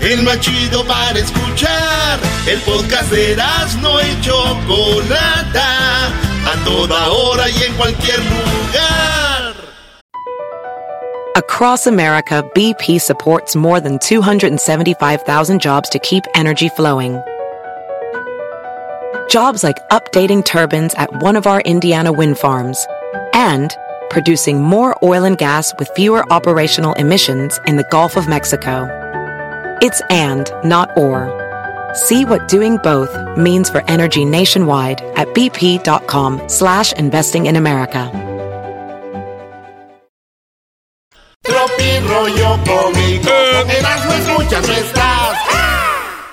[0.00, 2.20] El más chido para escuchar.
[2.46, 3.36] El podcast de
[3.82, 6.06] no y Chocolata.
[6.46, 9.54] A toda hora y en cualquier lugar.
[11.34, 17.20] Across America, BP supports more than 275,000 jobs to keep energy flowing.
[19.28, 22.86] Jobs like updating turbines at one of our Indiana wind farms
[23.34, 23.76] and
[24.10, 29.07] producing more oil and gas with fewer operational emissions in the Gulf of Mexico.
[29.80, 31.30] It's and, not or.
[31.94, 38.10] See what doing both means for energy nationwide at bp.com slash investing in America.
[41.44, 43.30] Tropi rollo cómico.
[43.30, 45.38] Con Erasmo escuchas no estás.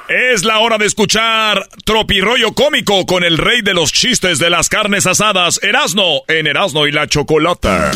[0.07, 4.69] Es la hora de escuchar Tropirollo Cómico con el rey de los chistes de las
[4.69, 7.91] carnes asadas, Erasno, en Erasno y la Chocolata.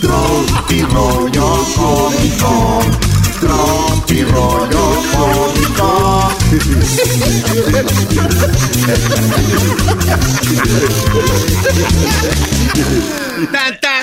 [0.00, 0.82] Tropi
[1.74, 3.13] cómico.
[3.44, 6.32] Tropi rollo cómico.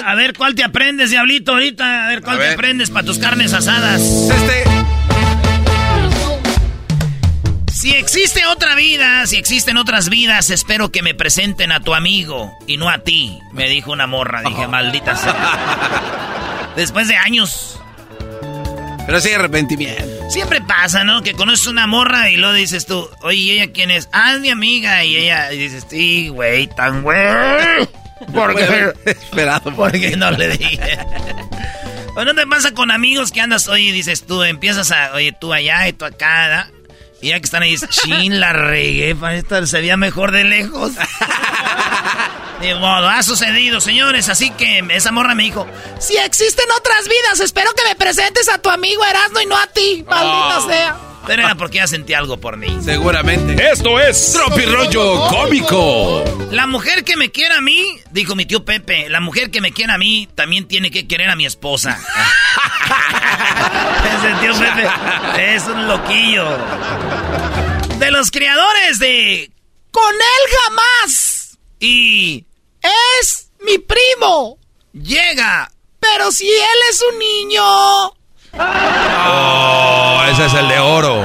[0.05, 2.05] A ver cuál te aprendes, diablito, ahorita.
[2.05, 4.01] A ver cuál A te aprendes para tus carnes asadas.
[4.01, 4.63] Este.
[7.73, 12.51] Si existe otra vida, si existen otras vidas, espero que me presenten a tu amigo
[12.67, 14.43] y no a ti, me dijo una morra.
[14.43, 16.73] Dije, maldita sea.
[16.75, 17.80] Después de años.
[19.05, 20.29] Pero sí, arrepentimiento.
[20.29, 21.21] Siempre pasa, ¿no?
[21.21, 24.09] Que conoces una morra y luego dices tú, oye, ¿y ella quién es?
[24.11, 25.03] Ah, es mi amiga.
[25.03, 27.19] Y ella y dices, sí, güey, tan güey.
[28.33, 28.93] ¿Por qué?
[29.05, 29.75] Esperado.
[29.75, 30.99] ¿Por qué no le dije?
[32.15, 35.53] ¿O no te pasa con amigos que andas, oye, dices tú, empiezas a, oye, tú
[35.53, 36.69] allá y tú acá.
[37.21, 40.93] Y ya que están ahí, chin, la regué, para esta se veía mejor de lejos.
[42.61, 45.67] De modo, ha sucedido, señores, así que esa morra me dijo,
[45.99, 49.67] Si existen otras vidas, espero que me presentes a tu amigo Erasmo y no a
[49.67, 50.05] ti.
[50.07, 50.69] Maldita Oh.
[50.69, 50.97] sea.
[51.25, 52.77] pero era porque ya sentí algo por mí.
[52.83, 53.67] Seguramente.
[53.71, 56.23] Esto es Tropirollo Cómico.
[56.51, 59.71] La mujer que me quiera a mí, dijo mi tío Pepe, la mujer que me
[59.71, 61.99] quiera a mí también tiene que querer a mi esposa.
[64.17, 66.45] Ese tío Pepe es un loquillo.
[67.97, 69.51] De los creadores de
[69.91, 71.57] Con él jamás.
[71.79, 72.45] Y
[72.81, 74.57] Es mi primo.
[74.93, 75.71] llega.
[75.99, 77.63] Pero si él es un niño.
[78.57, 81.21] Oh, ese es el de oro.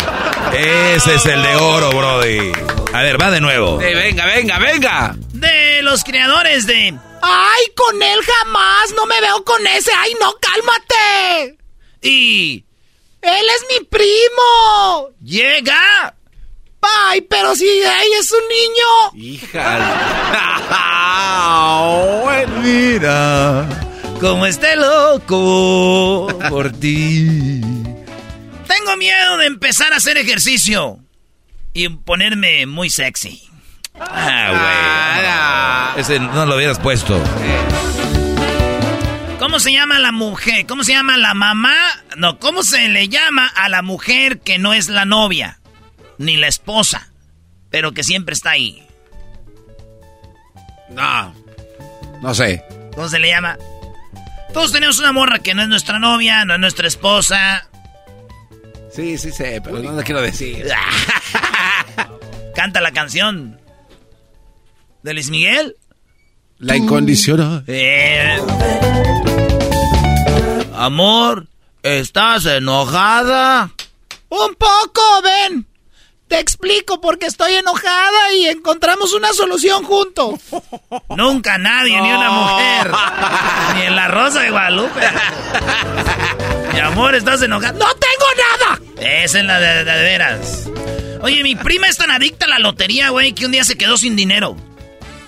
[0.53, 2.53] Ese es el de oro, Brody.
[2.93, 3.81] A ver, va de nuevo.
[3.81, 5.15] Sí, venga, venga, venga.
[5.33, 8.93] De los creadores de Ay, con él jamás.
[8.95, 9.91] No me veo con ese.
[9.97, 11.59] Ay, no, cálmate.
[12.03, 12.65] Y
[13.23, 15.11] Él es mi primo.
[15.23, 16.16] llega.
[17.09, 19.31] Ay, pero si él es un niño.
[19.31, 19.79] Hija.
[22.63, 23.69] Mira,
[24.21, 27.61] como esté loco por ti.
[28.67, 30.99] Tengo miedo de empezar a hacer ejercicio
[31.73, 33.49] y ponerme muy sexy.
[33.99, 36.03] Ah, güey.
[36.03, 37.23] Ese no lo hubieras puesto.
[39.39, 40.67] ¿Cómo se llama la mujer?
[40.67, 41.77] ¿Cómo se llama la mamá?
[42.17, 45.61] No, ¿cómo se le llama a la mujer que no es la novia?
[46.19, 47.11] Ni la esposa.
[47.71, 48.87] Pero que siempre está ahí.
[50.91, 51.35] No.
[52.23, 52.65] No sé.
[52.95, 53.59] ¿Cómo se le llama?
[54.53, 57.69] Todos tenemos una morra que no es nuestra novia, no es nuestra esposa.
[58.91, 60.67] Sí, sí sé, pero no lo quiero decir.
[62.55, 63.61] Canta la canción.
[65.03, 65.77] ¿De Luis Miguel?
[66.59, 67.65] La incondicional.
[67.67, 68.41] Eh.
[70.75, 71.49] Amor,
[71.83, 73.71] ¿estás enojada?
[74.31, 75.67] Un poco, ven.
[76.29, 80.41] Te explico porque estoy enojada y encontramos una solución juntos.
[81.17, 82.91] Nunca nadie, ni una mujer.
[83.77, 85.01] ni en la Rosa de Guadalupe.
[86.73, 87.73] Mi amor, ¿estás enojada?
[87.79, 88.27] ¡No tengo
[88.59, 88.81] nada!
[89.25, 90.69] Esa es la de, de, de veras.
[91.23, 93.97] Oye, mi prima es tan adicta a la lotería, güey, que un día se quedó
[93.97, 94.57] sin dinero.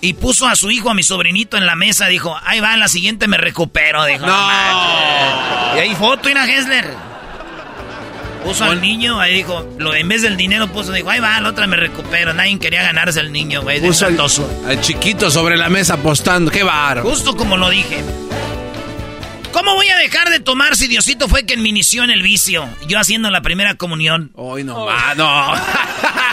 [0.01, 2.07] Y puso a su hijo, a mi sobrinito, en la mesa.
[2.07, 4.05] Dijo, ahí va, en la siguiente me recupero.
[4.05, 4.33] Dijo, no.
[5.77, 6.93] y ahí foto, Ina Hessler.
[8.45, 11.49] Puso al niño, ahí dijo, lo, en vez del dinero puso, dijo, ahí va, la
[11.49, 12.33] otra me recupero.
[12.33, 13.81] Nadie quería ganarse el niño, güey.
[13.81, 14.19] Puso al,
[14.67, 16.51] al, chiquito sobre la mesa apostando.
[16.51, 17.03] ¡Qué bar!
[17.03, 18.03] Justo como lo dije.
[19.53, 22.69] ¿Cómo voy a dejar de tomar si Diosito fue quien me inició en el vicio?
[22.87, 24.31] Yo haciendo la primera comunión.
[24.35, 25.15] Hoy no, oh.
[25.17, 25.53] no.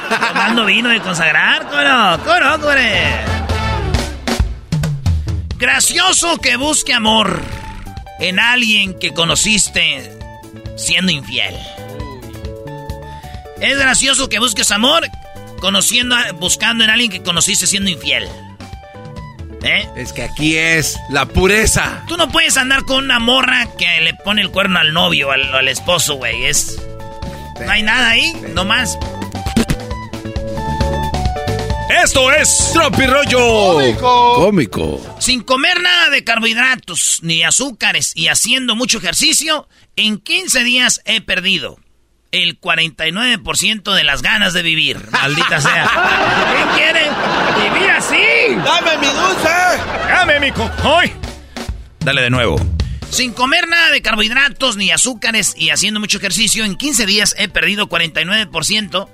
[0.28, 1.68] Tomando vino de consagrar.
[1.70, 2.72] ¿Cómo no, cómo
[5.58, 7.42] Gracioso que busque amor
[8.20, 10.12] en alguien que conociste
[10.76, 11.56] siendo infiel.
[13.66, 15.10] Es gracioso que busques amor
[15.60, 18.30] conociendo, buscando en alguien que conociste siendo infiel.
[19.64, 19.90] ¿Eh?
[19.96, 22.04] Es que aquí es la pureza.
[22.08, 25.52] Tú no puedes andar con una morra que le pone el cuerno al novio, al,
[25.52, 26.46] al esposo, güey.
[26.46, 26.80] Es.
[27.60, 29.00] No hay nada ahí, nomás.
[32.04, 34.36] Esto es Tropirollo Cómico.
[34.36, 35.16] Cómico.
[35.18, 41.22] Sin comer nada de carbohidratos ni azúcares y haciendo mucho ejercicio, en 15 días he
[41.22, 41.80] perdido
[42.44, 45.00] el 49% de las ganas de vivir.
[45.12, 45.90] Maldita sea.
[46.54, 47.10] ¿Quién quiere
[47.64, 48.56] vivir así?
[48.64, 49.50] ¡Dame mi dulce!
[50.08, 51.12] ¡Dame mi cojoy!
[52.00, 52.58] Dale de nuevo.
[53.10, 57.48] Sin comer nada de carbohidratos ni azúcares y haciendo mucho ejercicio, en 15 días he
[57.48, 59.08] perdido 49%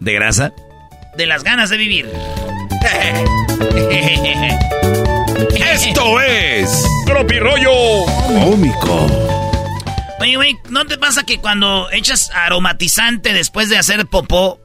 [0.00, 0.52] de grasa
[1.16, 2.10] de las ganas de vivir.
[5.56, 9.43] Esto es Tropirollo Cómico.
[10.24, 14.58] Oye, güey, ¿no te pasa que cuando echas aromatizante después de hacer popó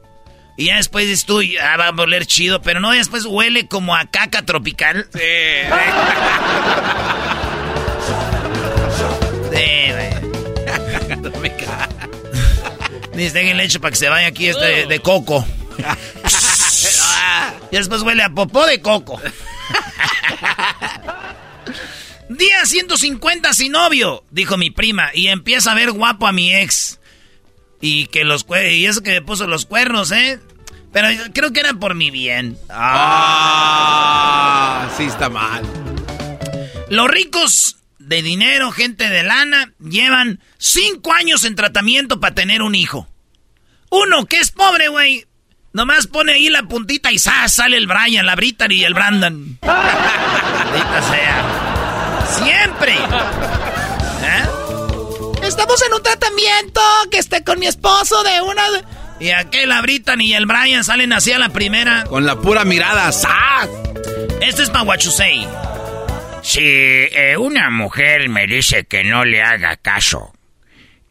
[0.56, 3.94] y ya después dices tú, ah, va a oler chido, pero no, después huele como
[3.94, 5.06] a caca tropical?
[5.12, 5.20] Sí.
[9.52, 10.12] sí, güey.
[10.64, 11.90] Caca tropical.
[13.12, 15.44] Dice, déjenle hecho para que se vaya aquí este de coco.
[17.70, 19.20] y después huele a popó de coco.
[22.30, 27.00] Día 150 sin novio, dijo mi prima, y empieza a ver guapo a mi ex.
[27.80, 30.38] Y que los y eso que me puso los cuernos, ¿eh?
[30.92, 32.56] Pero creo que era por mi bien.
[32.68, 33.68] Ah,
[34.96, 35.64] sí está mal.
[36.88, 42.76] Los ricos de dinero, gente de lana, llevan cinco años en tratamiento para tener un
[42.76, 43.08] hijo.
[43.90, 45.26] Uno que es pobre, güey,
[45.72, 47.54] Nomás pone ahí la puntita y ¡zas!
[47.54, 49.58] sale el Brian, la Brittany y el Brandon.
[49.62, 51.49] Maldita sea.
[52.30, 52.92] Siempre.
[54.22, 54.46] ¿Eh?
[55.42, 56.80] Estamos en un tratamiento
[57.10, 58.62] que esté con mi esposo de una...
[59.18, 62.04] Y aquel, la Brittany y el Brian salen así a la primera.
[62.04, 63.12] Con la pura mirada.
[63.12, 63.68] ¡zas!
[64.40, 65.46] Este es para Guachusei.
[66.42, 70.32] Si eh, una mujer me dice que no le haga caso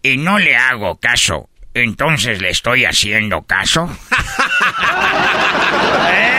[0.01, 3.87] y no le hago caso, entonces le estoy haciendo caso.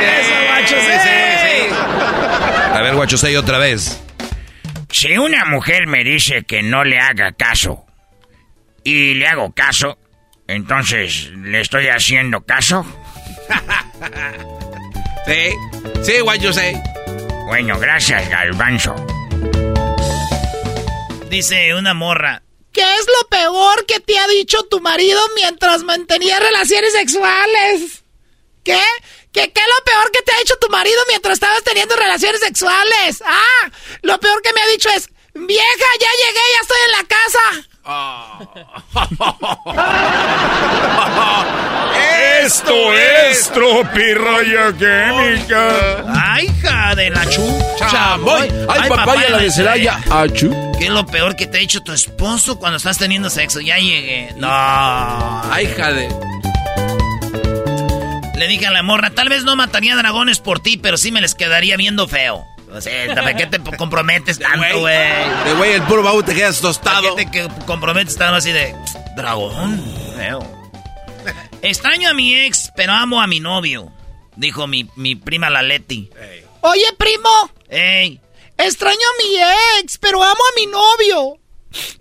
[0.00, 0.80] Eso, Guachusei.
[0.80, 1.74] Sí, sí, sí.
[2.74, 4.02] A ver, Guachusei, otra vez.
[4.92, 7.86] Si una mujer me dice que no le haga caso
[8.82, 9.98] y le hago caso,
[10.46, 12.84] entonces le estoy haciendo caso.
[15.26, 15.54] sí,
[16.02, 16.82] sí, yo sé.
[17.46, 18.94] Bueno, gracias, Galvanzo.
[21.28, 22.42] Dice una morra.
[22.72, 27.99] ¿Qué es lo peor que te ha dicho tu marido mientras mantenía relaciones sexuales?
[28.64, 28.80] ¿Qué?
[29.32, 32.40] ¿Qué, ¿Qué es lo peor que te ha hecho tu marido mientras estabas teniendo relaciones
[32.40, 33.22] sexuales?
[33.24, 33.70] Ah,
[34.02, 37.40] lo peor que me ha dicho es, vieja, ya llegué, ya estoy en la casa.
[42.42, 46.04] Esto es tropirroya química.
[46.14, 48.14] Ay, hija de la chucha.
[48.14, 50.00] Ay, ay, papaya la de Celaya.
[50.10, 50.50] Achu.
[50.78, 53.60] ¿Qué es lo peor que te ha hecho tu esposo cuando estás teniendo sexo?
[53.60, 54.32] Ya llegué.
[54.36, 54.48] No.
[54.50, 56.08] Ay, hija de...
[58.40, 61.20] Le dije a la morra, tal vez no mataría dragones por ti, pero sí me
[61.20, 62.46] les quedaría viendo feo.
[62.72, 64.96] O sea, ¿para qué te comprometes tanto, güey?
[65.44, 67.14] De güey, el puro baúl te quedas tostado.
[67.14, 68.74] ¿Para qué te comprometes tanto así de
[69.14, 69.84] dragón?
[70.16, 70.40] Feo.
[71.60, 73.92] Extraño a mi ex, pero amo a mi novio,
[74.36, 76.08] dijo mi, mi prima la Leti.
[76.62, 77.50] Oye, primo.
[77.68, 78.22] Ey.
[78.56, 79.36] Extraño a mi
[79.82, 81.39] ex, pero amo a mi novio.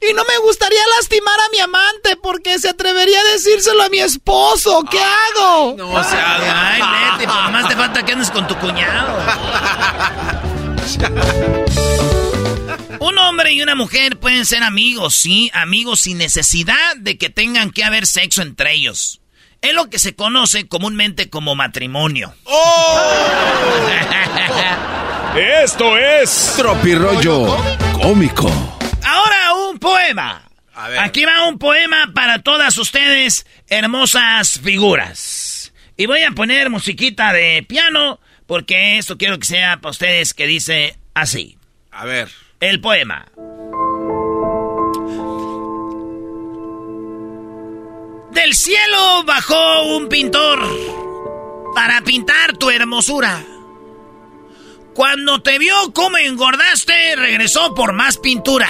[0.02, 4.00] Y no me gustaría lastimar a mi amante porque se atrevería a decírselo a mi
[4.00, 4.84] esposo.
[4.90, 5.76] ¿Qué hago?
[5.78, 9.20] No o sea, Ay, Leti, por pues más te falta que andes con tu cuñado.
[13.00, 17.72] Un hombre y una mujer pueden ser amigos, sí, amigos sin necesidad de que tengan
[17.72, 19.22] que haber sexo entre ellos.
[19.62, 22.34] Es lo que se conoce comúnmente como matrimonio.
[22.46, 23.00] ¡Oh!
[25.64, 27.58] Esto es Tropirollo
[28.02, 28.79] cómico.
[29.80, 30.44] Un poema.
[31.00, 35.72] Aquí va un poema para todas ustedes, hermosas figuras.
[35.96, 40.48] Y voy a poner musiquita de piano porque esto quiero que sea para ustedes que
[40.48, 41.58] dice así.
[41.92, 42.30] A ver.
[42.60, 43.26] El poema.
[48.34, 50.60] Del cielo bajó un pintor
[51.74, 53.42] para pintar tu hermosura.
[55.00, 58.68] Cuando te vio cómo engordaste, regresó por más pintura.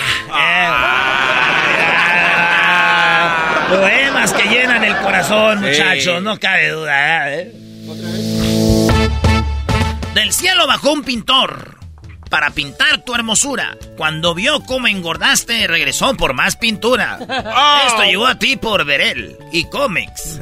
[3.67, 7.33] Poemas que llenan el corazón, muchachos, no cabe duda.
[7.33, 7.51] ¿eh?
[10.13, 11.79] Del cielo bajó un pintor
[12.29, 13.75] para pintar tu hermosura.
[13.97, 17.17] Cuando vio cómo engordaste, regresó por más pintura.
[17.21, 17.87] Oh.
[17.87, 20.37] Esto llegó a ti por Verel y Comics.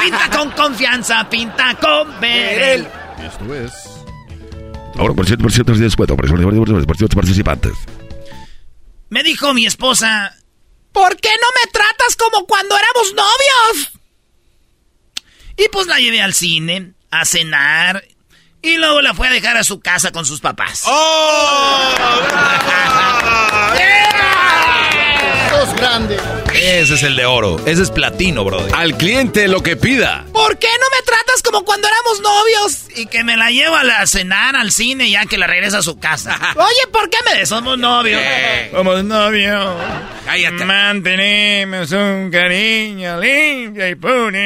[0.00, 2.86] pinta con confianza, pinta con Verel.
[3.18, 3.85] Esto es.
[4.98, 6.26] Ahora por cierto, por cierto, de descuento por
[7.14, 7.72] participantes.
[9.08, 10.34] Me dijo mi esposa.
[10.92, 13.92] ¿Por qué no me tratas como cuando éramos novios?
[15.58, 18.02] Y pues la llevé al cine, a cenar
[18.62, 20.82] y luego la fue a dejar a su casa con sus papás.
[20.86, 21.94] ¡Oh!
[25.50, 26.20] ¡Dos grandes!
[26.56, 27.60] Ese es el de oro.
[27.66, 28.74] Ese es platino, brother.
[28.74, 30.24] Al cliente lo que pida.
[30.32, 32.86] ¿Por qué no me tratas como cuando éramos novios?
[32.96, 35.82] Y que me la lleva a la cenar al cine ya que la regresa a
[35.82, 36.38] su casa.
[36.56, 38.20] Oye, ¿por qué me Somos novios.
[38.72, 39.76] Somos novios.
[40.24, 40.64] Cállate.
[40.64, 44.38] Mantenemos un cariño limpio y puro.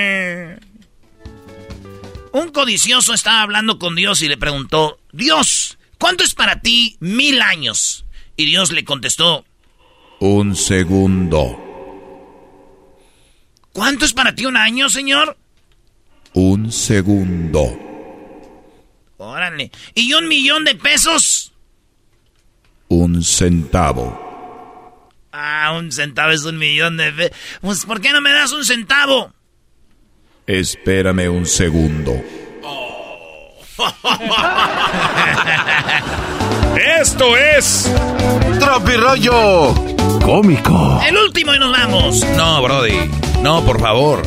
[2.32, 7.43] Un codicioso estaba hablando con Dios y le preguntó, Dios, ¿cuánto es para ti mil
[7.43, 8.05] años?
[8.37, 9.45] Y Dios le contestó,
[10.20, 11.69] un segundo.
[13.72, 15.36] ¿Cuánto es para ti un año, señor?
[16.32, 17.78] Un segundo.
[19.16, 19.70] Órale.
[19.94, 21.52] ¿Y un millón de pesos?
[22.88, 25.09] Un centavo.
[25.32, 27.36] Ah, un centavo es un millón de pesos.
[27.60, 29.32] Pues, ¿por qué no me das un centavo?
[30.47, 32.20] Espérame un segundo.
[37.01, 37.90] Esto es
[38.59, 39.74] Tropirollo
[40.24, 41.01] cómico.
[41.06, 42.24] El último y nos vamos.
[42.36, 43.10] No, Brody.
[43.42, 44.22] No, por favor.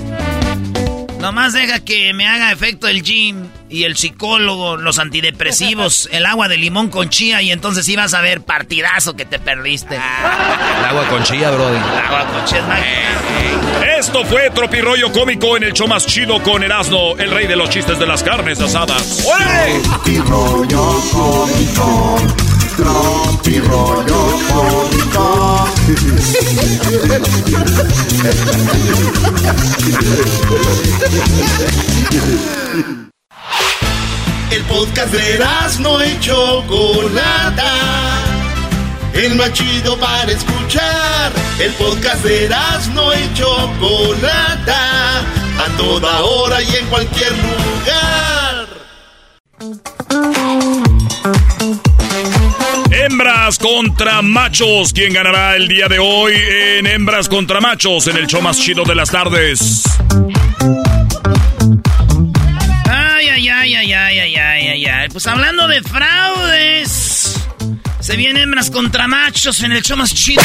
[1.23, 6.49] Nomás deja que me haga efecto el gym y el psicólogo, los antidepresivos, el agua
[6.49, 9.95] de limón con chía y entonces ibas a ver partidazo que te perdiste.
[9.95, 11.77] el agua con chía, Brody.
[11.77, 12.59] El agua con chía
[13.87, 17.55] es Esto fue Tropirollo Cómico en el show más chido con Erasmo, el rey de
[17.55, 19.25] los chistes de las carnes asadas.
[21.13, 22.42] Cómico.
[22.75, 25.67] Tropirollo Cómico.
[34.49, 35.39] El podcast de
[35.81, 37.71] no hecho Chocolata.
[39.13, 41.31] El más chido para escuchar.
[41.59, 42.49] El podcast de
[42.93, 43.45] no hecho
[43.79, 45.19] Chocolata.
[45.19, 48.67] A toda hora y en cualquier lugar.
[52.91, 54.93] Hembras contra machos.
[54.93, 56.33] ¿Quién ganará el día de hoy
[56.77, 59.83] en Hembras contra machos en el show más chido de las tardes?
[62.89, 67.39] Ay, ay, ay, ay, ay, ay, ay, ay, Pues hablando de fraudes.
[67.99, 70.43] Se vienen hembras contra machos en el show más chido.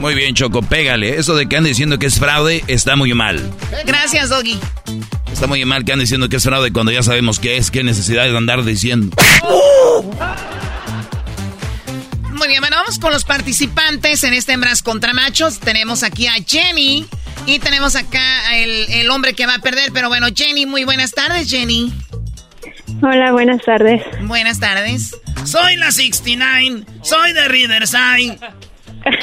[0.00, 1.18] Muy bien, Choco, pégale.
[1.18, 3.52] Eso de que andan diciendo que es fraude está muy mal.
[3.86, 4.58] Gracias, Doggy.
[5.32, 7.82] Está muy mal que andan diciendo que es fraude cuando ya sabemos qué es, qué
[7.82, 9.16] necesidad de andar diciendo.
[12.32, 15.60] Muy bien, bueno, vamos con los participantes en este Hembras contra Machos.
[15.60, 17.06] Tenemos aquí a Jenny
[17.46, 19.92] y tenemos acá el, el hombre que va a perder.
[19.92, 21.92] Pero bueno, Jenny, muy buenas tardes, Jenny.
[23.02, 24.02] Hola, buenas tardes.
[24.22, 25.16] Buenas tardes.
[25.44, 28.38] Soy la 69, soy de Riverside.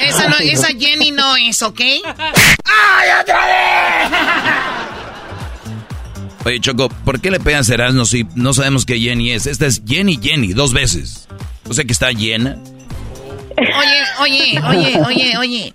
[0.00, 1.80] Esa, no, esa Jenny no es, ¿ok?
[1.80, 4.87] ¡Ay, otra vez!
[6.44, 9.46] Oye, Choco, ¿por qué le pegan Erasmo si no sabemos qué Jenny es?
[9.46, 11.28] Esta es Jenny Jenny, dos veces.
[11.68, 12.56] O sea que está llena.
[13.56, 15.74] Oye, oye, oye, oye, oye.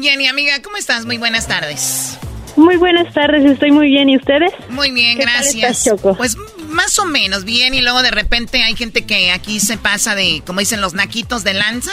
[0.00, 1.06] Jenny, amiga, ¿cómo estás?
[1.06, 2.18] Muy buenas tardes.
[2.56, 4.08] Muy buenas tardes, estoy muy bien.
[4.08, 4.52] ¿Y ustedes?
[4.68, 5.84] Muy bien, gracias.
[5.84, 6.16] Choco?
[6.16, 6.36] Pues
[6.68, 10.42] más o menos bien y luego de repente hay gente que aquí se pasa de,
[10.46, 11.92] como dicen los naquitos de lanza.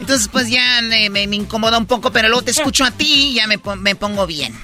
[0.00, 3.46] Entonces pues ya me, incomoda un poco, pero luego te escucho a ti y ya
[3.46, 4.54] me, me pongo bien.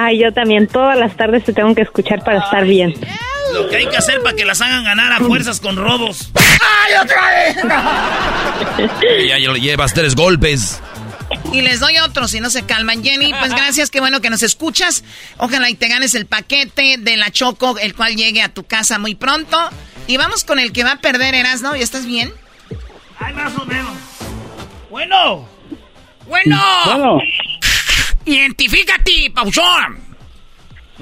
[0.00, 0.68] Ay, yo también.
[0.68, 2.94] Todas las tardes te tengo que escuchar para estar bien.
[3.52, 6.30] Lo que hay que hacer para que las hagan ganar a fuerzas con robos.
[6.36, 8.88] ¡Ay, otra vez!
[9.28, 10.80] ya llevas tres golpes.
[11.52, 13.02] Y les doy otro si no se calman.
[13.02, 15.02] Jenny, pues gracias, qué bueno que nos escuchas.
[15.38, 18.98] Ojalá y te ganes el paquete de la Choco, el cual llegue a tu casa
[18.98, 19.58] muy pronto.
[20.06, 21.74] Y vamos con el que va a perder, Erasno.
[21.74, 22.32] ¿Ya estás bien?
[23.18, 23.96] Ay, más o menos.
[24.90, 25.48] Bueno.
[26.26, 26.60] Bueno.
[26.84, 27.20] Bueno.
[28.32, 29.98] Identifícate, Pauchón.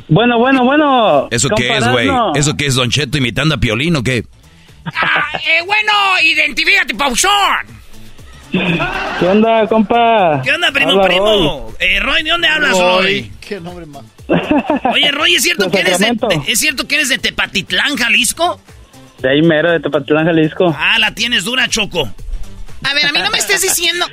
[0.08, 1.28] Bueno, bueno, bueno.
[1.30, 2.08] ¿Eso qué es, güey?
[2.34, 4.24] ¿Eso qué es, Don Cheto imitando a Piolín o qué?
[4.84, 5.92] Ah, eh, bueno,
[6.22, 7.30] identifícate, Pauchón.
[8.52, 10.40] ¿Qué onda, compa?
[10.44, 11.24] ¿Qué onda, primo, primo?
[11.24, 11.74] Roy.
[11.80, 13.32] Eh, Roy, ¿de dónde hablas, Roy?
[13.40, 14.04] ¿Qué nombre más?
[14.92, 16.16] Oye, Roy, ¿es cierto, que eres de,
[16.46, 18.60] ¿es cierto que eres de Tepatitlán, Jalisco?
[19.18, 20.74] De ahí mero, de Tepatitlán, Jalisco.
[20.78, 22.08] Ah, la tienes dura, Choco.
[22.82, 24.06] A ver, a mí no me estés diciendo...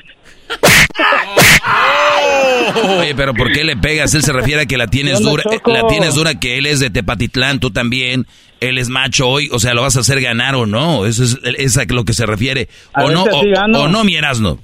[2.99, 4.13] Oye, pero ¿por qué le pegas?
[4.13, 6.89] Él se refiere a que la tienes dura, la tienes dura que él es de
[6.89, 8.25] Tepatitlán, tú también,
[8.59, 11.77] él es macho hoy, o sea, lo vas a hacer ganar o no, eso es,
[11.77, 12.69] a lo que se refiere.
[12.95, 14.59] o no, o, no, mi Erasno.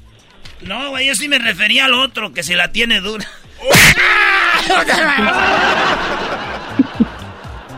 [0.61, 3.25] No, güey, yo sí me refería al otro, que se la tiene dura.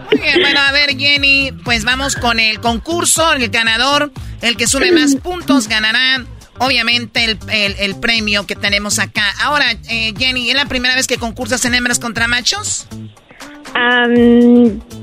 [0.10, 4.12] Muy bien, bueno, a ver, Jenny, pues vamos con el concurso, el ganador,
[4.42, 6.26] el que sube más puntos ganará
[6.62, 7.38] obviamente
[7.80, 9.26] el, premio que tenemos acá.
[9.42, 12.88] Ahora, eh, Jenny, ¿es la primera vez que concursas en hembras contra machos?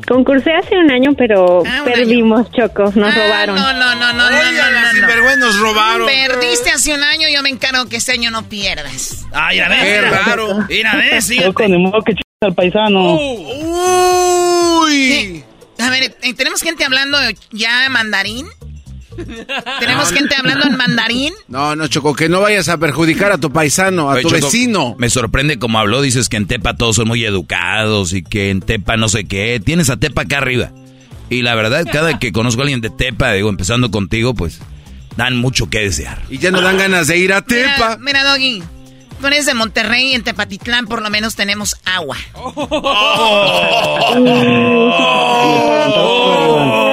[0.06, 3.56] concursé hace un año, pero ah, perdimos, chocos, nos ah, robaron.
[3.56, 6.06] No, no, no, no, no, no, nos robaron.
[6.06, 9.26] Perdiste hace un año, yo me encargo que este año no pierdas.
[9.32, 9.80] Ay, a ver.
[9.80, 10.66] Qué raro.
[10.68, 11.40] Mira, a ver, sí.
[11.40, 13.16] ni modo que al paisano.
[14.80, 15.42] Uy.
[15.78, 17.18] A ver, eh, ¿tenemos gente hablando
[17.50, 18.46] ya mandarín?
[19.80, 21.34] ¿Tenemos gente hablando en mandarín?
[21.48, 24.94] No, no, Choco, que no vayas a perjudicar a tu paisano, a tu vecino.
[24.98, 28.60] Me sorprende como habló, dices que en Tepa todos son muy educados y que en
[28.60, 29.60] Tepa no sé qué.
[29.64, 30.70] Tienes a Tepa acá arriba.
[31.30, 34.60] Y la verdad, cada que conozco a alguien de Tepa, digo, empezando contigo, pues
[35.16, 36.22] dan mucho que desear.
[36.30, 37.98] Y ya no dan ganas de ir a Tepa.
[38.00, 38.62] Mira, Doggy.
[39.20, 42.16] Tú eres de Monterrey y en Tepatitlán por lo menos tenemos agua.
[46.84, 46.87] ¡Le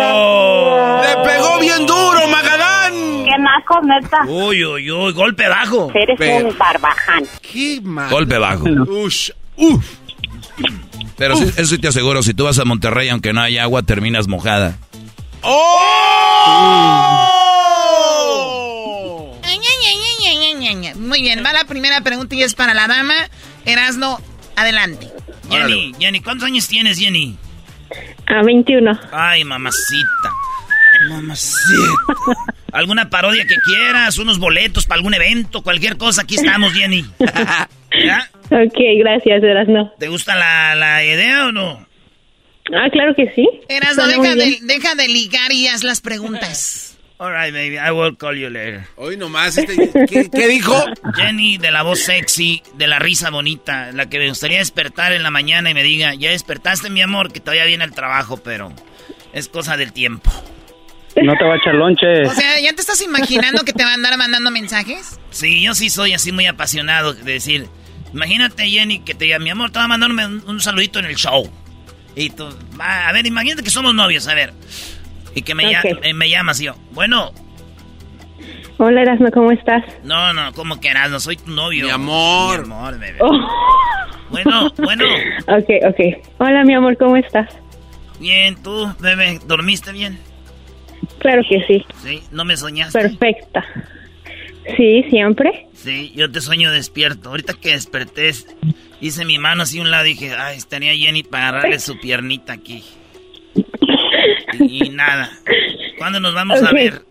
[3.68, 4.26] ¡Qué naco, neta!
[4.28, 5.92] Uy, uy, uy, golpe bajo.
[5.94, 7.24] Eres un barbaján.
[7.42, 8.10] ¡Qué mal!
[8.10, 8.64] Golpe bajo.
[8.66, 9.86] Ush, uf.
[11.18, 14.28] Pero eso sí te aseguro, si tú vas a Monterrey, aunque no haya agua, terminas
[14.28, 14.78] mojada.
[15.42, 17.32] ¡Oh!
[20.98, 23.14] Muy bien, va la primera pregunta y es para la dama.
[23.66, 24.20] Erasno,
[24.56, 25.08] adelante.
[25.50, 27.38] Jenny, Jenny, ¿cuántos años tienes, Jenny?
[28.28, 29.00] A 21.
[29.12, 30.32] Ay, mamacita.
[31.10, 31.58] Mamacita.
[32.72, 34.18] ¿Alguna parodia que quieras?
[34.18, 35.62] ¿Unos boletos para algún evento?
[35.62, 36.24] Cualquier cosa.
[36.24, 37.06] Aquí estamos, Jenny.
[37.20, 38.30] ¿Ya?
[38.46, 39.94] Ok, gracias, Erasno.
[39.98, 41.86] ¿Te gusta la, la idea o no?
[42.74, 43.48] Ah, claro que sí.
[43.70, 46.92] Erasno, deja de, deja de ligar y haz las preguntas.
[47.18, 48.88] Alright, baby, I will call you later.
[48.98, 50.76] Hoy nomás, este, ¿qué, dijo?
[51.16, 55.24] Jenny, de la voz sexy, de la risa bonita, la que me gustaría despertar en
[55.24, 58.74] la mañana y me diga, ya despertaste, mi amor, que todavía viene el trabajo, pero
[59.32, 60.30] es cosa del tiempo.
[61.24, 62.24] No te va a echar lonche.
[62.24, 65.20] O sea, ¿ya te estás imaginando que te va a andar mandando mensajes?
[65.30, 67.68] Sí, yo sí soy así muy apasionado de decir,
[68.14, 71.16] imagínate, Jenny, que te diga, mi amor, te va a mandar un, saludito en el
[71.16, 71.50] show.
[72.16, 72.48] Y tú,
[72.80, 74.54] a ver, imagínate que somos novios, a ver.
[75.34, 76.76] Y que me, eh, me llamas yo.
[76.92, 77.32] Bueno.
[78.78, 79.84] Hola Erasmo, ¿cómo estás?
[80.04, 81.20] No, no, ¿cómo que Erasmo?
[81.20, 81.86] Soy tu novio.
[81.86, 82.68] Mi amor.
[82.68, 83.20] Mi amor, bebé.
[83.22, 83.32] Oh.
[84.30, 85.06] Bueno, bueno.
[85.48, 86.00] ok, ok.
[86.40, 87.50] Hola, mi amor, ¿cómo estás?
[88.20, 89.40] Bien, ¿tú, bebé?
[89.46, 90.20] ¿Dormiste bien?
[91.26, 91.84] Claro que sí.
[92.04, 93.00] Sí, ¿no me soñaste?
[93.00, 93.66] Perfecta.
[94.78, 95.66] Sí, siempre.
[95.74, 97.30] Sí, yo te sueño despierto.
[97.30, 98.32] Ahorita que desperté,
[99.02, 102.00] hice mi mano así a un lado y dije, ay, estaría Jenny para agarrarle su
[102.00, 102.84] piernita aquí.
[104.60, 105.32] Y nada.
[105.98, 107.02] ¿Cuándo nos vamos a ver?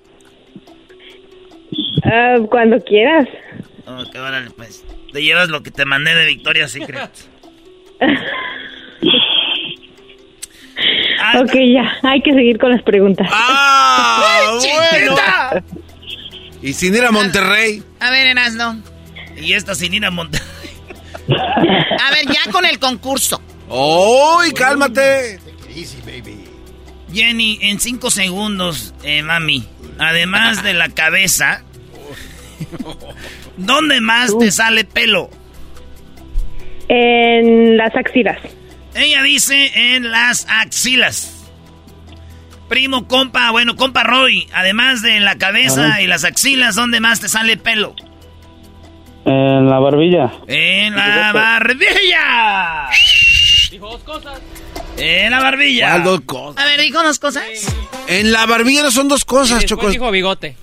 [2.05, 3.27] Ah, cuando quieras.
[3.85, 4.85] Ok, órale, pues.
[5.13, 7.11] Te llevas lo que te mandé de Victoria's Secret.
[11.41, 11.93] ok, ya.
[12.03, 13.29] Hay que seguir con las preguntas.
[13.31, 14.59] ¡Ah!
[14.61, 15.17] bueno.
[16.63, 17.83] Y sin ir a Monterrey.
[18.01, 18.81] A ver, Erasno.
[19.37, 20.49] Y esta sin ir a Monterrey.
[21.29, 23.41] A ver, ya con el concurso.
[23.69, 25.41] ¡Uy, cálmate!
[27.13, 29.65] Jenny, en cinco segundos, eh, mami.
[29.99, 31.63] Además de la cabeza,
[33.57, 35.31] ¿dónde más te sale pelo?
[36.89, 38.39] En las axilas.
[38.95, 41.31] Ella dice en las axilas.
[42.69, 47.29] Primo, compa, bueno, compa Roy, además de la cabeza y las axilas, ¿dónde más te
[47.29, 47.95] sale pelo?
[49.27, 50.33] En la barbilla.
[50.47, 52.89] En la barbilla.
[53.71, 54.41] Dijo dos cosas.
[54.97, 55.91] En la barbilla.
[55.91, 56.63] ¿Cuál dos cosas?
[56.65, 57.45] A ver, dijo dos cosas.
[58.07, 59.89] En la barbilla no son dos cosas, Choco.
[59.91, 60.57] dijo bigote.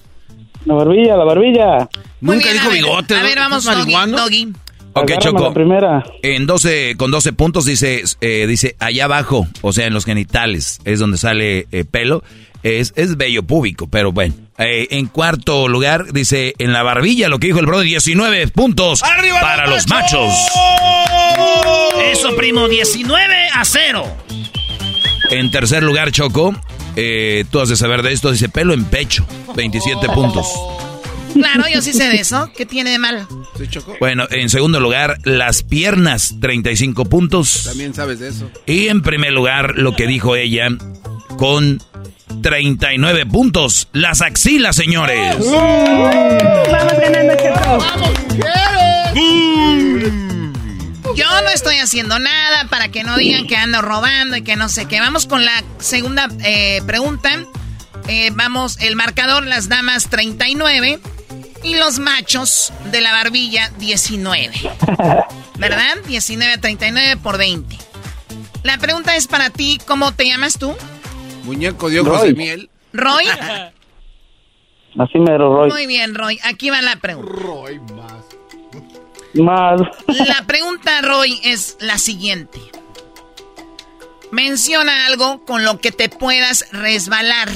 [0.65, 1.89] La barbilla, la barbilla.
[2.21, 3.15] Muy Nunca bien, dijo a ver, bigote.
[3.15, 4.53] A ver, vamos, ¿Es Doggy.
[4.93, 5.43] Ok, Agárrame Choco.
[5.43, 6.03] la primera.
[6.21, 10.79] En 12, con 12 puntos dice, eh, dice allá abajo, o sea, en los genitales,
[10.85, 12.23] es donde sale eh, pelo.
[12.63, 14.35] Es, es bello púbico, pero bueno.
[14.59, 19.01] Eh, en cuarto lugar, dice en la barbilla, lo que dijo el brother, 19 puntos
[19.01, 20.31] ¡Arriba para los machos.
[22.11, 24.03] Eso, primo, 19 a 0.
[25.31, 26.53] En tercer lugar, Choco,
[26.95, 30.47] eh, tú has de saber de esto, dice pelo en pecho, 27 puntos.
[31.33, 32.51] Claro, yo sí sé de eso.
[32.55, 33.27] ¿Qué tiene de malo?
[33.99, 37.63] Bueno, en segundo lugar, las piernas, 35 puntos.
[37.65, 38.49] También sabes de eso.
[38.65, 40.69] Y en primer lugar, lo que dijo ella,
[41.37, 41.81] con
[42.41, 45.37] 39 puntos, las axilas, señores.
[45.37, 47.85] Vamos ganando, Choco.
[51.15, 54.69] Yo no estoy haciendo nada para que no digan que ando robando y que no
[54.69, 54.99] sé qué.
[54.99, 57.45] Vamos con la segunda eh, pregunta.
[58.07, 60.99] Eh, vamos, el marcador, las damas 39
[61.63, 64.51] y los machos de la barbilla 19.
[65.57, 65.97] ¿Verdad?
[66.07, 67.77] 19 a 39 por 20.
[68.63, 70.75] La pregunta es para ti, ¿cómo te llamas tú?
[71.43, 72.29] Muñeco de ojos Roy.
[72.29, 72.69] de miel.
[72.93, 73.25] ¿Roy?
[74.99, 75.69] Así mero, Roy.
[75.69, 76.39] Muy bien, Roy.
[76.43, 78.07] Aquí va la pregunta.
[79.33, 79.79] Más.
[80.27, 82.59] La pregunta, Roy, es la siguiente.
[84.31, 87.47] Menciona algo con lo que te puedas resbalar.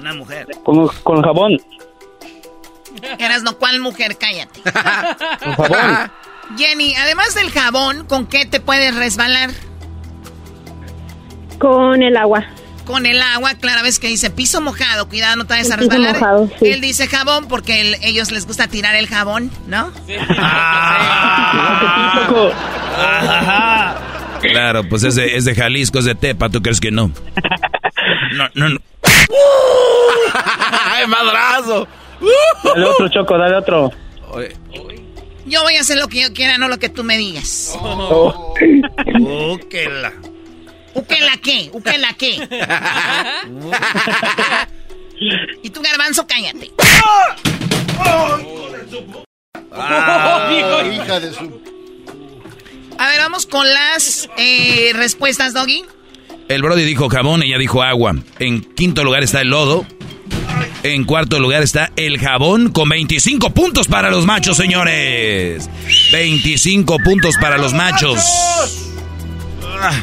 [0.00, 0.48] Una mujer.
[0.64, 1.56] Con, con jabón.
[3.18, 4.16] Eras no, ¿cuál mujer?
[4.18, 4.60] Cállate.
[5.44, 6.10] Con jabón.
[6.58, 9.50] Jenny, además del jabón, ¿con qué te puedes resbalar?
[11.58, 12.44] Con el agua.
[12.84, 16.12] Con el agua, claro, ves que dice piso mojado, cuidado, no te vayas a resbalar.
[16.14, 16.66] mojado, sí.
[16.68, 19.90] Él dice jabón porque el- ellos les gusta tirar el jabón, ¿no?
[22.96, 23.96] Ajá.
[24.42, 27.10] Claro, pues es de, es de Jalisco, es de Tepa, ¿tú crees que no?
[28.34, 28.78] No, no, no.
[30.92, 31.88] ¡Ay, madrazo!
[32.64, 33.92] Dale otro, Choco, dale otro.
[35.46, 37.76] Yo voy a hacer lo que yo quiera, no lo que tú me digas.
[37.80, 38.54] Oh.
[39.20, 40.12] Oh, que la.
[40.94, 41.70] ¿Uque la qué?
[41.72, 42.36] ¿Uque la qué?
[45.62, 46.70] y tú, garbanzo, cállate.
[50.94, 51.62] Hija de su...
[52.96, 55.84] A ver, vamos con las eh, respuestas, Doggy.
[56.48, 58.14] El Brody dijo jabón, ella dijo agua.
[58.38, 59.84] En quinto lugar está el lodo.
[60.84, 65.70] En cuarto lugar está el jabón con 25 puntos para los machos, señores.
[66.12, 68.20] 25 puntos para los machos.
[69.80, 70.02] Ah.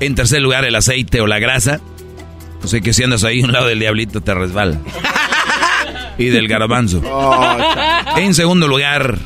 [0.00, 1.80] En tercer lugar, el aceite o la grasa.
[2.60, 4.80] No sé que si andas ahí a un lado del diablito te resbala.
[6.18, 7.00] Y del garbanzo.
[8.16, 9.16] En segundo lugar,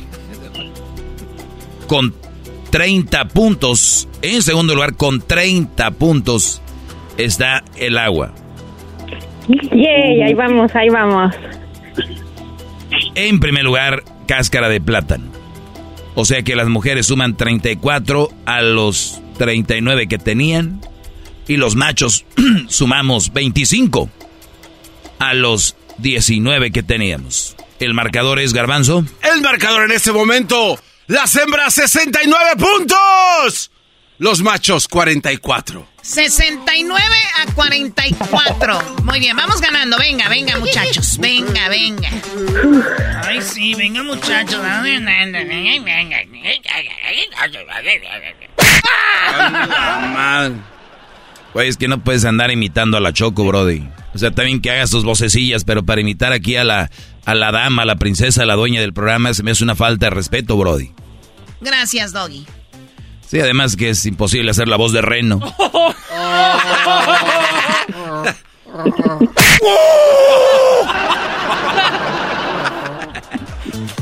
[1.87, 2.13] con
[2.69, 4.07] 30 puntos.
[4.21, 6.61] En segundo lugar, con 30 puntos,
[7.17, 8.35] está el agua.
[9.47, 11.35] Yay, ahí vamos, ahí vamos.
[13.15, 15.31] En primer lugar, cáscara de plátano.
[16.15, 20.81] O sea que las mujeres suman 34 a los 39 que tenían.
[21.47, 22.25] Y los machos
[22.67, 24.09] sumamos 25
[25.19, 27.55] a los 19 que teníamos.
[27.79, 29.03] El marcador es garbanzo.
[29.33, 30.79] El marcador en este momento.
[31.07, 33.71] Las hembras 69 puntos.
[34.19, 35.92] Los machos 44.
[36.03, 37.01] 69
[37.41, 38.95] a 44.
[39.03, 39.97] Muy bien, vamos ganando.
[39.97, 41.17] Venga, venga, muchachos.
[41.17, 42.09] Venga, venga.
[43.25, 44.61] Ay, sí, venga, muchachos.
[50.13, 50.55] Madre.
[51.53, 53.87] Güey, es que no puedes andar imitando a la Choco, Brody.
[54.13, 56.91] O sea, también que hagas tus vocecillas, pero para imitar aquí a la,
[57.23, 59.75] a la dama, a la princesa, a la dueña del programa, se me hace una
[59.75, 60.91] falta de respeto, Brody.
[61.61, 62.45] Gracias, Doggy.
[63.33, 65.39] Sí, además que es imposible hacer la voz de Reno.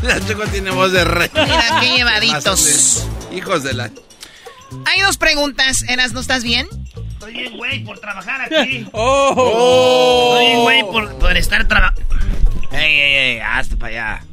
[0.03, 1.29] La Choco tiene voz de rey.
[1.33, 3.07] Mira, qué llevaditos.
[3.31, 3.89] Hijos de la...
[4.85, 5.85] Hay dos preguntas.
[5.87, 6.67] Eras, ¿no estás bien?
[7.13, 8.85] Estoy bien, güey, por trabajar aquí.
[8.91, 10.33] Oh.
[10.33, 12.01] Estoy bien, güey, por, por estar trabajando.
[12.73, 14.25] Ey, ey, ey, hazte para allá.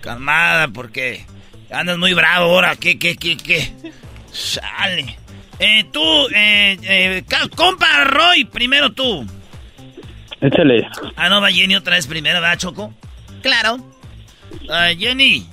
[0.00, 1.26] Calmada, porque
[1.70, 2.76] Andas muy bravo ahora.
[2.76, 3.72] ¿Qué, qué, qué, qué?
[4.32, 5.16] Sale.
[5.58, 6.00] Eh, tú,
[6.34, 7.24] eh, eh,
[7.56, 9.26] compa Roy, primero tú.
[10.40, 10.88] Échale.
[11.16, 12.94] Ah, no, va Jenny otra vez primero, ¿verdad, Choco?
[13.42, 13.78] Claro.
[14.70, 15.46] Ah, Jenny.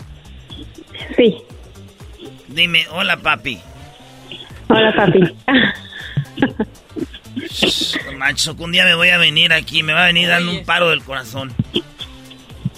[1.15, 1.38] Sí.
[2.47, 3.60] Dime, hola, papi.
[4.68, 5.22] Hola, papi.
[8.18, 10.89] Macho, un día me voy a venir aquí, me va a venir dando un paro
[10.89, 11.53] del corazón.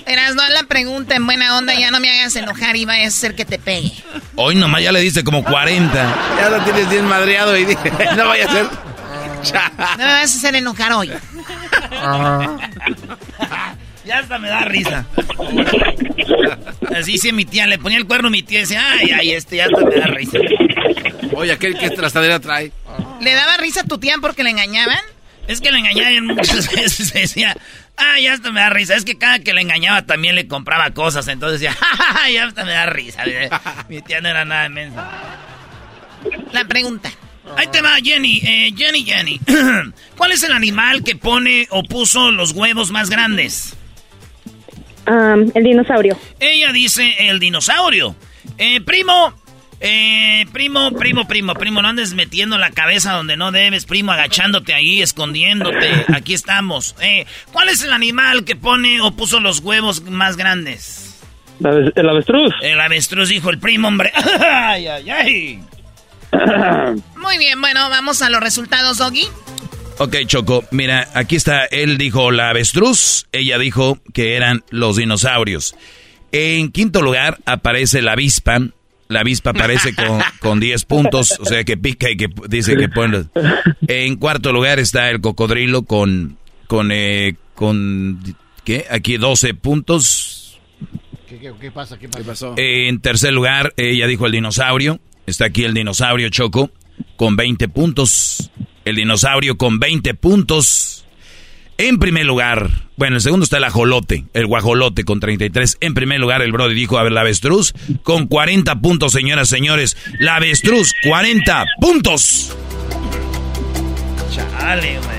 [0.07, 3.11] Eras, no la pregunta en buena onda, ya no me hagas enojar y vaya a
[3.11, 3.91] ser que te pegue.
[4.35, 6.15] Hoy nomás ya le diste como 40.
[6.39, 8.65] Ya lo tienes bien madreado y dije, no vaya a ser.
[9.97, 11.11] No me vas a hacer enojar hoy.
[14.05, 15.05] ya hasta me da risa.
[16.95, 19.31] Así dice mi tía, le ponía el cuerno a mi tía y decía, ay, ay,
[19.33, 20.37] este ya hasta me da risa.
[21.35, 22.71] Oye, aquel que trastadera trae.
[23.19, 24.99] ¿Le daba risa a tu tía porque le engañaban?
[25.47, 27.55] Es que le engañaban muchas veces, decía,
[27.97, 28.95] ah, ya hasta me da risa.
[28.95, 32.65] Es que cada que le engañaba también le compraba cosas, entonces decía, ja, ya hasta
[32.65, 33.23] me da risa.
[33.89, 35.09] Mi tía no era nada inmensa.
[36.51, 37.11] La pregunta.
[37.55, 38.41] Ahí te va, Jenny.
[38.43, 39.39] Eh, Jenny, Jenny.
[40.17, 43.75] ¿Cuál es el animal que pone o puso los huevos más grandes?
[45.07, 46.19] Um, el dinosaurio.
[46.39, 48.15] Ella dice el dinosaurio.
[48.57, 49.33] Eh, primo,
[49.79, 54.73] eh, primo, primo, primo, primo, no andes metiendo la cabeza donde no debes, primo, agachándote
[54.73, 56.05] ahí, escondiéndote.
[56.13, 56.95] Aquí estamos.
[57.01, 61.19] Eh, ¿Cuál es el animal que pone o puso los huevos más grandes?
[61.59, 62.53] El avestruz.
[62.61, 64.11] El avestruz, dijo el primo, hombre.
[64.49, 65.59] ay, ay, ay.
[67.15, 69.27] Muy bien, bueno, vamos a los resultados, Doggy.
[69.99, 75.75] Ok, Choco, mira, aquí está, él dijo la avestruz, ella dijo que eran los dinosaurios.
[76.31, 78.59] En quinto lugar aparece la avispa,
[79.09, 82.89] la avispa aparece con, con 10 puntos, o sea que pica y que dice que
[82.89, 83.25] pone...
[83.87, 88.19] En cuarto lugar está el cocodrilo con, con, eh, con,
[88.63, 88.85] ¿qué?
[88.89, 90.59] Aquí 12 puntos.
[91.27, 91.97] ¿Qué, qué, qué pasa?
[91.97, 92.53] ¿Qué pasó?
[92.57, 94.99] En tercer lugar, ella dijo el dinosaurio.
[95.25, 96.71] Está aquí el dinosaurio Choco
[97.15, 98.51] con 20 puntos.
[98.85, 101.05] El dinosaurio con 20 puntos.
[101.79, 105.77] En primer lugar, bueno, en segundo está el ajolote, el guajolote con 33.
[105.79, 109.95] En primer lugar, el Brody dijo, a ver, la avestruz con 40 puntos, señoras, señores.
[110.17, 112.55] La avestruz, 40 puntos.
[114.33, 115.17] Chale, güey.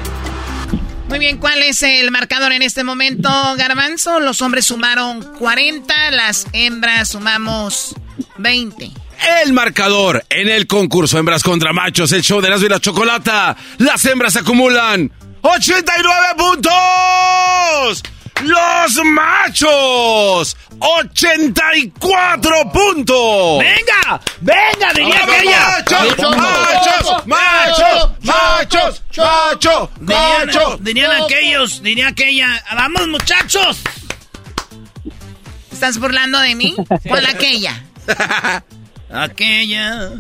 [1.08, 4.18] Muy bien, ¿cuál es el marcador en este momento, Garbanzo?
[4.18, 7.94] Los hombres sumaron 40, las hembras sumamos
[8.38, 8.90] 20.
[9.42, 13.56] El marcador en el concurso Hembras contra Machos, el show de las y la Chocolata.
[13.78, 15.10] Las hembras acumulan
[15.42, 18.02] 89 puntos.
[18.44, 23.58] Los machos, 84 puntos.
[23.58, 24.20] ¡Venga!
[24.40, 24.92] ¡Venga!
[24.94, 25.60] Diría ¡Vamos, aquella.
[25.68, 30.84] machos, machos, machos, machos, machos, machos.
[30.84, 32.64] dirían aquellos, diría aquella.
[32.76, 33.78] ¡Vamos, muchachos!
[35.72, 36.76] ¿Estás burlando de mí?
[37.08, 37.82] ¿Cuál aquella?
[39.12, 40.10] Aquella.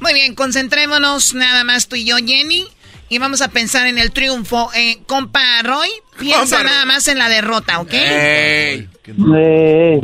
[0.00, 2.66] Muy bien, concentrémonos nada más tú y yo, Jenny.
[3.08, 4.70] Y vamos a pensar en el triunfo.
[4.74, 5.88] Eh, compa Roy,
[6.18, 7.92] piensa Compa nada más en la derrota, ¿ok?
[7.92, 8.88] Ey.
[9.36, 10.00] Eh,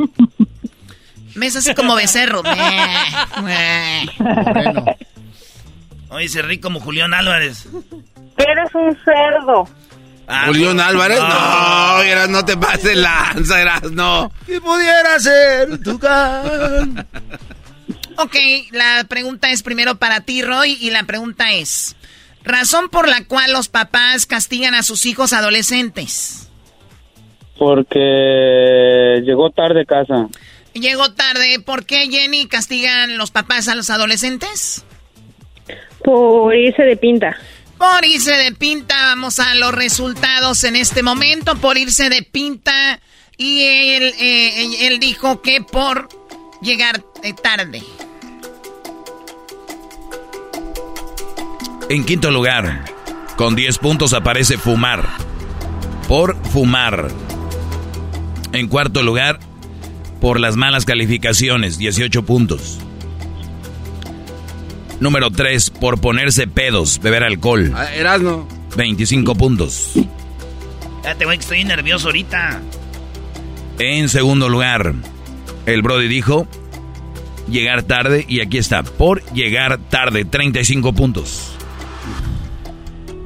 [1.35, 2.43] Me es así como becerro.
[3.41, 4.05] Meh, meh.
[6.09, 7.65] Oye, se ríe como Julián Álvarez.
[8.37, 9.67] Eres un cerdo.
[10.27, 10.83] Ah, Julián no.
[10.83, 11.95] Álvarez, Ah.
[11.97, 14.31] no, Eras, no te pases lanza, Eras, no.
[14.45, 17.05] ¿Qué pudiera ser tu can?
[18.17, 18.35] Ok,
[18.71, 21.95] la pregunta es primero para ti, Roy, y la pregunta es,
[22.43, 26.49] razón por la cual los papás castigan a sus hijos adolescentes.
[27.57, 30.27] porque llegó tarde a casa.
[30.73, 34.83] Llegó tarde, ¿por qué, Jenny, castigan los papás a los adolescentes?
[36.03, 37.37] Por irse de pinta.
[37.77, 41.55] Por irse de pinta, vamos a los resultados en este momento.
[41.55, 42.99] Por irse de pinta,
[43.37, 46.09] y él, eh, él dijo que por
[46.61, 47.83] llegar eh, tarde.
[51.89, 52.85] En quinto lugar,
[53.35, 55.07] con 10 puntos aparece fumar.
[56.07, 57.09] Por fumar.
[58.51, 59.39] En cuarto lugar,
[60.21, 62.79] por las malas calificaciones, 18 puntos.
[64.99, 68.47] Número 3, por ponerse pedos, beber alcohol, Ah, Erasno.
[68.77, 69.91] 25 puntos.
[70.97, 72.61] Espérate, güey, que estoy nervioso ahorita.
[73.79, 74.93] En segundo lugar,
[75.65, 76.47] el Brody dijo
[77.49, 81.49] llegar tarde y aquí está, por llegar tarde, 35 puntos.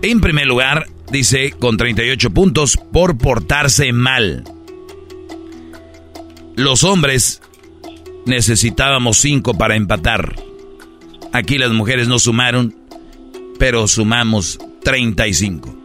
[0.03, 4.44] En primer lugar, dice con 38 puntos por portarse mal.
[6.56, 7.41] Los hombres
[8.26, 10.36] necesitábamos 5 para empatar.
[11.34, 12.76] Aquí las mujeres no sumaron,
[13.57, 15.76] pero sumamos 35.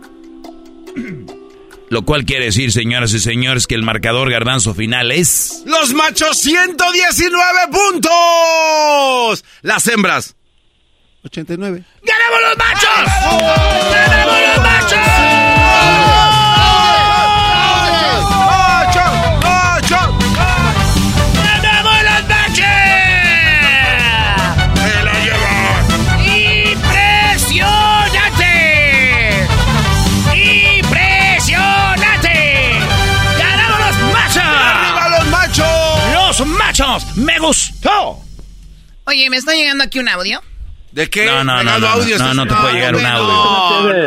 [1.88, 5.62] Lo cual quiere decir, señoras y señores, que el marcador garbanzo final es...
[5.66, 7.38] Los machos 119
[7.70, 9.44] puntos.
[9.62, 10.36] Las hembras
[11.24, 11.84] 89.
[12.02, 12.90] ¡Ganamos los machos!
[13.92, 14.98] ¡Ganamos los machos!
[21.44, 22.66] ¡Ganamos los machos!
[24.82, 25.12] ¡Se la!
[26.72, 29.46] ¡Impresionante!
[30.34, 32.34] ¡Impresionante!
[33.38, 34.42] ¡Ganamos los machos!
[34.42, 35.66] ¡Arriba los machos!
[36.12, 37.06] ¡Los machos!
[37.16, 38.18] ¡Me gustó!
[39.04, 40.42] Oye, me está llegando aquí un audio.
[40.92, 41.24] ¿De qué?
[41.26, 43.26] No, no, no, no, audio, no, no te puede llegar un audio.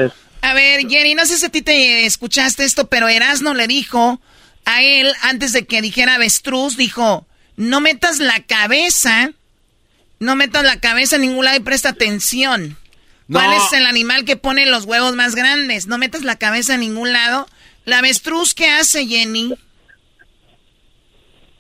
[0.08, 0.14] No.
[0.42, 4.22] A ver, Jenny, no sé si a ti te escuchaste esto, pero Erasno le dijo
[4.66, 7.26] a él, antes de que dijera avestruz, dijo,
[7.58, 9.32] no metas la cabeza,
[10.20, 12.78] no metas la cabeza en ningún lado y presta atención.
[13.32, 13.66] ¿Cuál No.
[13.66, 15.88] es el animal que pone los huevos más grandes?
[15.88, 17.48] No metas la cabeza en ningún lado.
[17.86, 19.56] La avestruz, ¿qué hace, Jenny?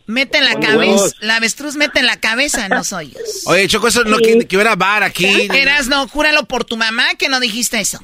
[0.07, 0.77] Mete la cabeza.
[0.77, 1.15] huevos.
[1.19, 3.21] La avestruz mete la cabeza en los hoyos.
[3.47, 5.47] Oye, Choco, eso no que, que hubiera bar aquí.
[5.51, 7.99] Erasno, júralo por tu mamá que no dijiste eso.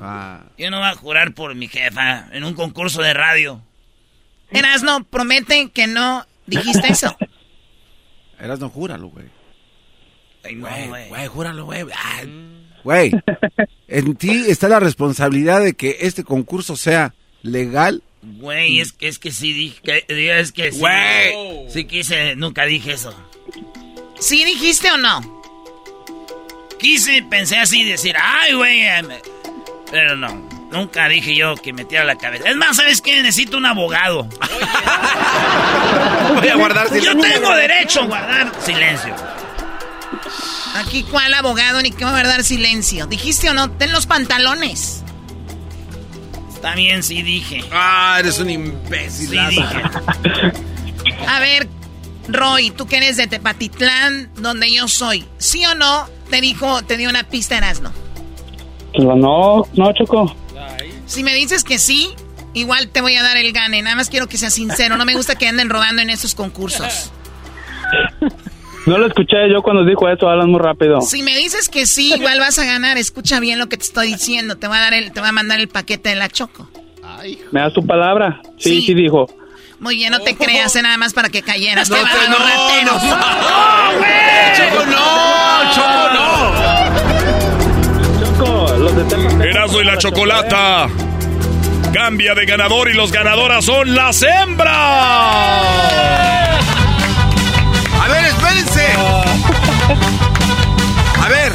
[0.00, 0.44] Ah.
[0.58, 3.62] Yo no voy a jurar por mi jefa en un concurso de radio.
[4.50, 7.16] Erasno, promete que no dijiste eso.
[8.38, 9.26] Eras no, júralo, güey.
[10.44, 11.08] Ay, no, güey.
[11.08, 11.84] Güey, júralo, güey.
[11.94, 12.54] Ay,
[12.84, 13.10] Güey,
[13.88, 18.02] en ti está la responsabilidad de que este concurso sea legal.
[18.36, 20.78] Güey, es que, es que sí dije, que- es que sí.
[20.78, 21.70] Güey.
[21.72, 23.14] Sí quise, nunca dije eso.
[24.20, 25.42] ¿Sí dijiste o no?
[26.78, 28.80] Quise, pensé así, decir, ay, güey.
[28.82, 29.22] eh, me-".
[29.90, 30.28] Pero no,
[30.70, 32.48] nunca dije yo que metiera la cabeza.
[32.50, 33.22] Es más, ¿sabes qué?
[33.22, 34.28] Necesito un abogado.
[36.34, 37.20] Voy a guardar Yo silencio.
[37.32, 39.14] tengo derecho a guardar silencio.
[40.76, 41.80] Aquí, ¿cuál abogado?
[41.82, 43.06] Ni que va a dar silencio.
[43.06, 43.70] ¿Dijiste o no?
[43.72, 45.02] Ten los pantalones.
[46.74, 47.64] Bien, sí dije.
[47.72, 49.28] Ah, eres un imbécil.
[49.28, 49.82] Sí dije.
[51.26, 51.68] A ver,
[52.28, 55.24] Roy, tú que eres de Tepatitlán, donde yo soy.
[55.38, 56.08] ¿Sí o no?
[56.30, 57.92] Te dijo, te dio una pista Erasno.
[58.98, 60.34] No, no, Choco.
[61.06, 62.10] Si me dices que sí,
[62.54, 63.80] igual te voy a dar el gane.
[63.82, 64.96] Nada más quiero que seas sincero.
[64.96, 67.10] No me gusta que anden robando en esos concursos.
[68.88, 71.00] No lo escuché yo cuando dijo eso, hablan muy rápido.
[71.02, 72.96] Si me dices que sí, igual vas a ganar.
[72.96, 74.56] Escucha bien lo que te estoy diciendo.
[74.56, 76.68] Te voy a dar el, te voy a mandar el paquete de la Choco.
[77.52, 78.40] ¿Me das tu palabra?
[78.58, 78.86] Sí, Sí.
[78.86, 79.28] sí, dijo.
[79.80, 81.88] Muy bien, no te creas, eh, nada más para que cayeras.
[81.90, 83.02] No te los no, rateros.
[83.04, 83.14] no.
[83.20, 84.56] ¡Oh, güey!
[84.56, 86.26] Choco, no, Choco, no.
[88.24, 90.88] Choco, los de Erasmo y la chocolata.
[91.92, 94.76] Cambia de ganador y los ganadoras son las hembras.
[98.48, 98.86] A ver, espérense.
[101.22, 101.52] A ver,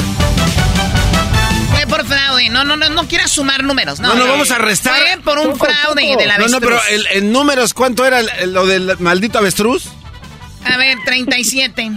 [1.72, 2.50] Fue por fraude.
[2.50, 4.00] No, no, no, no quieras sumar números.
[4.00, 4.96] No, no, no, vamos a restar.
[5.02, 7.10] Fue por un fraude de la No, no, pero avestruz.
[7.12, 9.86] el, en números, ¿cuánto era lo del maldito avestruz?
[10.66, 11.92] A ver, 37.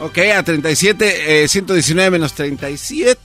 [0.00, 3.18] Ok, a 37, eh, 119 menos 37.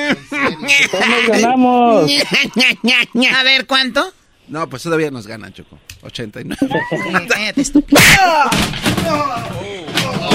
[0.00, 2.10] Nos ganamos.
[3.36, 4.12] A ver, ¿cuánto?
[4.48, 5.78] No, pues todavía nos gana, Choco.
[6.02, 6.56] 89.
[6.62, 8.00] Eh, cállate, estúpido.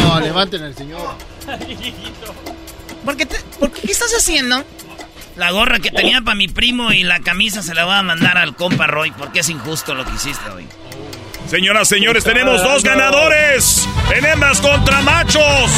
[0.04, 1.16] No, levanten al señor.
[3.06, 4.64] ¿Por qué, te- por qué, qué estás haciendo?
[5.36, 8.38] La gorra que tenía para mi primo y la camisa se la voy a mandar
[8.38, 10.68] al compa Roy porque es injusto lo que hiciste hoy.
[11.50, 15.72] Señoras, señores, tenemos dos ganadores en hembras contra machos.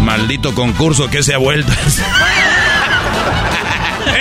[0.00, 1.72] Maldito concurso que se ha vuelto.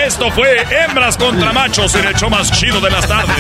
[0.05, 3.35] Esto fue hembras contra machos en el show más chido de las tardes.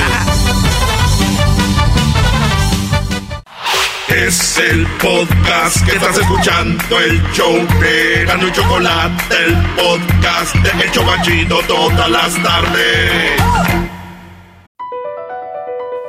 [4.25, 10.83] Es el podcast que estás escuchando, el show de Gano y Chocolate, el podcast de
[10.83, 13.39] El Chocachito todas las tardes.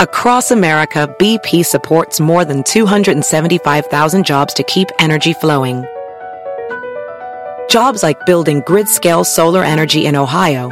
[0.01, 5.85] Across America, BP supports more than 275,000 jobs to keep energy flowing.
[7.68, 10.70] Jobs like building grid scale solar energy in Ohio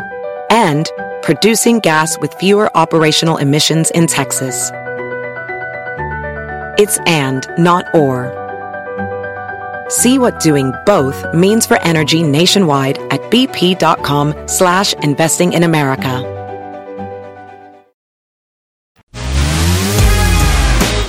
[0.48, 0.90] and
[1.22, 4.72] producing gas with fewer operational emissions in Texas.
[6.78, 8.32] It's and, not or.
[9.88, 16.22] See what doing both means for energy nationwide at bp.com slash investing in America.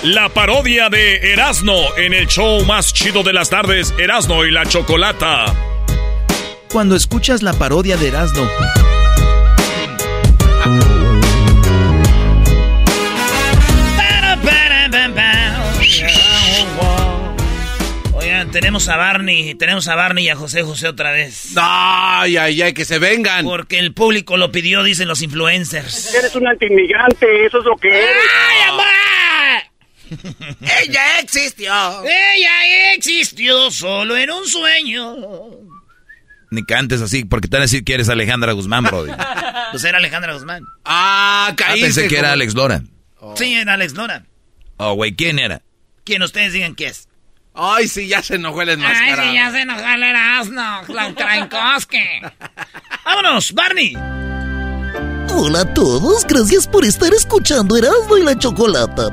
[0.03, 4.65] La parodia de Erasno en el show más chido de las tardes, Erasno y la
[4.65, 5.53] Chocolata.
[6.71, 8.47] Cuando escuchas la parodia de Erasmo,
[18.51, 21.51] tenemos a Barney, tenemos a Barney y a José José otra vez.
[21.55, 23.45] Ay, ay, ay, que se vengan.
[23.45, 26.13] Porque el público lo pidió, dicen los influencers.
[26.15, 28.15] Eres un antiinmigrante, eso es lo que eres.
[28.49, 28.83] ¡Ay, mamá!
[30.81, 31.73] Ella existió.
[32.03, 35.15] Ella existió solo en un sueño.
[36.49, 39.11] Ni cantes así, porque te van a decir que eres Alejandra Guzmán, brody.
[39.71, 40.63] pues era Alejandra Guzmán.
[40.85, 41.81] Ah, Ah, caíste.
[41.87, 42.81] pensé que era Alex Lora.
[43.35, 44.25] Sí, era Alex Lora.
[44.77, 45.61] Oh, güey, ¿quién era?
[46.05, 47.06] Quien ustedes digan que es.
[47.59, 49.21] Ay, sí, ya se enojó el enmascarado.
[49.23, 51.97] Ay, sí, ya se enojó el Erasmo, Klaukrankowski.
[53.05, 53.97] ¡Vámonos, Barney!
[55.33, 59.09] Hola a todos, gracias por estar escuchando Erasmo y la Chocolata.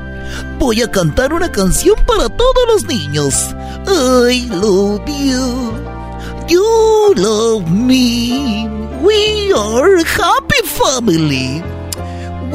[0.59, 3.55] Voy a cantar una canción para todos los niños.
[3.87, 5.73] I love you.
[6.47, 8.67] You love me.
[9.01, 11.63] We are a happy family.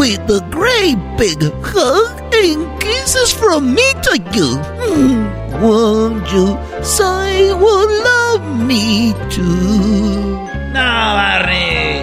[0.01, 4.57] With a great big hug and kisses from me to you.
[4.89, 10.39] Mm, Won't you say you will love me too?
[10.73, 12.01] No, Barney.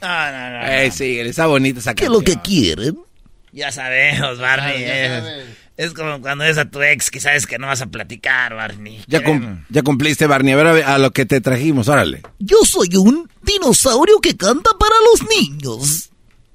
[0.00, 0.66] No, no, no.
[0.66, 2.12] Eh, sí, está bonita esa ¿Qué es canción.
[2.12, 2.96] lo que quieren?
[3.52, 4.80] Ya sabemos, Barney.
[4.80, 5.46] Ya, ya es, sabes.
[5.76, 9.04] es como cuando es a tu ex que sabes que no vas a platicar, Barney.
[9.08, 10.54] Ya, cum- ya cumpliste, Barney.
[10.54, 12.22] A ver, a ver, a lo que te trajimos, órale.
[12.38, 16.06] Yo soy un dinosaurio que canta para los niños.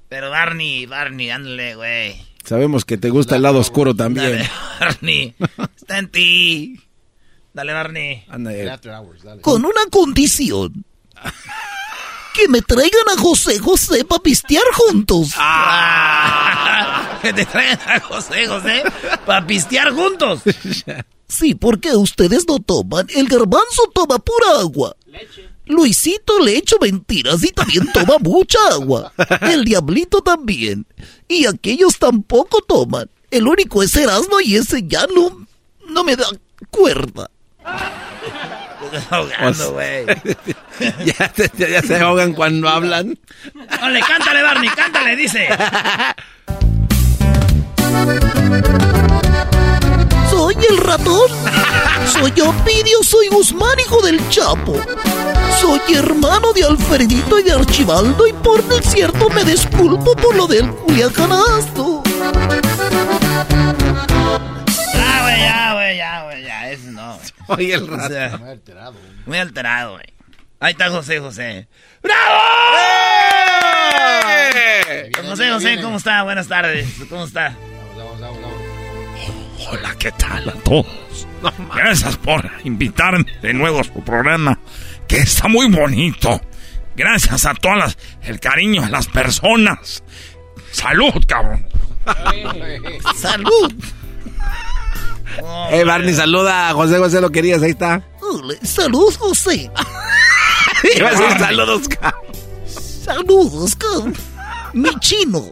[0.08, 2.26] Pero Barney, Barney, ándale, güey.
[2.44, 4.32] Sabemos que te gusta el lado oscuro también.
[4.32, 4.50] Dale,
[4.80, 5.34] Barney.
[5.76, 6.80] Está en ti.
[7.52, 8.24] Dale, Barney.
[8.28, 8.70] Anda, eh.
[9.40, 10.84] Con una condición.
[12.34, 15.30] Que me traigan a José José para pistear juntos.
[15.36, 17.18] Ah.
[17.22, 18.82] que te traigan a José José
[19.24, 20.42] para pistear juntos.
[21.28, 23.06] Sí, porque ustedes no toman.
[23.14, 24.94] El garbanzo toma pura agua.
[25.66, 29.12] Luisito le echo mentiras y también toma mucha agua.
[29.42, 30.86] El diablito también.
[31.28, 33.08] Y aquellos tampoco toman.
[33.30, 35.46] El único es Erasmo y ese ya no,
[35.88, 36.26] no me da
[36.70, 37.28] cuerda.
[39.10, 40.06] ahogando, güey.
[41.04, 43.18] ya- ya se ahogan cuando hablan.
[43.80, 45.48] Dale, cántale, Barney, cántale, dice.
[50.56, 51.30] Soy el ratón.
[52.06, 54.80] Soy Ovidio, soy Guzmán, hijo del Chapo.
[55.60, 60.70] Soy hermano de Alfredito y de Archibaldo y por desierto me despulpo por lo del
[60.70, 62.02] Culiacanazo.
[64.94, 67.18] Ah, güey, ya, güey, ya, güey, ya, eso no.
[67.18, 67.30] güey.
[67.48, 68.94] Oye, el O sea, Muy alterado.
[69.26, 70.06] Muy alterado, güey.
[70.58, 71.68] Ahí está José José.
[72.02, 72.40] ¡Bravo!
[75.16, 76.22] Don José José, ¿cómo está?
[76.22, 76.88] Buenas tardes.
[77.10, 77.54] ¿Cómo está?
[79.68, 80.86] Hola, ¿qué tal a todos?
[81.74, 84.58] Gracias por invitarme de nuevo a su programa,
[85.08, 86.40] que está muy bonito.
[86.94, 90.02] Gracias a todas las, el cariño a las personas.
[90.70, 91.66] Salud, cabrón.
[93.16, 93.74] Salud.
[95.70, 98.02] Eh, Barney, saluda a José José, lo querías, ahí está.
[98.20, 99.70] Ole, Salud, José.
[100.96, 102.22] Iba a decir saludos, cabrón.
[103.04, 104.14] Saludos, cabrón.
[104.72, 105.44] Mi chino.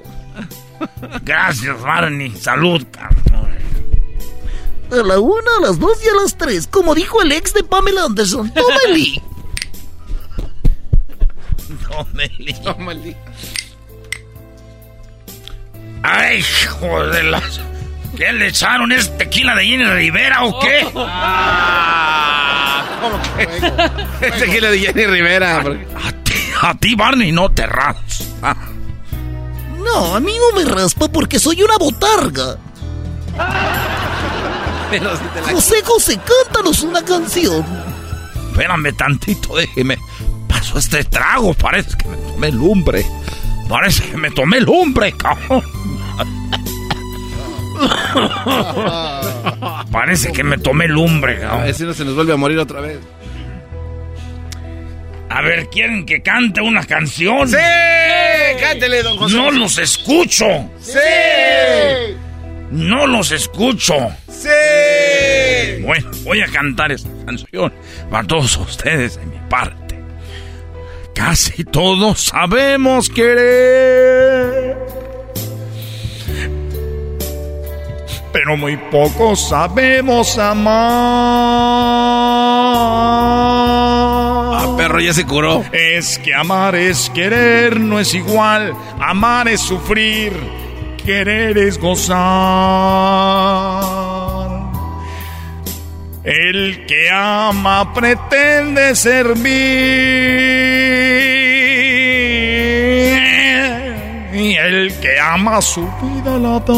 [1.23, 2.31] Gracias, Barney.
[2.37, 3.64] Salud, cabrón.
[4.91, 7.65] A la una, a las dos y a las tres, como dijo el ex de
[7.65, 8.53] Pamela Anderson.
[8.53, 9.21] Tómeli.
[12.65, 13.17] Tómeli.
[16.03, 17.61] Ay, hijo de las...
[18.17, 18.93] ¿Qué le echaron?
[18.93, 20.87] ¿Es tequila de Jenny Rivera o qué?
[20.97, 23.49] Ah, ¿cómo que?
[24.29, 25.61] Es tequila de Jenny Rivera.
[25.61, 28.29] A ti, a ti, Barney, no te raspas.
[28.43, 28.55] Ah,
[29.83, 32.57] No, a mí no me raspa porque soy una botarga.
[34.91, 37.65] Pero si te la- José José, cántanos una canción.
[38.51, 39.99] Espérame tantito, déjeme.
[40.49, 43.05] Pasó este trago, parece que me tomé lumbre.
[43.69, 45.63] Parece que me tomé lumbre, cabrón.
[49.91, 51.63] Parece que me tomé lumbre, A cabrón.
[51.65, 52.99] ver si no se nos vuelve a morir otra vez.
[55.31, 57.49] A ver, ¿quieren que cante una canción?
[57.49, 57.57] ¡Sí!
[58.61, 59.35] Cántele, don José.
[59.37, 60.45] No los escucho.
[60.81, 60.93] ¡Sí!
[62.75, 63.95] No los escucho.
[64.29, 64.49] ¡Sí!
[65.83, 67.73] Bueno, voy a cantar esta canción
[68.11, 70.03] para todos ustedes de mi parte.
[71.15, 74.77] Casi todos sabemos querer.
[78.33, 80.75] Pero muy pocos sabemos amar.
[84.57, 85.65] Ah, perro, ya se curó.
[85.71, 88.75] Es que amar es querer, no es igual.
[88.99, 90.33] Amar es sufrir,
[91.05, 92.15] querer es gozar.
[96.25, 99.45] El que ama pretende servir.
[104.33, 106.75] Y el que ama su vida la da.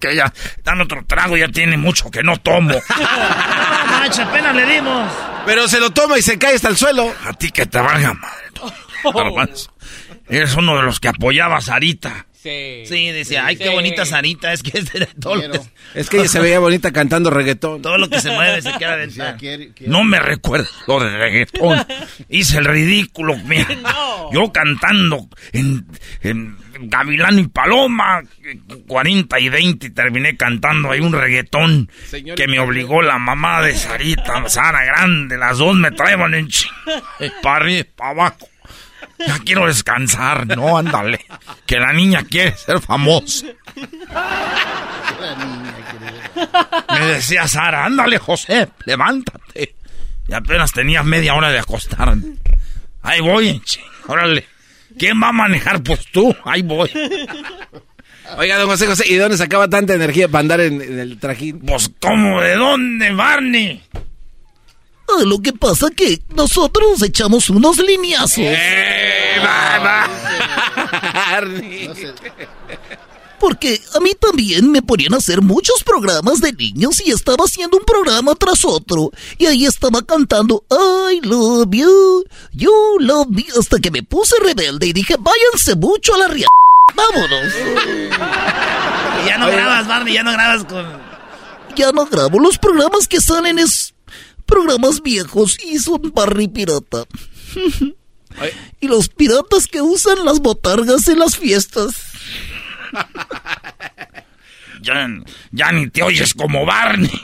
[0.00, 0.32] que ya,
[0.64, 2.70] dame otro trago, ya tiene mucho que no tomo.
[3.00, 5.10] no, mancha, apenas le dimos.
[5.44, 7.12] Pero se lo toma y se cae hasta el suelo.
[7.24, 8.47] A ti que te valga madre.
[10.28, 12.26] Eres uno de los que apoyaba a Sarita.
[12.40, 12.84] Sí.
[12.86, 15.60] Sí, decía, ay, qué bonita Sarita, es que es de todo lo que-
[15.94, 17.82] Es que ella se veía bonita cantando reggaetón.
[17.82, 19.24] Todo lo que se mueve se queda dentro.
[19.88, 21.84] No me recuerdo lo de reggaetón.
[22.28, 23.66] Hice el ridículo, mira.
[24.32, 25.84] Yo cantando en,
[26.22, 28.22] en Gavilán y Paloma,
[28.86, 33.62] 40 y 20, y terminé cantando ahí un reggaetón Señor- que me obligó la mamá
[33.62, 35.36] de Sarita, Sara Grande.
[35.38, 36.48] Las dos me traían en
[37.42, 38.48] para arriba para abajo.
[39.18, 41.24] Ya quiero descansar, no, ándale.
[41.66, 43.46] Que la niña quiere ser famosa.
[46.92, 49.74] Me decía Sara, ándale José, levántate.
[50.28, 52.36] Y apenas tenía media hora de acostarme.
[53.02, 54.46] Ahí voy, ching, órale.
[54.98, 55.82] ¿Quién va a manejar?
[55.82, 56.90] Pues tú, ahí voy.
[58.36, 61.18] Oiga, don José José, ¿y de dónde sacaba tanta energía para andar en, en el
[61.18, 61.60] trajín?
[61.60, 62.40] Pues, ¿cómo?
[62.40, 63.82] ¿De dónde, Barney?
[65.10, 68.44] Ah, lo que pasa que nosotros echamos unos lineazos.
[73.38, 77.78] Porque a mí también me ponían a hacer muchos programas de niños y estaba haciendo
[77.78, 79.10] un programa tras otro.
[79.38, 84.88] Y ahí estaba cantando I love you, you love me, hasta que me puse rebelde
[84.88, 86.48] y dije, váyanse mucho a la ria...
[86.94, 87.52] Vámonos.
[89.22, 90.86] Y ya no Oye, grabas, Barney, ya no grabas con...
[91.76, 93.94] Ya no grabo los programas que salen es
[94.48, 97.04] programas viejos y son barri pirata.
[98.80, 101.94] y los piratas que usan las botargas en las fiestas.
[104.80, 105.08] Ya,
[105.50, 107.10] ya ni te oyes como Barney.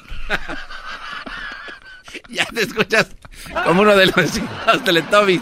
[2.28, 3.06] ya te escuchas
[3.64, 5.40] como uno de los, los Teletubbies.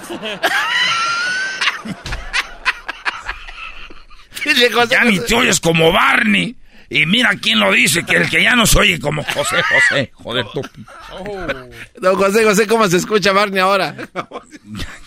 [4.90, 6.54] ya ni te oyes como Barney.
[6.94, 10.12] Y mira quién lo dice, que el que ya no se oye como José José.
[10.12, 10.60] Joder tú.
[11.96, 13.96] Don José José, ¿cómo se escucha Barney ahora?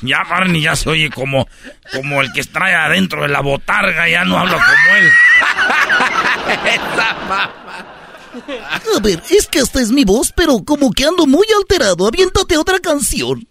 [0.02, 1.48] Ya Barney ya se oye como,
[1.94, 5.12] como el que trae adentro de la botarga, ya no habla como él.
[8.96, 12.08] A ver, es que esta es mi voz, pero como que ando muy alterado.
[12.08, 13.48] Aviéntate otra canción.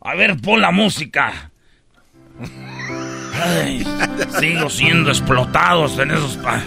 [0.00, 1.50] A ver, pon la música.
[3.42, 3.86] Ay,
[4.40, 6.36] sigo siendo explotados en esos...
[6.36, 6.62] pa-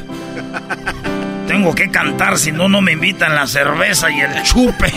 [1.48, 4.91] Tengo que cantar, si no, no me invitan la cerveza y el chupe.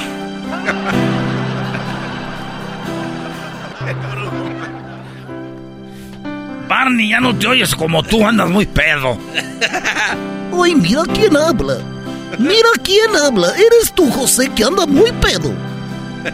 [6.69, 9.19] Barney, ya no te oyes como tú, andas muy pedo.
[10.63, 11.77] Ay, mira quién habla.
[12.39, 13.49] Mira quién habla.
[13.55, 15.53] Eres tú, José, que anda muy pedo.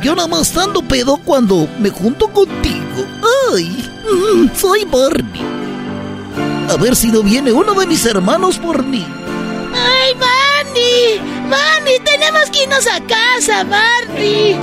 [0.02, 3.06] Yo nada más ando pedo cuando me junto contigo.
[3.52, 5.42] Ay, mm, soy Barney.
[6.70, 9.04] A ver si no viene uno de mis hermanos por mí.
[9.74, 11.20] ¡Ay, Barney!
[11.50, 14.56] ¡Barney, tenemos que irnos a casa, Barney!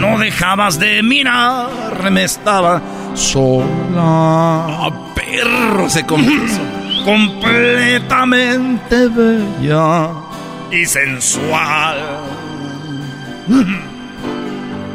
[0.00, 2.80] No dejabas de mirarme, estaba
[3.12, 3.66] sola.
[3.96, 5.90] Ah, perro!
[5.90, 6.58] Se compuso.
[7.04, 10.08] Completamente bella
[10.72, 11.98] y sensual.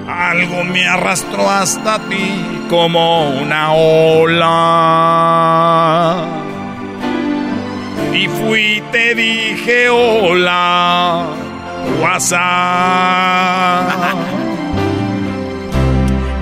[0.08, 5.06] Algo me arrastró hasta ti como una ola.
[8.14, 11.26] Y fui y te dije hola,
[12.02, 12.36] WhatsApp.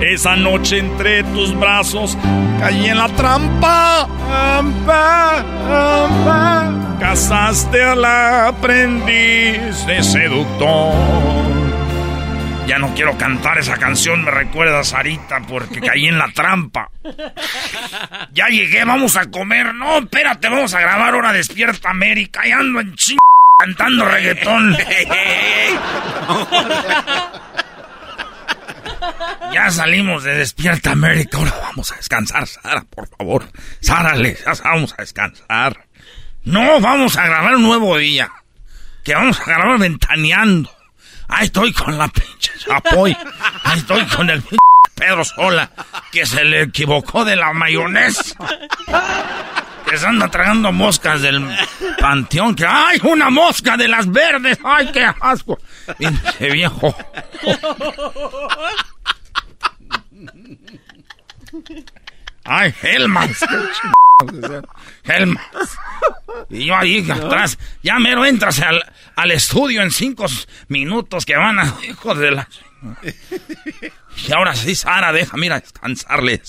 [0.00, 2.16] Esa noche entre tus brazos
[2.60, 4.06] caí en la trampa.
[7.00, 11.53] Casaste al aprendiz de seductor.
[12.66, 16.90] Ya no quiero cantar esa canción, me recuerda a Sarita porque caí en la trampa.
[18.32, 19.74] Ya llegué, vamos a comer.
[19.74, 22.46] No, espérate, vamos a grabar ahora Despierta América.
[22.46, 23.18] Y ando en ching
[23.58, 24.76] cantando reggaetón.
[29.52, 33.46] Ya salimos de Despierta América, ahora vamos a descansar, Sara, por favor.
[33.80, 34.14] Sara,
[34.64, 35.86] vamos a descansar.
[36.44, 38.32] No, vamos a grabar un nuevo día.
[39.04, 40.70] Que vamos a grabar ventaneando.
[41.28, 43.16] Ahí estoy con la pinche chapoy.
[43.64, 44.58] Ahí estoy con el pinche
[44.94, 45.70] Pedro Sola,
[46.12, 48.36] que se le equivocó de la mayonesa.
[49.88, 51.44] Que se anda tragando moscas del
[51.98, 52.54] panteón.
[52.54, 54.58] Que ¡ay, una mosca de las verdes!
[54.64, 55.58] ¡Ay, qué asco!
[55.98, 56.96] Pinche viejo.
[62.44, 63.44] ¡Ay, Helmans!
[65.04, 65.78] Helmans.
[66.50, 68.84] Y yo ahí atrás, ya mero entras al,
[69.16, 70.26] al estudio en cinco
[70.68, 71.74] minutos que van a...
[71.88, 72.48] Hijo de la...
[74.28, 76.42] Y ahora sí, Sara, deja, mira, descansarle.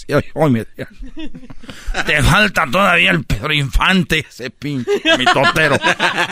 [2.06, 5.78] Te falta todavía el Pedro Infante, ese pinche, mi totero.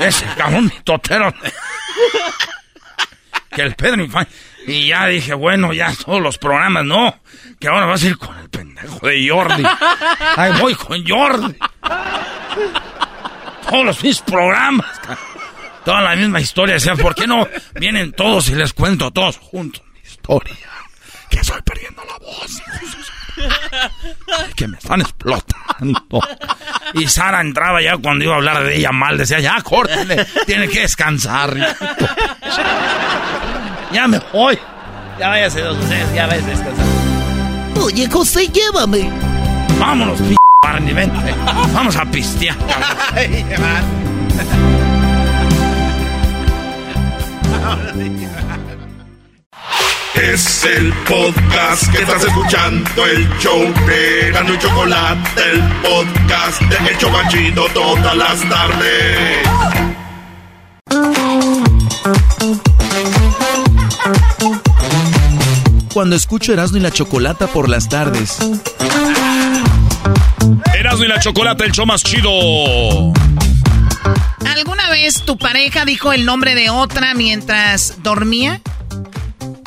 [0.01, 1.33] Ese cabrón, mi totero.
[3.49, 4.33] Que el Pedro Infante.
[4.65, 7.19] Y ya dije, bueno, ya todos los programas, no.
[7.59, 9.63] Que ahora vas a ir con el pendejo de Jordi.
[10.35, 11.55] Ahí voy con Jordi.
[13.69, 14.99] Todos los mis programas.
[15.83, 16.75] Toda la misma historia.
[16.75, 20.55] Decía, ¿por qué no vienen todos y les cuento todos juntos mi historia?
[21.29, 22.61] Que estoy perdiendo la voz.
[24.55, 26.01] Que me están explotando.
[26.93, 29.17] Y Sara entraba ya cuando iba a hablar de ella mal.
[29.17, 30.25] Decía, ya, córtale.
[30.45, 31.55] Tiene que descansar.
[33.93, 34.57] Ya me voy.
[35.19, 36.85] Ya váyase dos ustedes, ya váyase a descansar.
[37.79, 39.07] Oye, José, llévame.
[39.79, 41.35] Vámonos, p Barney, vente.
[41.73, 42.57] Vamos a pistear.
[50.15, 56.91] Es el podcast que estás escuchando, el show de Gano y Chocolate, el podcast de
[56.91, 59.47] El Chocachito todas las tardes.
[65.93, 68.37] Cuando escucho Erasmo y la Chocolata por las tardes.
[70.75, 72.29] Erasmo y la Chocolata, el show más chido.
[74.45, 78.61] ¿Alguna vez tu pareja dijo el nombre de otra mientras dormía?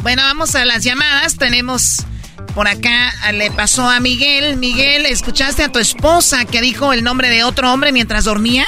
[0.06, 1.36] Bueno, vamos a las llamadas.
[1.36, 2.06] Tenemos
[2.54, 4.56] por acá, le pasó a Miguel.
[4.56, 8.64] Miguel, ¿escuchaste a tu esposa que dijo el nombre de otro hombre mientras dormía?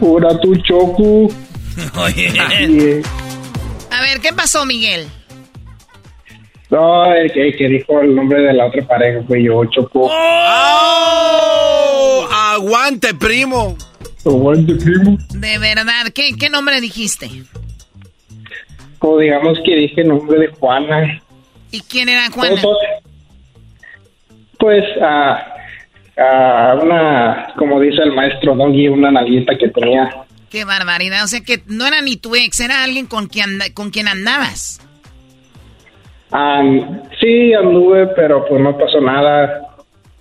[0.00, 1.28] Pura tu choco.
[1.94, 3.02] Oye.
[3.92, 5.06] A ver, ¿qué pasó, Miguel?
[6.68, 10.10] No, el que, el que dijo el nombre de la otra pareja fue yo, Choco.
[10.10, 11.38] ¡Oh!
[12.32, 13.76] ¡Aguante, primo!
[14.26, 15.16] Aguante, primo.
[15.30, 17.44] De verdad, ¿qué, qué nombre dijiste?
[19.02, 21.20] O digamos que dije el nombre de Juana.
[21.70, 22.62] ¿Y quién era Juana?
[24.58, 25.56] Pues a,
[26.16, 30.08] a una, como dice el maestro Doggy, una nalguita que tenía.
[30.50, 33.90] Qué barbaridad, o sea que no era ni tu ex, era alguien con quien, con
[33.90, 34.80] quien andabas.
[36.30, 36.62] Ah,
[37.20, 39.61] sí, anduve, pero pues no pasó nada.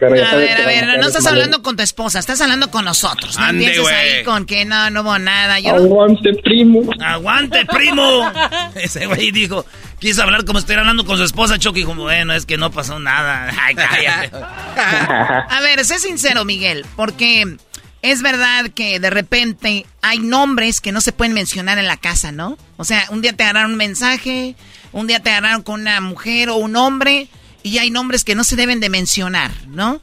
[0.09, 3.37] Pero A ver, a ver, no estás hablando con tu esposa, estás hablando con nosotros.
[3.37, 5.59] No Ande, empieces ahí con que no, no hubo nada.
[5.59, 6.91] Yo no- Aguante, primo.
[6.99, 8.31] ¡Aguante, primo!
[8.75, 9.63] Ese güey dijo,
[9.99, 11.83] quiso hablar como estoy hablando con su esposa, Chucky.
[11.83, 13.51] Como, bueno, es que no pasó nada.
[13.61, 14.31] Ay, cállate.
[14.35, 17.57] A ver, sé sincero, Miguel, porque
[18.01, 22.31] es verdad que de repente hay nombres que no se pueden mencionar en la casa,
[22.31, 22.57] ¿no?
[22.77, 24.55] O sea, un día te agarraron un mensaje,
[24.93, 27.27] un día te agarraron con una mujer o un hombre,
[27.63, 30.01] y hay nombres que no se deben de mencionar, ¿no?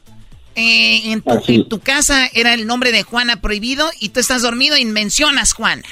[0.55, 1.55] Eh, en, tu, Así.
[1.55, 5.53] en tu casa era el nombre de Juana prohibido y tú estás dormido y mencionas
[5.53, 5.83] Juana.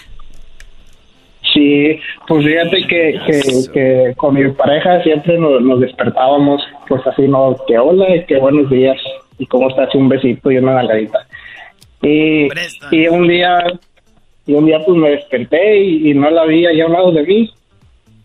[1.54, 3.42] Sí, pues fíjate que, que,
[3.74, 7.56] que con mi pareja siempre nos, nos despertábamos, pues así, ¿no?
[7.68, 8.98] Que hola y que buenos días.
[9.40, 11.28] Y cómo estás, un besito y una nalgadita.
[12.02, 12.48] Y,
[12.92, 13.64] y un día,
[14.46, 17.12] y un día pues me desperté y, y no la vi allá a un lado
[17.12, 17.54] de mí.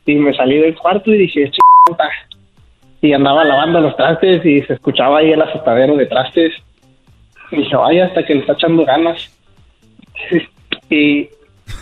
[0.06, 1.58] Y me salí del cuarto y dije, ch***.
[3.02, 6.54] Y andaba lavando los trastes y se escuchaba ahí el azotadero de trastes.
[7.50, 9.38] Y dije, vaya, hasta que le está echando ganas.
[10.90, 11.28] y,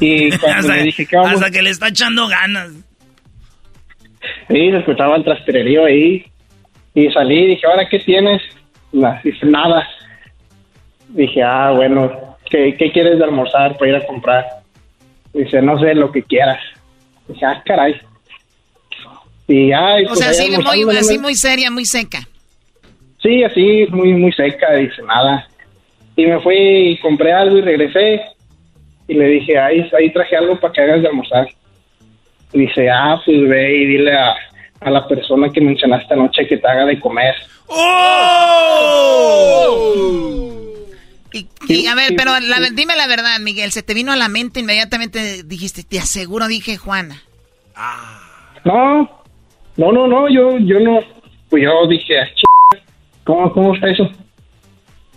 [0.00, 1.34] y cuando hasta, le dije, ¿qué vamos?
[1.34, 2.72] hasta que le está echando ganas.
[4.48, 6.24] Sí, se escuchaba el trastererío ahí.
[6.94, 8.42] Y salí y dije, ¿ahora qué tienes?
[9.22, 9.86] Dice, nada.
[11.08, 14.46] Dije, ah, bueno, ¿qué, ¿qué quieres de almorzar para ir a comprar?
[15.32, 16.60] Dice, no sé, lo que quieras.
[17.28, 18.00] Dije, ah, caray.
[19.52, 22.20] Y, ay, O pues, sea, así muy, así muy seria, muy seca.
[23.20, 25.48] Sí, así, muy, muy seca, dice, nada.
[26.14, 28.20] Y me fui y compré algo y regresé.
[29.08, 31.48] Y le dije, ahí, ahí traje algo para que hagas de almorzar.
[32.52, 34.34] Y dice, ah, pues ve y dile a,
[34.82, 37.34] a la persona que mencionaste anoche que te haga de comer.
[41.68, 44.60] Y a ver, pero la- dime la verdad, Miguel, ¿se te vino a la mente
[44.60, 47.20] inmediatamente dijiste, te aseguro, dije Juana?
[48.64, 49.19] No,
[49.80, 51.00] no, no, no, yo, yo no,
[51.48, 52.28] pues yo dije, "Ah,
[53.24, 54.10] ¿cómo, cómo está eso?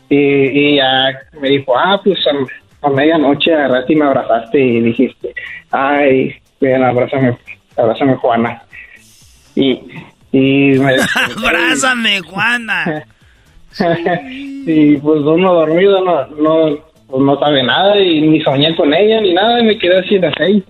[0.08, 4.80] Y, y ya me dijo, ah, pues a, a medianoche agarraste y me abrazaste y
[4.80, 5.36] dijiste,
[5.72, 7.38] ay, ven, abrázame,
[7.76, 8.64] abrázame Juana.
[9.56, 9.82] Y,
[10.32, 10.96] y me
[11.46, 13.04] Abrázame, Juana.
[14.66, 16.78] y pues uno dormido no, no,
[17.08, 20.20] pues no sabe nada y ni soñé con ella ni nada y me quedé así
[20.20, 20.64] de seis.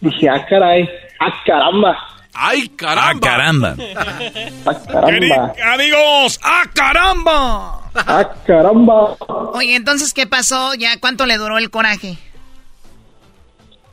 [0.00, 0.88] Dije, ah, caray,
[1.18, 1.98] ah, caramba.
[2.38, 3.74] ¡Ay, Ah, caramba.
[3.96, 5.52] Ah, caramba.
[5.74, 7.80] Amigos, ¡ah, caramba!
[7.94, 9.16] Ah, caramba.
[9.54, 10.74] Oye, entonces, ¿qué pasó?
[10.74, 12.18] ¿Ya cuánto le duró el coraje?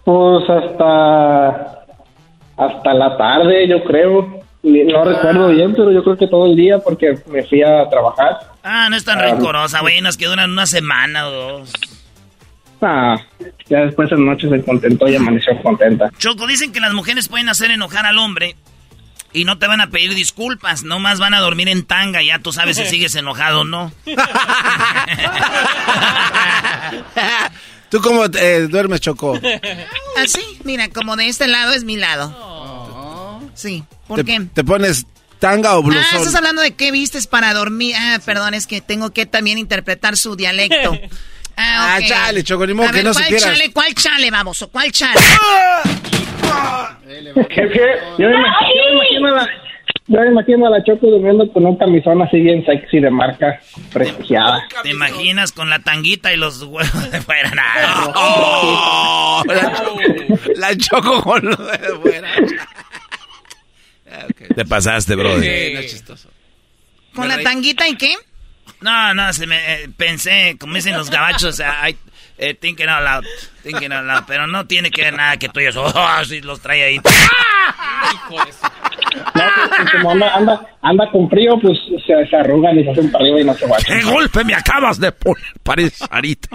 [0.03, 1.85] Pues hasta
[2.57, 4.41] hasta la tarde, yo creo.
[4.63, 8.39] No recuerdo bien, pero yo creo que todo el día porque me fui a trabajar.
[8.63, 11.73] Ah, no es tan Ah, rencorosa, güey, nos que duran una semana o dos.
[12.85, 13.15] Ah,
[13.69, 16.09] ya después en noche se contentó y amaneció contenta.
[16.17, 18.55] Choco, dicen que las mujeres pueden hacer enojar al hombre
[19.31, 22.51] y no te van a pedir disculpas, nomás van a dormir en tanga ya tú
[22.51, 23.91] sabes si sigues enojado o no.
[27.89, 29.39] ¿Tú cómo eh, duermes, Choco?
[30.17, 33.39] Así, mira, como de este lado es mi lado.
[33.53, 34.41] Sí, ¿por ¿Te, qué?
[34.53, 35.05] te pones
[35.39, 36.17] tanga o Ah, blusón?
[36.17, 37.95] estás hablando de qué vistes para dormir.
[37.97, 40.97] Ah, perdón, es que tengo que también interpretar su dialecto.
[41.57, 43.45] Ah, Ah, chale, Choco, ni modo A que ver, no ¿cuál supieras.
[43.57, 44.69] chale, ¿Cuál chale, baboso?
[44.69, 45.19] ¿Cuál chale?
[47.49, 47.81] Jefe,
[48.17, 49.47] yo me, imagino a la,
[50.07, 53.59] yo me imagino a la Choco durmiendo con un camisón así bien sexy de marca
[53.91, 54.63] prestigiada.
[54.83, 57.51] ¿Te imaginas con la tanguita y los huevos de fuera?
[58.15, 59.83] Oh, la,
[60.55, 62.29] la Choco con lo de fuera.
[64.55, 65.41] Te pasaste, brother.
[65.67, 66.29] Sí, no es chistoso.
[67.15, 68.15] ¿Con la tanguita y qué?
[68.83, 71.95] No, no, se me, eh, pensé, como dicen los gabachos, I,
[72.37, 73.25] eh, thinking out loud,
[73.63, 76.59] thinking out loud, pero no tiene que ver nada que tú y oh, si los
[76.61, 76.99] trae ahí.
[77.93, 78.57] No, pues,
[79.33, 83.23] pues, como anda, anda, anda con frío, pues se, se arrugan y se hacen para
[83.23, 83.99] arriba y no se guachan.
[83.99, 85.43] ¡Qué golpe me acabas de poner!
[85.61, 86.49] Parece Sarita.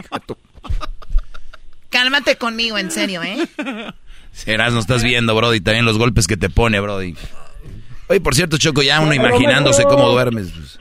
[1.88, 3.46] Cálmate conmigo, en serio, ¿eh?
[4.32, 7.14] Serás, no estás viendo, Brody, también los golpes que te pone, Brody.
[8.08, 10.50] Oye, por cierto, Choco, ya uno imaginándose cómo duermes.
[10.50, 10.78] pues.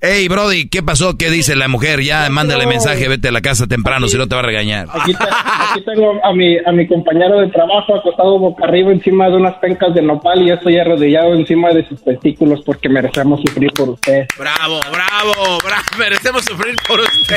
[0.00, 1.16] Ey, Brody, ¿qué pasó?
[1.16, 2.02] ¿Qué dice la mujer?
[2.02, 4.88] Ya, mándale mensaje, vete a la casa temprano, si no te va a regañar.
[4.92, 9.36] Aquí, aquí tengo a mi, a mi compañero de trabajo acostado boca arriba encima de
[9.36, 13.70] unas pencas de nopal y yo estoy arrodillado encima de sus testículos porque merecemos sufrir
[13.72, 14.26] por usted.
[14.36, 15.82] Bravo, bravo, bravo.
[15.98, 17.36] Merecemos sufrir por usted.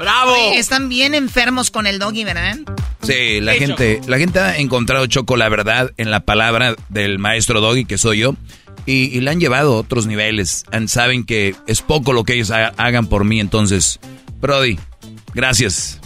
[0.00, 0.32] Bravo.
[0.32, 2.56] Oye, están bien enfermos con el doggy, ¿verdad?
[3.02, 7.60] Sí, la gente, la gente ha encontrado, Choco, la verdad en la palabra del maestro
[7.60, 8.34] Doggy, que soy yo,
[8.86, 10.64] y, y la han llevado a otros niveles.
[10.86, 14.00] Saben que es poco lo que ellos ha- hagan por mí, entonces,
[14.40, 14.78] Brody,
[15.34, 15.98] gracias.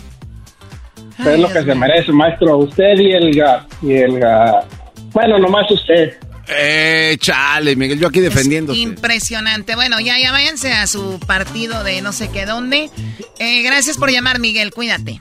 [1.18, 2.58] Es lo que se merece, maestro.
[2.58, 3.36] Usted y el
[3.82, 4.64] y el ga.
[5.12, 6.14] Bueno, nomás usted.
[6.48, 8.78] Eh, chale, Miguel, yo aquí defendiéndose.
[8.78, 9.74] Impresionante.
[9.74, 12.90] Bueno, ya, ya váyanse a su partido de no sé qué dónde.
[13.38, 14.70] Eh, gracias por llamar, Miguel.
[14.72, 15.20] Cuídate.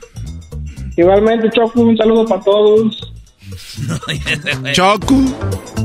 [0.96, 3.12] Igualmente, Choco, un saludo para todos.
[4.72, 5.14] Choco.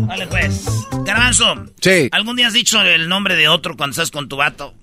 [0.02, 0.66] Vale, pues.
[1.06, 1.66] Garbanzo.
[1.82, 2.10] Sí.
[2.12, 4.74] ¿Algún día has dicho el nombre de otro cuando estás con tu vato?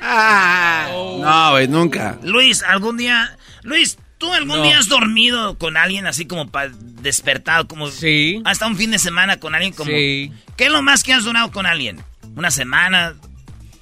[0.00, 2.18] No, güey, nunca.
[2.22, 3.36] Luis, ¿algún día...
[3.62, 4.62] Luis, ¿tú algún No.
[4.62, 7.66] día has dormido con alguien así como pa- despertado?
[7.66, 8.40] Como Sí.
[8.44, 9.90] Hasta un fin de semana con alguien como...
[9.90, 10.30] Sí.
[10.56, 12.00] ¿Qué es lo más que has durado con alguien?
[12.36, 13.14] ¿Una semana?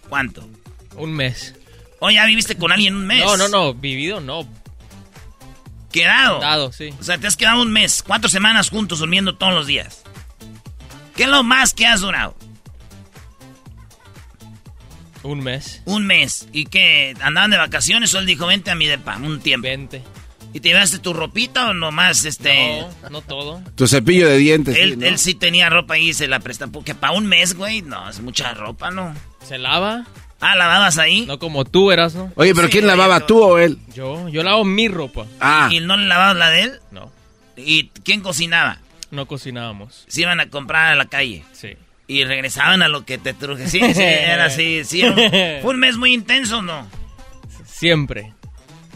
[0.09, 0.49] ¿Cuánto?
[0.97, 1.55] Un mes.
[1.99, 3.25] ¿O ya viviste con alguien un mes?
[3.25, 3.75] No, no, no.
[3.75, 4.49] Vivido, no.
[5.93, 6.39] ¿Quedado?
[6.41, 6.91] Dado, sí.
[7.01, 10.03] O sea, te has quedado un mes, cuatro semanas juntos durmiendo todos los días.
[11.17, 12.37] ¿Qué es lo más que has durado?
[15.25, 15.83] Un mes.
[15.85, 16.47] Un mes.
[16.53, 17.15] ¿Y qué?
[17.21, 19.67] ¿Andaban de vacaciones o él dijo, vente a mi depa un tiempo?
[19.67, 20.03] Vente.
[20.59, 22.81] ¿Y te llevaste tu ropita o nomás este...?
[23.05, 23.63] No, no todo.
[23.77, 24.77] Tu cepillo de dientes.
[24.77, 25.07] Él, sí, ¿no?
[25.07, 26.67] él sí tenía ropa y se la presta.
[26.67, 29.15] Porque para un mes, güey, no, es mucha ropa, ¿no?
[29.47, 30.05] ¿Se lava?
[30.41, 31.27] Ah, ¿lavabas ahí?
[31.27, 32.33] No como tú eras, ¿no?
[32.35, 33.27] Oye, pero Sí, ¿quién lavaba, no.
[33.27, 33.79] tú o él?
[33.95, 35.27] Yo, yo lavo mi ropa.
[35.41, 36.73] Ah, ¿Y no le lavabas la de él?
[36.91, 37.13] No,
[37.57, 38.79] ¿Y quién cocinaba?
[39.13, 40.07] no cocinábamos.
[40.09, 41.45] Se iban a comprar a la calle.
[41.53, 41.77] Sí.
[42.09, 43.69] Y regresaban a lo que te truje.
[43.69, 44.83] Sí, sí, era así.
[44.85, 45.17] Sí, era un-
[45.63, 46.85] fue un mes muy intenso, ¿no?
[47.65, 48.33] Siempre.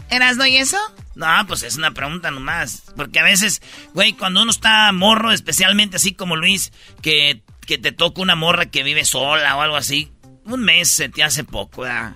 [0.09, 0.77] ¿Erasno y eso?
[1.15, 2.83] No, pues es una pregunta nomás.
[2.95, 3.61] Porque a veces,
[3.93, 6.71] güey, cuando uno está morro, especialmente así como Luis,
[7.01, 10.11] que, que te toca una morra que vive sola o algo así,
[10.45, 12.13] un mes se te hace poco, ¿verdad?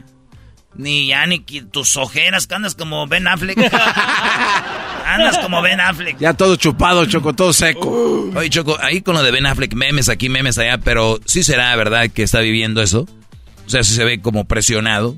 [0.76, 3.58] Ni ya ni que tus ojeras, que andas como Ben Affleck.
[5.06, 6.18] andas como Ben Affleck.
[6.20, 8.30] ya todo chupado, Choco, todo seco.
[8.36, 11.76] Oye, Choco, ahí con lo de Ben Affleck, memes aquí, memes allá, pero sí será
[11.76, 13.08] verdad que está viviendo eso.
[13.66, 15.16] O sea, sí se ve como presionado.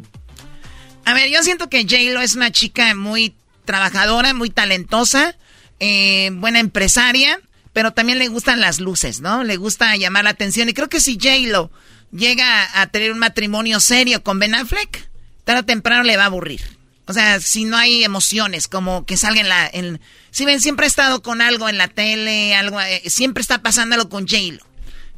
[1.06, 3.34] A ver, yo siento que J-Lo es una chica muy
[3.70, 5.38] trabajadora, muy talentosa,
[5.80, 7.40] eh, buena empresaria,
[7.72, 9.44] pero también le gustan las luces, ¿no?
[9.44, 10.70] Le gusta llamar la atención.
[10.70, 11.70] Y creo que si J-Lo
[12.12, 15.08] llega a tener un matrimonio serio con Ben Affleck,
[15.44, 16.62] tarde o temprano le va a aburrir.
[17.06, 19.70] O sea, si no hay emociones, como que salga en la...
[19.72, 20.02] En,
[20.32, 23.94] si ven, siempre ha estado con algo en la tele, algo, eh, siempre está pasando
[23.94, 24.66] algo con J-Lo.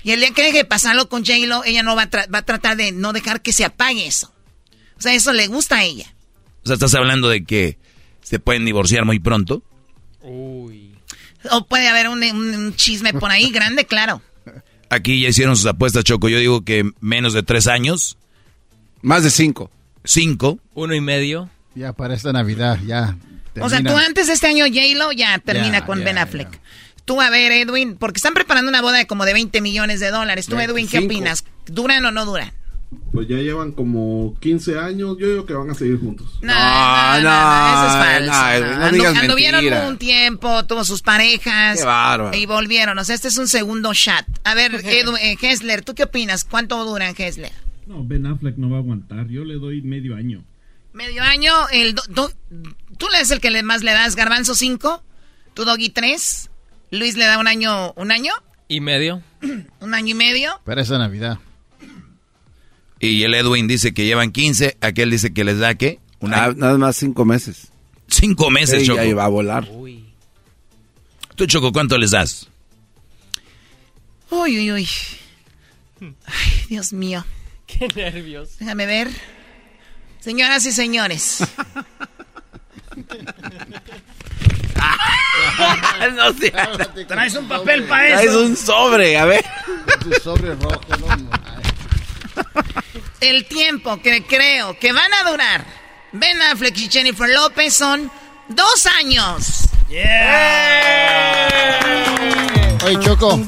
[0.03, 2.45] Y el día que deje de pasarlo con J-Lo, ella no va a, va a
[2.45, 4.33] tratar de no dejar que se apague eso.
[4.97, 6.13] O sea, eso le gusta a ella.
[6.65, 7.77] O sea, estás hablando de que
[8.21, 9.61] se pueden divorciar muy pronto.
[10.21, 10.95] Uy.
[11.51, 14.21] O puede haber un, un- un chisme por ahí grande, claro.
[14.89, 16.29] Aquí ya hicieron sus apuestas, Choco.
[16.29, 18.17] Yo digo que menos de tres años.
[19.01, 19.71] Más de cinco.
[20.03, 20.59] Cinco.
[20.73, 21.49] Uno y medio.
[21.75, 23.17] Ya para esta Navidad, ya.
[23.59, 26.59] O sea, tú antes de este año J-Lo ya termina Ya, con ya, Ben Affleck.
[27.05, 30.11] Tú, a ver, Edwin, porque están preparando una boda de como de 20 millones de
[30.11, 30.45] dólares.
[30.45, 31.43] Tú, Edwin, ¿qué opinas?
[31.65, 32.51] ¿Duran o no duran?
[33.11, 35.17] Pues ya llevan como 15 años.
[35.19, 36.39] Yo digo que van a seguir juntos.
[36.41, 39.19] No, no, no, eso es falso.
[39.19, 41.79] anduvieron un tiempo, tuvo sus parejas.
[41.79, 42.37] Qué bárbaro.
[42.37, 42.97] Y volvieron.
[42.97, 44.25] O sea, este es un segundo chat.
[44.43, 46.43] A ver, Edwin, eh, Hessler, ¿tú qué opinas?
[46.43, 47.51] ¿Cuánto duran, Hessler?
[47.85, 49.27] No, Ben Affleck no va a aguantar.
[49.27, 50.43] Yo le doy medio año.
[50.93, 55.03] Medio año, el tú le das el que más le das, Garbanzo 5,
[55.53, 56.49] tú Doggy 3,
[56.91, 58.33] Luis le da un año, un año.
[58.67, 59.21] Y medio.
[59.79, 60.59] un año y medio.
[60.65, 61.39] Para esa Navidad.
[63.01, 65.99] Y el Edwin dice que llevan 15, aquel dice que les da qué?
[66.19, 66.53] Una...
[66.53, 67.71] nada más cinco meses.
[68.07, 69.03] Cinco meses, Choco.
[69.03, 69.67] Ya va a volar.
[71.35, 72.47] Tú, Choco, ¿cuánto les das?
[74.29, 74.87] Uy, uy, uy.
[76.25, 77.25] Ay, Dios mío.
[77.65, 78.59] Qué nervios.
[78.59, 79.09] Déjame ver.
[80.19, 81.43] Señoras y señores.
[86.15, 86.51] no sé.
[87.07, 88.15] Traes un papel para eso.
[88.15, 89.43] Traes un sobre, a ver.
[90.05, 91.07] Un sobre rojo, no.
[93.21, 95.63] El tiempo que creo que van a durar
[96.11, 98.09] Ben Affleck y Jennifer López son
[98.49, 99.69] dos años.
[102.83, 103.39] Oye, Choco,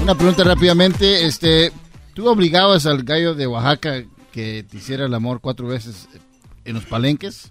[0.00, 1.26] una pregunta rápidamente.
[1.26, 1.72] Este,
[2.14, 6.08] ¿Tú obligabas al gallo de Oaxaca que te hiciera el amor cuatro veces
[6.64, 7.50] en los palenques?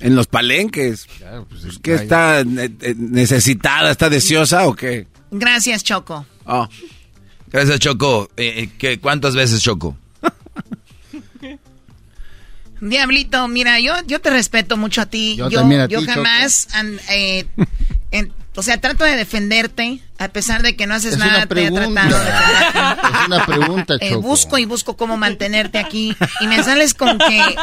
[0.00, 1.04] En los palenques.
[1.18, 5.06] Claro, pues, pues ¿Qué está eh, necesitada, está deseosa o qué?
[5.30, 6.24] Gracias, Choco.
[6.46, 6.66] Oh.
[7.48, 8.30] Gracias, Choco.
[8.38, 9.98] Eh, eh ¿Cuántas veces, Choco?
[12.80, 15.36] Diablito, mira, yo, yo te respeto mucho a ti.
[15.36, 16.68] Yo, yo, jamás,
[17.10, 17.46] eh,
[18.56, 22.08] o sea, trato de defenderte, a pesar de que no haces nada, una pregunta.
[22.08, 24.22] Es una pregunta, eh, Choco.
[24.22, 26.16] busco y busco cómo mantenerte aquí.
[26.40, 27.56] Y me sales con que,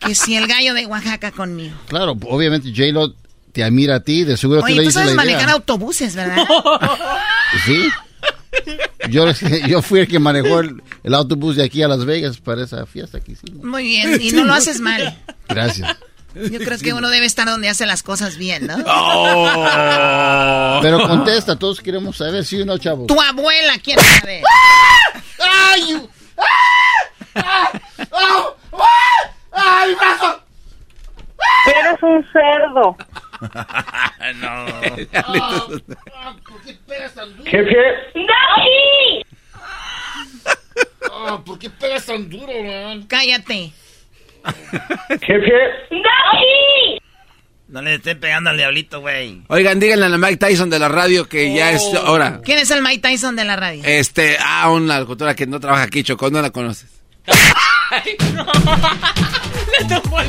[0.00, 1.76] que si el gallo de Oaxaca conmigo.
[1.86, 3.14] Claro, obviamente J-Lo
[3.52, 6.44] te admira a ti, de seguro Oye, tú le dices sabes manejar autobuses, ¿verdad?
[7.64, 7.88] Sí.
[9.08, 9.24] Yo,
[9.66, 10.82] yo fui el que manejó el,
[11.14, 13.64] autobús de aquí a Las Vegas para esa fiesta que hicimos.
[13.64, 15.18] Muy bien, y no lo haces mal.
[15.48, 15.96] Gracias.
[16.34, 18.76] Yo creo que uno debe estar donde hace las cosas bien, ¿no?
[18.86, 20.78] Oh.
[20.80, 23.06] Pero contesta, todos queremos saber, ¿sí o no, chavo?
[23.06, 24.44] Tu abuela quiere saber.
[25.40, 26.08] ¡Ay!
[29.52, 30.42] ¡Ay, brazo!
[31.66, 32.96] Eres un cerdo.
[33.40, 34.66] No.
[36.48, 37.50] ¿Por qué pegas tan duro?
[37.50, 37.76] Jefe.
[38.14, 39.26] ¡Doggy!
[41.10, 43.04] Oh, ¿Por qué pegas tan duro, man?
[43.04, 43.72] Cállate.
[45.20, 45.52] Jefe.
[45.90, 47.00] ¡Doggy!
[47.68, 49.42] No le estén pegando al diablito, güey.
[49.46, 52.40] Oigan, díganle a Mike Tyson de la radio que ya es hora.
[52.44, 53.82] ¿Quién es el Mike Tyson de la radio?
[53.84, 56.90] Este, ah, una locutora que no trabaja aquí, Choco, no la conoces.
[57.90, 58.44] Ay, no.
[59.78, 60.28] Le tomó el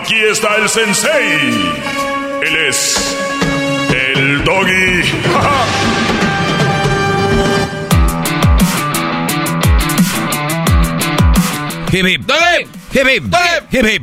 [0.00, 1.50] Aquí está el sensei.
[2.42, 3.16] Él es
[3.94, 5.00] el doggy.
[11.92, 12.30] hip hip,
[12.92, 13.24] hip hip,
[13.72, 14.02] hip hip,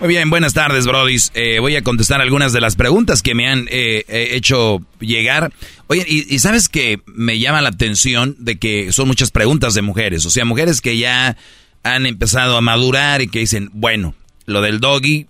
[0.00, 1.32] Muy bien, buenas tardes, brodis.
[1.34, 5.52] Eh, voy a contestar algunas de las preguntas que me han eh, eh, hecho llegar.
[5.88, 9.82] Oye, y, y, sabes que me llama la atención de que son muchas preguntas de
[9.82, 11.36] mujeres, o sea, mujeres que ya
[11.82, 14.14] han empezado a madurar y que dicen, bueno,
[14.46, 15.26] lo del doggy,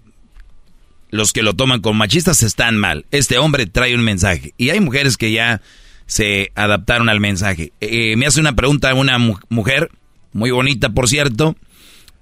[1.10, 3.06] los que lo toman como machistas están mal.
[3.10, 4.54] Este hombre trae un mensaje.
[4.56, 5.60] Y hay mujeres que ya
[6.06, 7.72] se adaptaron al mensaje.
[7.80, 9.18] Eh, me hace una pregunta una
[9.48, 9.90] mujer,
[10.32, 11.56] muy bonita por cierto.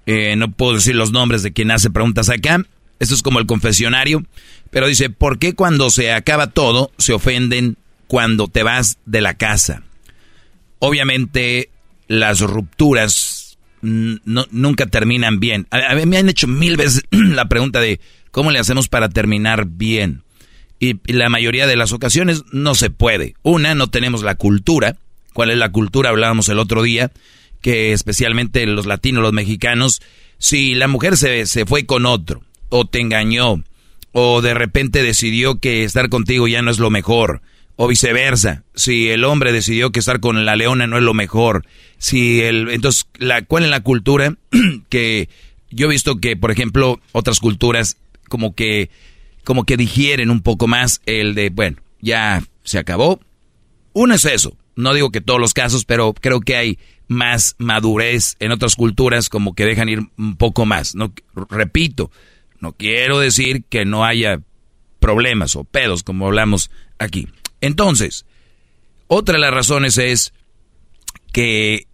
[0.05, 2.63] Eh, no puedo decir los nombres de quien hace preguntas acá.
[2.99, 4.23] Esto es como el confesionario.
[4.71, 7.77] Pero dice, ¿por qué cuando se acaba todo se ofenden
[8.07, 9.83] cuando te vas de la casa?
[10.79, 11.69] Obviamente
[12.07, 13.44] las rupturas
[13.85, 15.67] no, nunca terminan bien.
[15.71, 17.99] A, me han hecho mil veces la pregunta de
[18.31, 20.23] cómo le hacemos para terminar bien.
[20.79, 23.35] Y, la mayoría de las ocasiones no se puede.
[23.43, 24.97] Una, no tenemos la cultura.
[25.33, 26.09] ¿Cuál es la cultura?
[26.09, 27.11] Hablábamos el otro día,
[27.61, 30.01] que especialmente los latinos, los mexicanos,
[30.37, 33.61] si la mujer se, se fue con otro, o te engañó,
[34.13, 37.41] o de repente decidió que estar contigo ya no es lo mejor,
[37.75, 41.65] o viceversa, si el hombre decidió que estar con la leona no es lo mejor,
[41.97, 44.35] si el entonces la cuál es la cultura
[44.89, 45.29] que
[45.71, 47.97] yo he visto que por ejemplo otras culturas
[48.29, 48.89] como que
[49.45, 53.21] como que digieren un poco más el de, bueno, ya se acabó.
[53.93, 54.57] Uno es eso.
[54.75, 59.29] No digo que todos los casos, pero creo que hay más madurez en otras culturas
[59.29, 60.95] como que dejan ir un poco más.
[60.95, 61.13] No,
[61.49, 62.11] repito,
[62.59, 64.41] no quiero decir que no haya
[64.99, 67.29] problemas o pedos como hablamos aquí.
[67.65, 68.27] Entonces,
[69.07, 70.33] otra de las razones es
[71.33, 71.87] que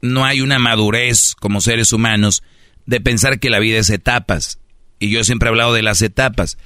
[0.00, 2.44] no hay una madurez como seres humanos
[2.86, 4.60] de pensar que la vida es etapas.
[5.00, 6.56] Y yo siempre he hablado de las etapas.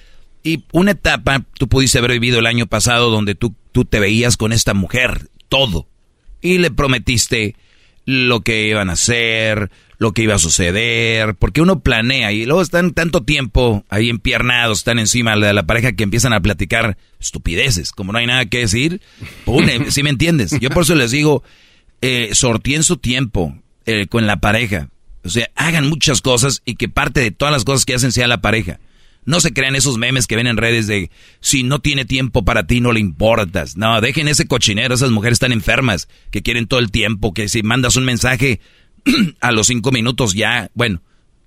[0.43, 4.37] Y una etapa, tú pudiste haber vivido el año pasado donde tú, tú te veías
[4.37, 5.89] con esta mujer, todo.
[6.43, 7.57] Y le prometiste
[8.05, 12.61] lo que iban a hacer, lo que iba a suceder, porque uno planea y luego
[12.61, 17.93] están tanto tiempo ahí empiernados, están encima de la pareja que empiezan a platicar estupideces,
[17.93, 19.01] como no hay nada que decir,
[19.47, 20.59] si ¿sí me entiendes?
[20.61, 21.43] Yo por eso les digo,
[22.03, 23.57] eh, sortíen su tiempo
[23.87, 24.91] eh, con la pareja,
[25.25, 28.29] o sea, hagan muchas cosas y que parte de todas las cosas que hacen sea
[28.29, 28.79] la pareja.
[29.25, 31.11] No se crean esos memes que ven en redes de
[31.41, 33.77] si no tiene tiempo para ti no le importas.
[33.77, 37.65] No, dejen ese cochinero, esas mujeres están enfermas, que quieren todo el tiempo, que si
[37.65, 38.61] mandas un mensaje
[39.41, 41.03] a los cinco minutos ya, bueno,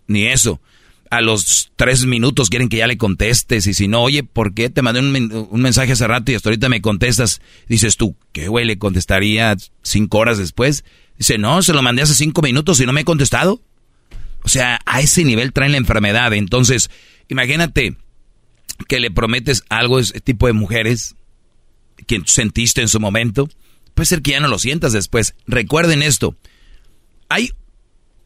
[0.08, 0.62] ni eso.
[1.12, 4.70] A los tres minutos quieren que ya le contestes y si no, oye, ¿por qué
[4.70, 7.42] te mandé un, mensaje hace rato y hasta ahorita me contestas?
[7.68, 10.84] Dices tú, ¿qué güey le contestaría cinco horas después?
[11.18, 13.60] Dice, no, se lo mandé hace cinco minutos y no me he contestado.
[14.44, 16.32] O sea, a ese nivel traen la enfermedad.
[16.34, 16.92] Entonces,
[17.30, 17.96] Imagínate
[18.88, 21.16] que le prometes algo a ese tipo de mujeres
[22.08, 23.48] que sentiste en su momento.
[23.94, 25.36] Puede ser que ya no lo sientas después.
[25.46, 26.36] Recuerden esto.
[27.30, 27.52] Hay,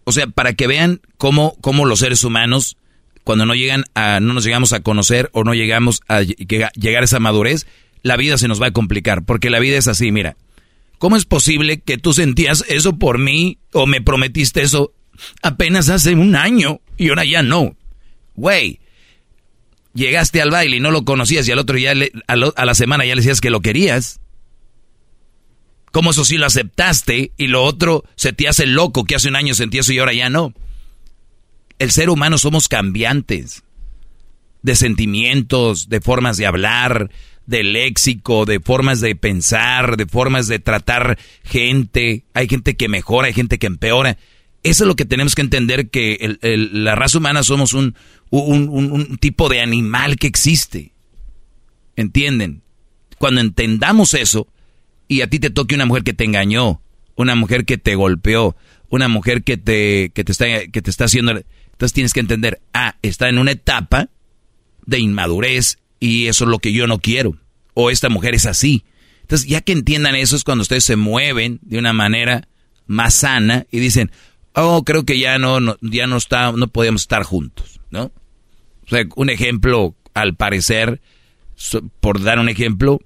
[0.03, 2.77] o sea, para que vean cómo, cómo los seres humanos,
[3.23, 7.05] cuando no llegan a, no nos llegamos a conocer o no llegamos a llegar a
[7.05, 7.67] esa madurez,
[8.01, 9.23] la vida se nos va a complicar.
[9.23, 10.35] Porque la vida es así, mira.
[10.99, 14.93] ¿Cómo es posible que tú sentías eso por mí o me prometiste eso
[15.41, 17.75] apenas hace un año y ahora ya no?
[18.35, 18.79] Güey,
[19.93, 21.93] llegaste al baile y no lo conocías y al otro día,
[22.27, 24.21] a, la semana ya le decías que lo querías.
[25.93, 29.35] ¿Cómo eso sí lo aceptaste y lo otro se te hace loco que hace un
[29.35, 30.51] año sentías eso y ahora ya no?
[31.77, 33.63] El ser humano somos cambiantes
[34.63, 37.11] de sentimientos, de formas de hablar,
[37.45, 42.23] de léxico, de formas de pensar, de formas de tratar gente.
[42.33, 44.17] Hay gente que mejora, hay gente que empeora.
[44.63, 47.95] Eso es lo que tenemos que entender, que la raza humana somos un,
[49.19, 50.91] tipo de animal que existe.
[51.95, 52.63] ¿Entienden?
[53.19, 54.47] Cuando entendamos eso
[55.07, 56.81] y a ti te toque una mujer que te engañó,
[57.15, 58.55] una mujer que te golpeó,
[58.89, 61.31] una mujer que te, que te, está, que te está haciendo...
[61.31, 64.09] Entonces tienes que entender, ah, está en una etapa
[64.85, 67.35] de inmadurez y eso es lo que yo no quiero.
[67.73, 68.85] O esta mujer es así.
[69.21, 72.47] Entonces ya que entiendan eso es cuando ustedes se mueven de una manera
[72.85, 74.11] más sana y dicen,
[74.53, 78.11] oh, creo que ya no, ya no está, no podemos estar juntos, ¿no?
[79.15, 81.01] Un ejemplo, al parecer,
[81.99, 82.99] por dar un ejemplo,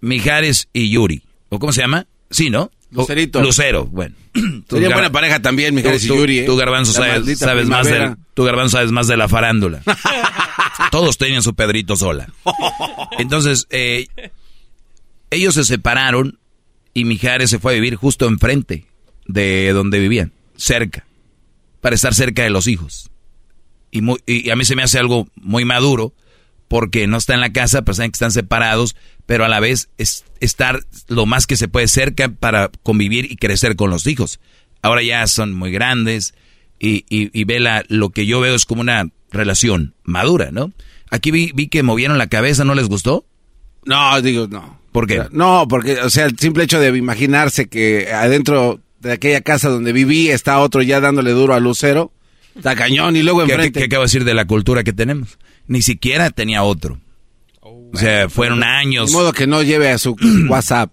[0.00, 2.06] Mijares y Yuri, ¿o cómo se llama?
[2.30, 2.70] Sí, ¿no?
[2.90, 3.42] Lucerito.
[3.42, 4.14] Lucero, bueno.
[4.68, 6.40] Sería buena pareja también, Mijares y Yuri.
[6.40, 6.44] ¿eh?
[6.44, 9.82] Tú, Garbanzo, sabes, más de, tú, Garbanzo, sabes más de la farándula.
[10.90, 12.28] Todos tenían su Pedrito sola.
[13.18, 14.06] Entonces, eh,
[15.30, 16.38] ellos se separaron
[16.94, 18.86] y Mijares se fue a vivir justo enfrente
[19.26, 21.06] de donde vivían cerca,
[21.80, 23.10] para estar cerca de los hijos.
[23.90, 26.12] Y, muy, y a mí se me hace algo muy maduro,
[26.68, 28.96] porque no está en la casa, pero saben que están separados,
[29.26, 33.36] pero a la vez es estar lo más que se puede cerca para convivir y
[33.36, 34.40] crecer con los hijos.
[34.82, 36.34] Ahora ya son muy grandes
[36.78, 40.72] y, y, y ve lo que yo veo es como una relación madura, ¿no?
[41.10, 43.26] Aquí vi, vi que movieron la cabeza, ¿no les gustó?
[43.84, 44.80] No, digo, no.
[44.92, 45.22] ¿Por qué?
[45.30, 49.92] No, porque, o sea, el simple hecho de imaginarse que adentro de aquella casa donde
[49.92, 52.12] viví, está otro ya dándole duro a Lucero.
[52.56, 53.72] Está cañón y luego enfrente.
[53.72, 55.38] ¿Qué, qué, acabo de decir de la cultura que tenemos?
[55.66, 57.00] Ni siquiera tenía otro.
[57.60, 59.10] o sea, fueron años.
[59.10, 60.16] De modo que no lleve a su
[60.48, 60.92] WhatsApp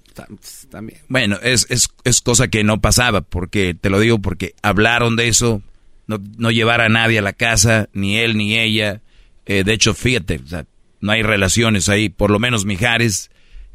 [0.69, 0.99] también.
[1.07, 5.27] Bueno, es, es, es, cosa que no pasaba, porque te lo digo porque hablaron de
[5.27, 5.61] eso,
[6.07, 9.01] no, no llevar a nadie a la casa, ni él ni ella.
[9.45, 10.65] Eh, de hecho, fíjate, o sea,
[11.01, 13.29] no hay relaciones ahí, por lo menos Mijares.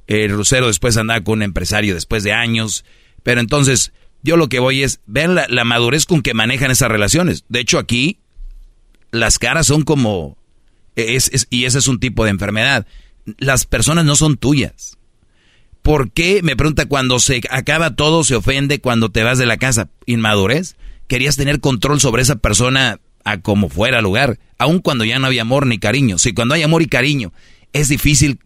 [0.07, 2.87] El Lucero después andaba con un empresario después de años.
[3.23, 7.45] Pero entonces, yo lo que voy es, vean la, madurez con que manejan esas relaciones.
[7.49, 8.19] De hecho, aquí
[9.11, 10.39] las caras son como...
[11.51, 12.87] Y ese es un tipo de enfermedad.
[13.39, 14.99] Las personas no son tuyas.
[15.83, 16.43] ¿Por qué?
[16.43, 19.89] Me pregunta, cuando se acaba todo, se ofende cuando te vas de la casa.
[20.07, 20.77] ¿Inmadurez?
[21.07, 25.43] Querías tener control sobre esa persona a como fuera lugar, aun cuando ya no había
[25.43, 26.19] amor ni cariño.
[26.19, 27.33] Si cuando hay amor y cariño
[27.73, 28.41] es difícil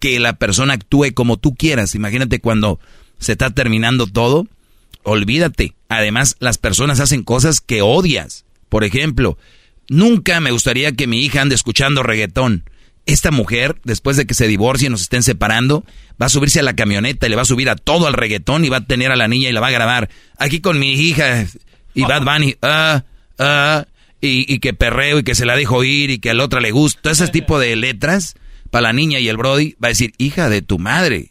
[0.00, 1.94] que la persona actúe como tú quieras.
[1.94, 2.80] Imagínate cuando
[3.18, 4.46] se está terminando todo
[5.04, 5.74] olvídate.
[5.88, 8.44] Además, las personas hacen cosas que odias.
[8.68, 9.38] Por ejemplo,
[9.88, 12.64] nunca me gustaría que mi hija ande escuchando reggaetón.
[13.06, 15.84] esta mujer, después de que se divorcie y nos estén separando,
[16.20, 18.64] va a subirse a la camioneta y le va a subir a todo al reggaetón
[18.64, 20.08] y va a tener a la niña y la va a grabar.
[20.38, 21.46] Aquí con mi hija
[21.94, 23.04] y Bad Bunny, ah,
[23.38, 23.86] ah,
[24.20, 26.70] y, que perreo y que se la dejo ir y que a la otra le
[26.70, 27.02] gusta.
[27.02, 28.34] Todo ese tipo de letras
[28.70, 31.30] para la niña y el Brody va a decir, hija de tu madre.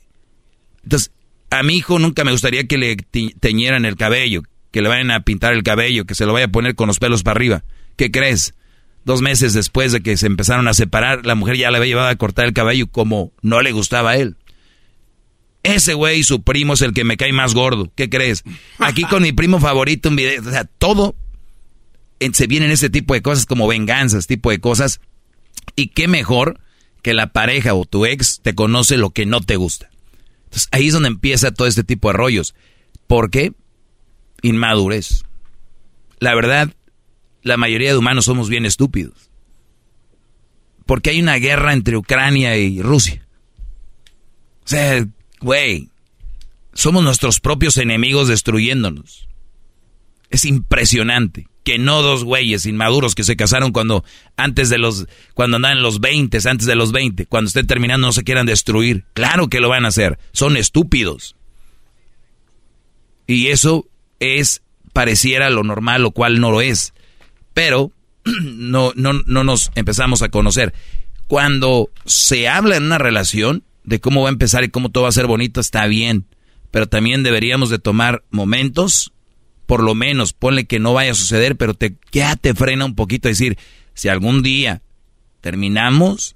[0.84, 1.12] Entonces,
[1.50, 2.96] a mi hijo nunca me gustaría que le
[3.40, 6.52] teñieran el cabello, que le vayan a pintar el cabello, que se lo vaya a
[6.52, 7.64] poner con los pelos para arriba.
[7.96, 8.54] ¿Qué crees?
[9.06, 12.08] Dos meses después de que se empezaron a separar, la mujer ya le había llevado
[12.08, 14.38] a cortar el cabello como no le gustaba a él.
[15.64, 17.92] Ese güey, su primo, es el que me cae más gordo.
[17.96, 18.44] ¿Qué crees?
[18.80, 20.42] Aquí con mi primo favorito, un video.
[20.42, 21.16] O sea, todo
[22.34, 25.02] se vienen ese tipo de cosas como venganzas, tipo de cosas.
[25.76, 26.60] Y qué mejor
[27.02, 29.90] que la pareja o tu ex te conoce lo que no te gusta.
[30.46, 32.56] Entonces ahí es donde empieza todo este tipo de rollos.
[33.08, 33.54] ¿Por qué?
[34.42, 35.24] Inmadurez.
[36.20, 36.74] La verdad,
[37.44, 39.30] la mayoría de humanos somos bien estúpidos.
[40.86, 43.26] Porque hay una guerra entre Ucrania y Rusia.
[44.66, 45.06] O sea,
[45.40, 45.90] güey,
[46.74, 49.28] somos nuestros propios enemigos destruyéndonos.
[50.30, 54.04] Es impresionante que no dos güeyes inmaduros que se casaron cuando
[54.36, 58.08] antes de los cuando andan en los 20, antes de los 20, cuando estén terminando
[58.08, 59.06] no se quieran destruir.
[59.14, 61.36] Claro que lo van a hacer, son estúpidos.
[63.28, 63.88] Y eso
[64.20, 66.94] es pareciera lo normal, lo cual no lo es.
[67.54, 67.92] Pero
[68.44, 70.74] no no no nos empezamos a conocer.
[71.28, 75.10] Cuando se habla en una relación de cómo va a empezar y cómo todo va
[75.10, 76.26] a ser bonito, está bien,
[76.72, 79.14] pero también deberíamos de tomar momentos
[79.66, 82.96] por lo menos ponle que no vaya a suceder, pero te, ya te frena un
[82.96, 83.58] poquito a decir,
[83.94, 84.82] si algún día
[85.42, 86.36] terminamos,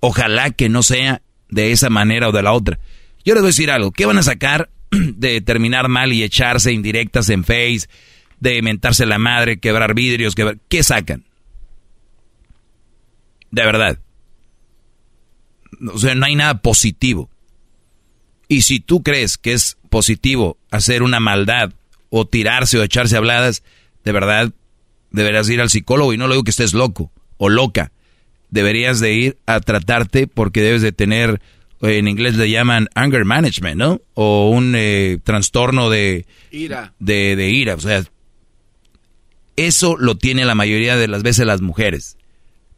[0.00, 2.78] ojalá que no sea de esa manera o de la otra.
[3.24, 6.72] Yo les voy a decir algo, ¿qué van a sacar de terminar mal y echarse
[6.72, 7.88] indirectas en Face,
[8.40, 10.58] de mentarse la madre, quebrar vidrios, quebrar...
[10.68, 11.24] ¿qué sacan?
[13.50, 13.98] De verdad.
[15.92, 17.30] O sea, no hay nada positivo.
[18.48, 21.72] Y si tú crees que es positivo hacer una maldad
[22.10, 23.62] o tirarse o echarse habladas,
[24.04, 24.52] de verdad
[25.10, 27.92] deberías ir al psicólogo y no lo digo que estés loco o loca.
[28.50, 31.42] Deberías de ir a tratarte porque debes de tener,
[31.82, 34.00] en inglés le llaman anger management, ¿no?
[34.14, 36.94] O un eh, trastorno de ira.
[36.98, 37.74] De, de ira.
[37.74, 38.02] O sea,
[39.58, 42.16] eso lo tiene la mayoría de las veces las mujeres.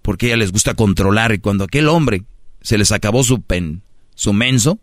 [0.02, 2.25] Porque a les gusta controlar y cuando aquel hombre
[2.62, 3.83] se les acabó su pen,
[4.15, 4.81] su menso,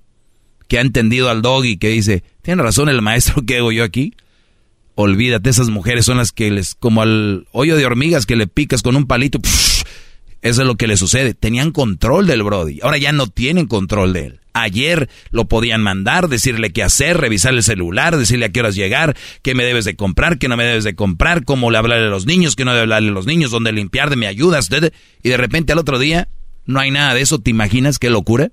[0.68, 3.84] que ha entendido al dog y que dice, tiene razón el maestro, ¿qué hago yo
[3.84, 4.14] aquí?
[4.96, 8.82] Olvídate, esas mujeres son las que les, como al hoyo de hormigas que le picas
[8.82, 9.40] con un palito,
[10.42, 11.34] eso es lo que le sucede.
[11.34, 14.40] Tenían control del Brody, ahora ya no tienen control de él.
[14.62, 19.16] Ayer lo podían mandar, decirle qué hacer, revisar el celular, decirle a qué horas llegar,
[19.42, 22.10] qué me debes de comprar, qué no me debes de comprar, cómo le hablarle a
[22.10, 24.70] los niños, qué no debe hablarle a los niños, dónde limpiar, de me ayudas,
[25.24, 26.28] y de repente al otro día
[26.66, 27.40] no hay nada de eso.
[27.40, 28.52] ¿Te imaginas qué locura?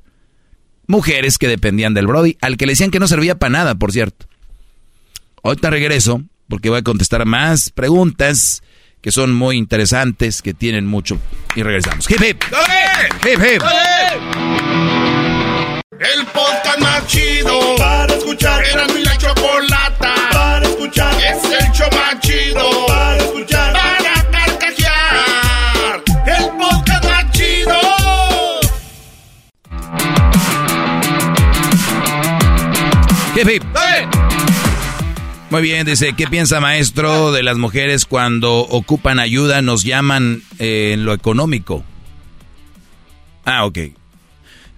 [0.86, 3.92] Mujeres que dependían del Brody, al que le decían que no servía para nada, por
[3.92, 4.26] cierto.
[5.42, 8.62] Ahorita regreso porque voy a contestar más preguntas
[9.00, 11.18] que son muy interesantes, que tienen mucho.
[11.55, 12.10] Y regresamos.
[12.10, 12.42] Hip hip.
[13.23, 13.62] Hip hip.
[16.00, 18.64] El podcast más chido para escuchar.
[18.64, 21.14] Era mi la chocolata para escuchar.
[21.23, 23.73] Es el show más chido para escuchar.
[23.73, 26.02] Para carcajear.
[26.26, 27.81] El podcast más chido.
[33.36, 33.64] Hip hip.
[35.50, 40.90] Muy bien, dice, ¿qué piensa maestro de las mujeres cuando ocupan ayuda, nos llaman eh,
[40.94, 41.84] en lo económico?
[43.44, 43.78] Ah, ok.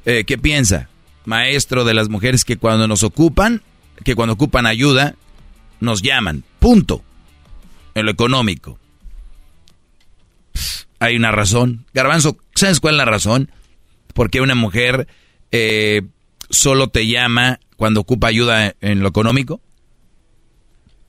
[0.04, 0.90] Eh, ¿Qué piensa
[1.26, 3.62] maestro de las mujeres que cuando nos ocupan,
[4.04, 5.16] que cuando ocupan ayuda,
[5.80, 6.44] nos llaman?
[6.58, 7.02] Punto.
[7.94, 8.78] En lo económico.
[10.98, 11.84] hay una razón.
[11.92, 13.50] Garbanzo, ¿sabes cuál es la razón?
[14.14, 15.06] Porque una mujer
[15.52, 16.02] eh,
[16.48, 19.60] solo te llama cuando ocupa ayuda en lo económico.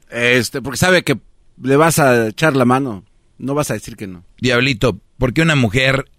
[0.09, 1.17] Este, porque sabe que
[1.61, 3.03] le vas a echar la mano.
[3.37, 4.23] No vas a decir que no.
[4.39, 6.09] Diablito, ¿por qué una mujer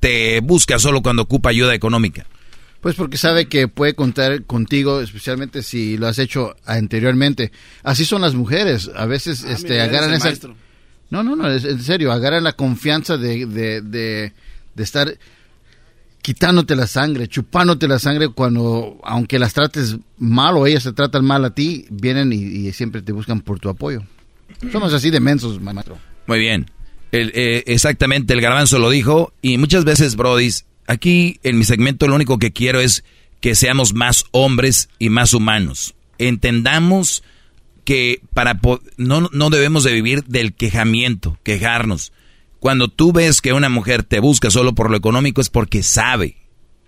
[0.00, 2.26] te busca solo cuando ocupa ayuda económica?
[2.82, 7.52] Pues porque sabe que puede contar contigo, especialmente si lo has hecho anteriormente.
[7.84, 8.90] Así son las mujeres.
[8.94, 10.32] A veces ah, este, agarran esa...
[11.08, 14.32] No, no, no, en serio, agarran la confianza de, de, de,
[14.74, 15.16] de estar
[16.22, 21.24] quitándote la sangre, chupándote la sangre cuando, aunque las trates mal o ellas te tratan
[21.24, 24.02] mal a ti, vienen y, siempre te buscan por tu apoyo.
[24.70, 25.98] Somos así de mensos, maestro.
[26.26, 26.70] Muy bien.
[27.10, 32.14] Eh, exactamente, el garbanzo lo dijo y muchas veces, Brodis, aquí en mi segmento lo
[32.14, 33.04] único que quiero es
[33.40, 35.94] que seamos más hombres y más humanos.
[36.18, 37.22] Entendamos
[37.84, 38.60] que para
[38.96, 42.12] no, no debemos de vivir del quejamiento, quejarnos
[42.60, 46.36] Cuando tú ves que una mujer te busca solo por lo económico es porque sabe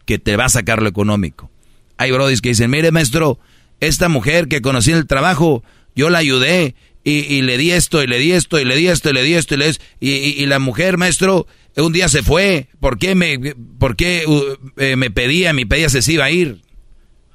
[0.07, 1.51] que te va a sacar lo económico.
[1.97, 3.39] Hay brodis que dicen, mire maestro,
[3.81, 5.65] esta mujer que conocí en el trabajo,
[5.97, 9.11] yo la ayudé y, le di esto y le di esto y le di esto
[9.11, 11.47] y le di esto y le di esto, y, la mujer, maestro,
[11.77, 12.69] un día se fue.
[12.81, 13.39] ¿Por qué me,
[13.79, 16.63] por qué, uh, eh, me pedía, mi pedía se iba a ir?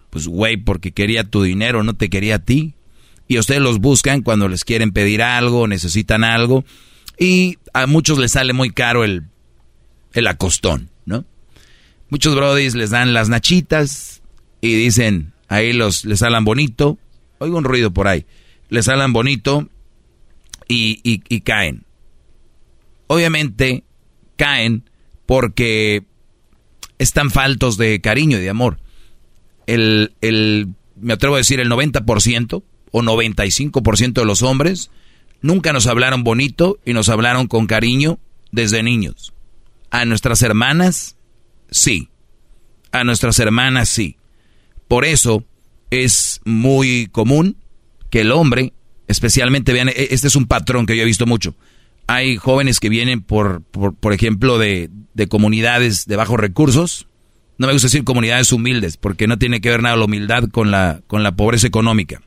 [0.09, 2.75] Pues güey, porque quería tu dinero, no te quería a ti.
[3.27, 6.63] Y ustedes los buscan cuando les quieren pedir algo, necesitan algo.
[7.19, 9.25] Y a muchos les sale muy caro el,
[10.13, 11.25] el acostón, ¿no?
[12.09, 14.23] Muchos brodis les dan las nachitas
[14.61, 16.97] y dicen, ahí los, les salen bonito.
[17.37, 18.25] Oigo un ruido por ahí.
[18.69, 19.69] Les salen bonito
[20.67, 21.83] y, y caen.
[23.07, 23.83] Obviamente
[24.39, 24.89] caen
[25.27, 26.05] porque
[26.97, 28.79] están faltos de cariño y de amor.
[29.67, 34.89] El, el, me atrevo a decir, el 90% o 95% de los hombres
[35.41, 38.17] nunca nos hablaron bonito y nos hablaron con cariño
[38.51, 39.33] desde niños.
[39.91, 41.17] A nuestras hermanas,
[41.69, 42.09] sí.
[42.91, 44.17] A nuestras hermanas, sí.
[44.87, 45.43] Por eso
[45.91, 47.57] es muy común
[48.09, 48.73] que el hombre,
[49.07, 51.55] especialmente, vean, e, este es un patrón que yo he visto mucho
[52.09, 54.89] hay jóvenes que vienen por, por, ejemplo, de,
[55.29, 57.07] comunidades de bajos recursos.
[57.59, 60.71] No me gusta decir comunidades humildes, porque no tiene que ver nada la humildad con
[60.71, 62.19] la, con la pobreza económica.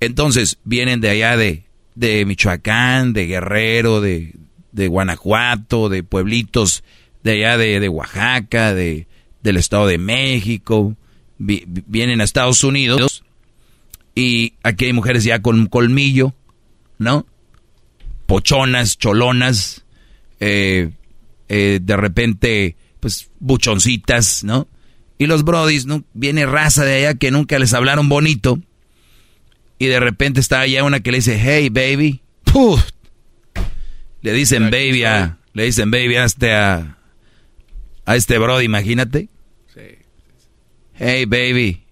[0.00, 1.64] Entonces, vienen de allá de,
[1.94, 4.34] de Michoacán, de Guerrero, de,
[4.72, 6.84] de Guanajuato, de pueblitos
[7.22, 9.06] de allá de, de Oaxaca, de,
[9.42, 10.96] del Estado de México.
[11.38, 13.24] vienen a Estados Unidos
[14.14, 16.34] y aquí hay mujeres ya con colmillo,
[16.98, 17.24] ¿no?
[18.28, 19.86] Pochonas, cholonas,
[20.38, 20.90] eh,
[21.48, 24.68] eh, de repente, pues, buchoncitas, ¿no?
[25.16, 26.04] Y los brodis, ¿no?
[26.12, 28.60] Viene raza de allá que nunca les hablaron bonito.
[29.78, 32.20] Y de repente está allá una que le dice, hey, baby.
[34.20, 36.98] Le dicen baby a, le dicen baby a este, a,
[38.04, 39.30] a este brody, imagínate.
[40.92, 41.82] Hey, baby,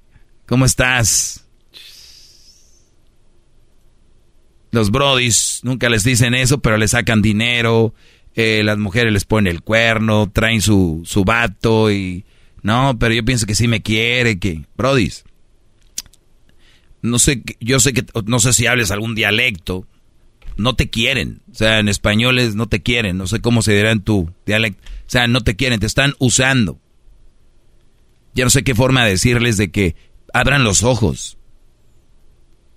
[0.45, 1.46] ¿cómo estás?
[4.77, 7.95] Los brodis nunca les dicen eso, pero les sacan dinero,
[8.35, 12.27] eh, las mujeres les ponen el cuerno, traen su, su vato y...
[12.61, 14.67] No, pero yo pienso que sí me quiere, que...
[14.77, 15.25] Brodis,
[17.01, 19.87] no sé, yo sé que, no sé si hables algún dialecto,
[20.59, 23.93] no te quieren, o sea, en españoles no te quieren, no sé cómo se dirá
[23.93, 26.79] en tu dialecto, o sea, no te quieren, te están usando.
[28.35, 29.97] Ya no sé qué forma de decirles de que
[30.35, 31.39] abran los ojos.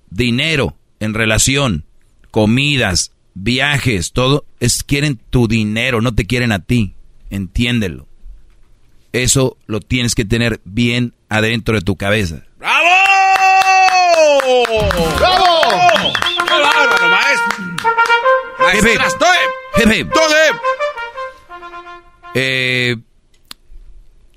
[0.09, 1.88] Dinero en relación
[2.31, 6.95] comidas, viajes, todo, es quieren tu dinero, no te quieren a ti.
[7.29, 8.07] Entiéndelo.
[9.11, 12.43] Eso lo tienes que tener bien adentro de tu cabeza.
[12.57, 12.87] ¡Bravo!
[15.17, 16.13] ¡Bravo!
[16.47, 17.65] ¡Qué bárbaro, maestro!
[18.59, 18.99] ¡Maestro!
[19.75, 20.07] Jefe,
[22.35, 22.97] eh,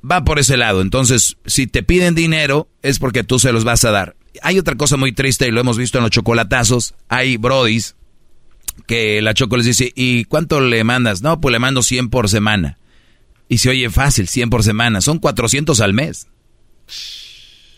[0.08, 0.80] va por ese lado.
[0.80, 4.76] Entonces, si te piden dinero, es porque tú se los vas a dar hay otra
[4.76, 6.94] cosa muy triste y lo hemos visto en los chocolatazos.
[7.08, 7.96] Hay brodis
[8.86, 11.22] que la choco les dice, ¿y cuánto le mandas?
[11.22, 12.78] No, pues le mando 100 por semana.
[13.48, 15.00] Y se oye fácil, 100 por semana.
[15.00, 16.26] Son 400 al mes.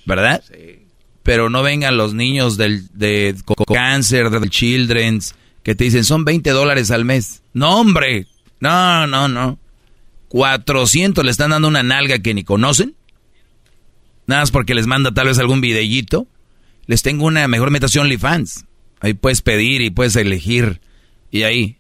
[0.07, 0.43] ¿Verdad?
[0.47, 0.81] Sí.
[1.23, 3.35] Pero no vengan los niños del de
[3.73, 7.43] cáncer, del children's, que te dicen, son 20 dólares al mes.
[7.55, 8.27] No, hombre.
[8.61, 9.59] No, no, no.
[10.29, 12.95] 400 le están dando una nalga que ni conocen.
[14.27, 16.29] Nada más porque les manda tal vez algún videíto
[16.87, 18.67] les tengo una mejor metación OnlyFans.
[19.01, 20.81] Ahí puedes pedir y puedes elegir.
[21.31, 21.79] Y ahí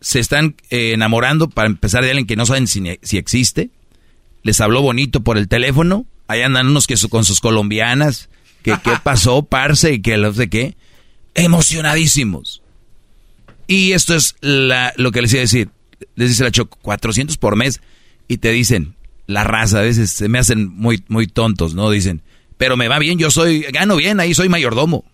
[0.00, 3.70] se están eh, enamorando para empezar de alguien que no saben si, existe.
[4.42, 6.06] Les habló bonito por el teléfono.
[6.28, 8.28] Ahí andan unos que con sus colombianas.
[8.62, 10.76] Que qué pasó, parce, y que no sé qué.
[11.34, 12.62] Emocionadísimos.
[13.66, 15.70] Y esto es lo que les iba a decir.
[16.16, 17.80] Les dice la Choco, 400 por mes.
[18.28, 18.94] Y te dicen,
[19.26, 21.90] la raza, a veces se me hacen muy, muy tontos, ¿no?
[21.90, 22.22] Dicen,
[22.64, 25.04] pero me va bien, yo soy, gano bien, ahí soy mayordomo.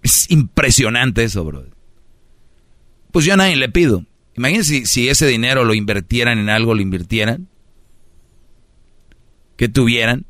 [0.00, 1.64] Es impresionante eso, bro.
[3.10, 4.04] Pues yo a nadie le pido.
[4.36, 7.48] Imagínense si, ese dinero lo invirtieran en algo, lo invirtieran.
[9.56, 10.24] Que tuvieran.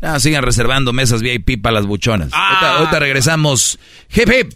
[0.00, 2.30] Ah, sigan reservando mesas VIP para las buchonas.
[2.32, 2.76] Ah.
[2.78, 3.80] Ahorita, regresamos.
[4.14, 4.52] Hip hip.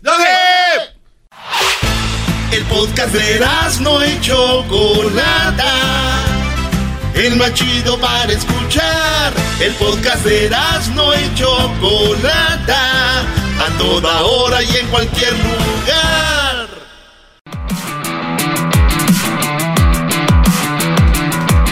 [2.51, 3.41] El podcast de
[3.83, 5.75] no y Chocolata.
[7.15, 9.35] El más chido para escuchar.
[9.61, 10.51] El podcast de
[10.95, 13.21] no y Chocolata.
[13.21, 16.69] A toda hora y en cualquier lugar.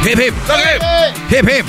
[0.04, 0.34] Hip hip.
[1.30, 1.66] Hip hip.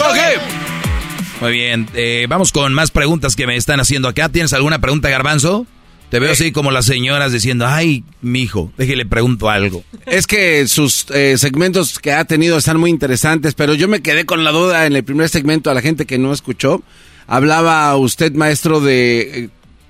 [1.39, 4.29] Muy bien, eh, vamos con más preguntas que me están haciendo acá.
[4.29, 5.65] ¿Tienes alguna pregunta, Garbanzo?
[6.09, 9.83] Te veo así como las señoras diciendo, ay, mijo, déjale pregunto algo.
[10.05, 14.25] Es que sus eh, segmentos que ha tenido están muy interesantes, pero yo me quedé
[14.25, 16.81] con la duda en el primer segmento a la gente que no escuchó.
[17.27, 19.49] Hablaba usted, maestro, de eh,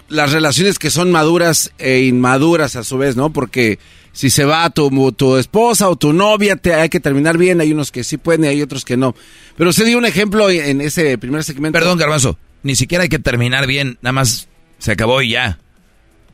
[0.09, 3.31] las relaciones que son maduras e inmaduras a su vez, ¿no?
[3.31, 3.77] Porque
[4.11, 7.61] si se va tu, tu esposa o tu novia, te, hay que terminar bien.
[7.61, 9.13] Hay unos que sí pueden y hay otros que no.
[9.55, 11.77] Pero usted dio un ejemplo en ese primer segmento.
[11.77, 14.47] Perdón, Garbanzo, ni siquiera hay que terminar bien, nada más
[14.79, 15.59] se acabó y ya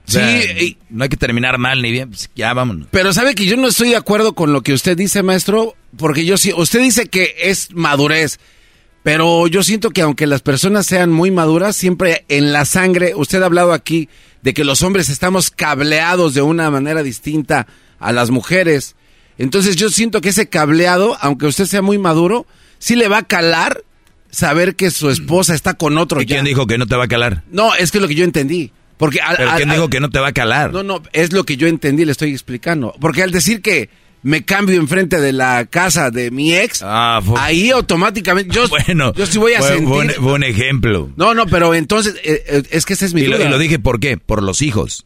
[0.05, 2.87] sí, no hay que terminar mal ni bien, pues ya vámonos.
[2.91, 6.25] Pero sabe que yo no estoy de acuerdo con lo que usted dice, maestro, porque
[6.25, 8.39] yo sí, usted dice que es madurez,
[9.03, 13.41] pero yo siento que aunque las personas sean muy maduras, siempre en la sangre, usted
[13.41, 14.09] ha hablado aquí
[14.41, 17.67] de que los hombres estamos cableados de una manera distinta
[17.99, 18.95] a las mujeres.
[19.37, 22.45] Entonces yo siento que ese cableado, aunque usted sea muy maduro,
[22.79, 23.83] sí le va a calar
[24.29, 26.21] saber que su esposa está con otro.
[26.21, 27.43] ¿Y quién dijo que no te va a calar?
[27.51, 28.71] No, es que es lo que yo entendí.
[28.97, 30.71] Porque ¿Pero quién dijo que no te va a calar?
[30.71, 32.93] No, no, es lo que yo entendí, le estoy explicando.
[32.99, 33.89] Porque al decir que
[34.21, 39.25] me cambio enfrente de la casa de mi ex, ah, ahí automáticamente yo, bueno, yo
[39.25, 40.13] sí voy a sentir...
[40.13, 41.09] Fue un, ejemplo.
[41.15, 43.57] No, no, pero entonces, eh, eh, es que ese es mi y Lo, y lo
[43.57, 44.17] dije, ¿por qué?
[44.17, 45.05] Por los hijos.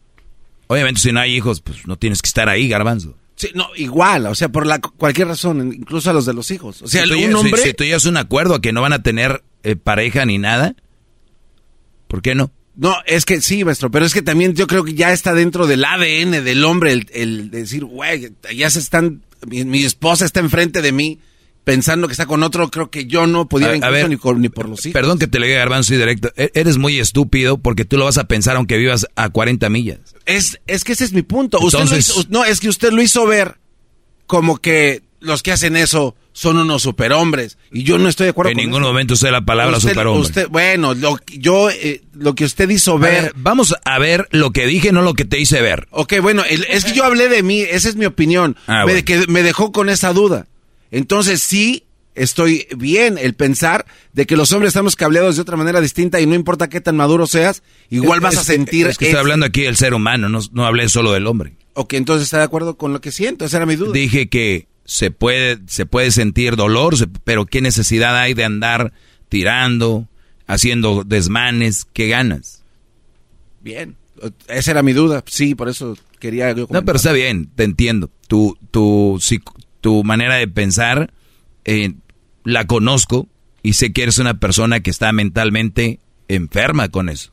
[0.68, 3.16] Obviamente, si no hay hijos, pues no tienes que estar ahí, garbanzo.
[3.36, 6.82] Sí, no, igual, o sea, por la, cualquier razón, incluso a los de los hijos.
[6.82, 7.62] O sea, si un hombre...
[7.62, 10.74] Si, tú ya un acuerdo a que no van a tener eh, pareja ni nada,
[12.08, 12.50] ¿por qué no?
[12.78, 15.66] No, es que sí, maestro, pero es que también yo creo que ya está dentro
[15.66, 20.92] del ADN del hombre el, decir, güey, ya se están, mi, esposa está enfrente de
[20.92, 21.18] mí
[21.64, 24.86] pensando que está con otro, creo que yo no podía incluso ni, ni, por los
[24.86, 24.92] hijos.
[24.92, 28.04] Perdón que te le diga garbanzo y directo, e, eres muy estúpido porque tú lo
[28.04, 29.98] vas a pensar aunque vivas a 40 millas.
[30.24, 31.58] Es, es que ese es mi punto.
[32.28, 33.58] no, es que usted lo hizo ver
[34.28, 37.58] como que los que hacen eso son unos superhombres.
[37.72, 40.46] Y yo no estoy de acuerdo en ningún momento usé la palabra superhombre.
[40.46, 44.92] bueno, lo, yo, eh, lo que usted hizo ver, Vamos a ver lo que dije,
[44.92, 45.88] no lo que te hice ver.
[45.90, 48.54] Ok, bueno, es que yo hablé de mí, esa es mi opinión.
[48.68, 50.46] Ah, me, que me dejó con esa duda.
[50.92, 55.80] Entonces sí, estoy bien el pensar de que los hombres estamos cableados de otra manera
[55.80, 58.86] distinta y no importa qué tan maduro seas, igual vas a sentir...
[58.86, 61.56] Es que estoy hablando aquí del ser humano, no, no hablé solo del hombre.
[61.74, 63.92] Ok, entonces está de acuerdo con lo que siento, esa era mi duda.
[63.92, 68.94] Dije que se puede, se puede sentir dolor, pero qué necesidad hay de andar
[69.28, 70.08] tirando,
[70.46, 72.64] haciendo desmanes, qué ganas.
[73.60, 73.96] Bien,
[74.48, 78.10] esa era mi duda, sí, por eso quería No, pero está bien, te entiendo.
[78.28, 79.20] Tu, tu,
[79.82, 81.12] tu manera de pensar
[81.66, 81.92] eh,
[82.44, 83.28] la conozco
[83.62, 87.30] y sé que eres una persona que está mentalmente enferma con eso.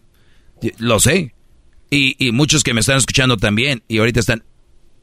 [0.78, 1.34] Lo sé.
[1.90, 4.44] Y, y muchos que me están escuchando también y ahorita están...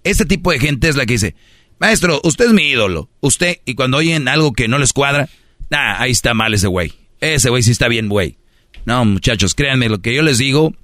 [0.04, 1.34] Este tipo de gente es la que dice,
[1.78, 3.08] Maestro, usted es mi ídolo.
[3.20, 5.28] Usted, y cuando oyen algo que no les cuadra,
[5.70, 6.92] nah, ahí está mal ese güey.
[7.20, 8.36] Ese güey sí está bien, güey.
[8.84, 10.74] No, muchachos, créanme, lo que yo les digo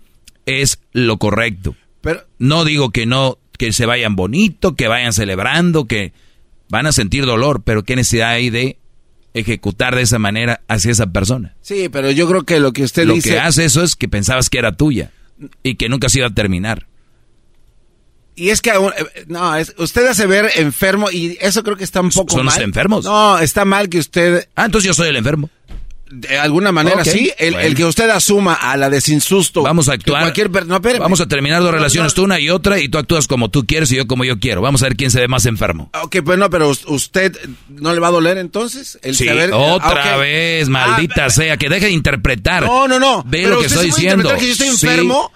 [0.47, 1.75] es lo correcto.
[2.00, 6.12] Pero no digo que no, que se vayan bonito, que vayan celebrando, que
[6.68, 8.78] van a sentir dolor, pero qué necesidad hay de
[9.34, 11.57] ejecutar de esa manera hacia esa persona.
[11.60, 13.31] Sí, pero yo creo que lo que usted dice...
[13.31, 15.12] Lo que hace eso es que pensabas que era tuya
[15.62, 16.86] y que nunca se iba a terminar.
[18.39, 22.00] Y es que, eh, no, es, usted hace ver enfermo y eso creo que está
[22.00, 22.36] un poco mal.
[22.36, 23.05] ¿Son los enfermos?
[23.05, 24.49] No, está mal que usted...
[24.55, 25.50] Ah, entonces yo soy el enfermo
[26.10, 29.62] de alguna manera sí, el, que usted asuma a la de sin susto.
[29.62, 30.23] Vamos a actuar.
[30.23, 33.50] Cualquier, no, vamos a terminar dos relaciones, tú una y otra, y tú actúas como
[33.50, 34.62] tú quieres y yo como yo quiero.
[34.62, 35.91] Vamos a ver quién se ve más enfermo.
[36.02, 37.36] Ok, pues no, pero usted
[37.68, 41.86] no le va a doler entonces el sí, Otra vez, maldita ah, sea, que deje
[41.86, 42.65] de interpretar.
[42.65, 43.23] No, no, no.
[43.26, 44.34] Ve lo que estoy diciendo.
[44.36, 45.31] que yo estoy enfermo?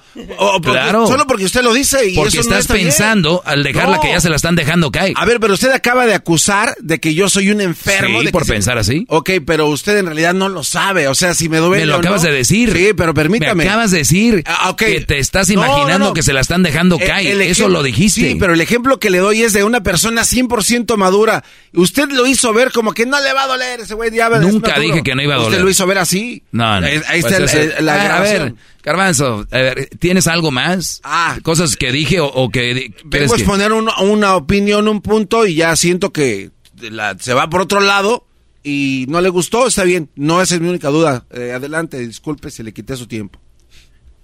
[0.62, 1.06] Claro.
[1.06, 4.36] Solo porque usted lo dice y Porque estás pensando al dejarla que ya se la
[4.36, 5.14] están dejando caer.
[5.16, 8.22] A ver, pero usted acaba de acusar de que yo soy un enfermo.
[8.22, 9.04] Sí, por pensar así.
[9.08, 11.08] Ok, pero usted en realidad no lo sabe.
[11.08, 11.86] O sea, si me duele.
[11.86, 12.72] Me lo acabas de decir.
[12.72, 13.64] Sí, pero permítame.
[13.64, 17.40] Me acabas de decir ah, que te estás imaginando que se la están dejando caer.
[17.42, 18.20] Eso lo dijiste.
[18.20, 21.44] Sí, pero el ejemplo que le doy es de una persona 100% madura.
[21.72, 24.10] Usted lo hizo ver como que no le va a doler ese güey.
[24.40, 25.52] Nunca dije que no iba a doler.
[25.52, 26.42] Usted lo hizo ver así.
[26.52, 26.86] No, no.
[26.86, 29.46] Ahí está pues la ah, A ver, Garbanzo,
[29.98, 31.00] ¿tienes algo más?
[31.04, 31.38] Ah.
[31.42, 32.92] Cosas que dije o, que...
[33.04, 36.50] Vengo a exponer una opinión, un punto y ya siento que
[37.20, 38.26] se va por otro lado
[38.62, 40.10] y no le gustó, está bien.
[40.14, 41.26] No esa es mi única duda.
[41.30, 43.40] Eh, adelante, disculpe si le quité su tiempo.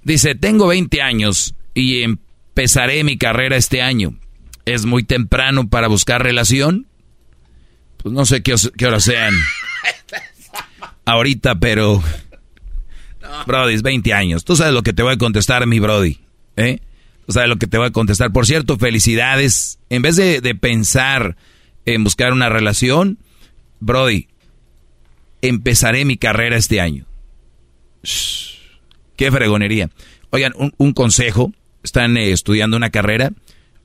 [0.03, 4.19] Dice, tengo 20 años y empezaré mi carrera este año.
[4.65, 6.87] ¿Es muy temprano para buscar relación?
[7.97, 9.35] Pues no sé qué, qué horas sean.
[11.05, 12.03] Ahorita, pero...
[13.47, 14.45] Brody, es 20 años.
[14.45, 16.19] Tú sabes lo que te voy a contestar, mi Brody.
[16.57, 16.81] ¿Eh?
[17.27, 18.33] Tú sabes lo que te voy a contestar.
[18.33, 19.79] Por cierto, felicidades.
[19.91, 21.37] En vez de, pensar
[21.85, 23.19] en buscar una relación,
[23.81, 24.29] Brody,
[25.43, 27.07] empezaré mi carrera este año.
[29.17, 29.91] qué fregonería.
[30.31, 33.33] Oigan, un, consejo, están eh, estudiando una carrera,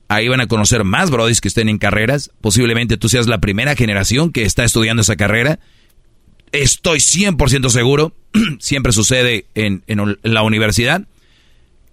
[0.08, 2.30] ahí van a conocer más brodis que estén en carreras.
[2.40, 5.58] Posiblemente tú seas la primera generación que está estudiando esa carrera.
[6.54, 8.14] Estoy 100% seguro,
[8.60, 9.82] siempre sucede en,
[10.22, 11.04] la universidad,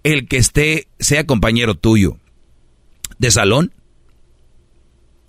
[0.04, 2.20] el que esté, sea compañero tuyo
[3.18, 3.74] de salón,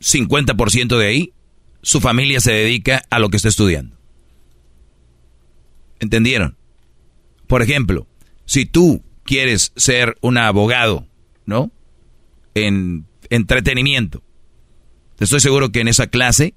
[0.01, 1.33] 50% de ahí,
[1.81, 3.97] su familia se dedica a lo que está estudiando.
[5.99, 6.59] ¿Entendieron?
[7.47, 8.07] Por ejemplo,
[8.45, 11.07] si tú quieres ser un abogado,
[11.47, 11.73] ¿no?
[12.55, 14.23] En entretenimiento.
[15.19, 16.53] Estoy seguro que en esa clase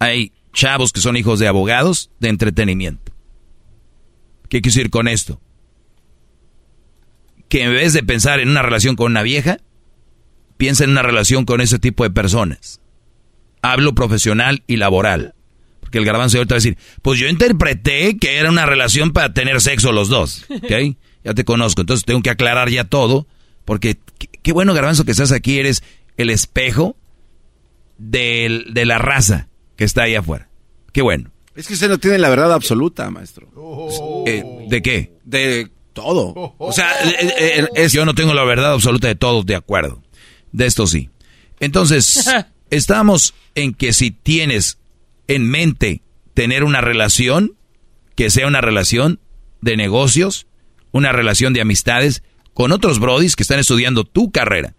[0.00, 3.12] hay chavos que son hijos de abogados de entretenimiento.
[4.48, 5.40] ¿Qué quiero decir con esto?
[7.48, 9.58] Que en vez de pensar en una relación con una vieja,
[10.56, 12.80] piensa en una relación con ese tipo de personas.
[13.62, 15.34] Hablo profesional y laboral.
[15.80, 19.34] Porque el garbanzo ahorita va a decir, pues yo interpreté que era una relación para
[19.34, 20.44] tener sexo los dos.
[20.50, 20.96] ¿Ok?
[21.26, 23.26] Ya te conozco, entonces tengo que aclarar ya todo.
[23.64, 23.98] Porque
[24.44, 25.82] qué, bueno, garbanzo, que estás aquí, eres
[26.16, 26.96] el espejo
[27.98, 30.45] de, de la raza que está ahí afuera.
[30.96, 31.30] Qué bueno.
[31.54, 33.50] Es que usted no tiene la verdad absoluta, maestro.
[34.26, 35.12] Eh, ¿De qué?
[35.24, 36.54] De todo.
[36.56, 40.02] O sea, eh, eh, yo no tengo la verdad absoluta de todo, de acuerdo.
[40.52, 41.10] De esto sí.
[41.60, 42.24] Entonces,
[42.70, 44.78] estamos en que si tienes
[45.28, 46.00] en mente
[46.32, 47.58] tener una relación,
[48.14, 49.20] que sea una relación
[49.60, 50.46] de negocios,
[50.92, 52.22] una relación de amistades
[52.54, 54.76] con otros brodis que están estudiando tu carrera.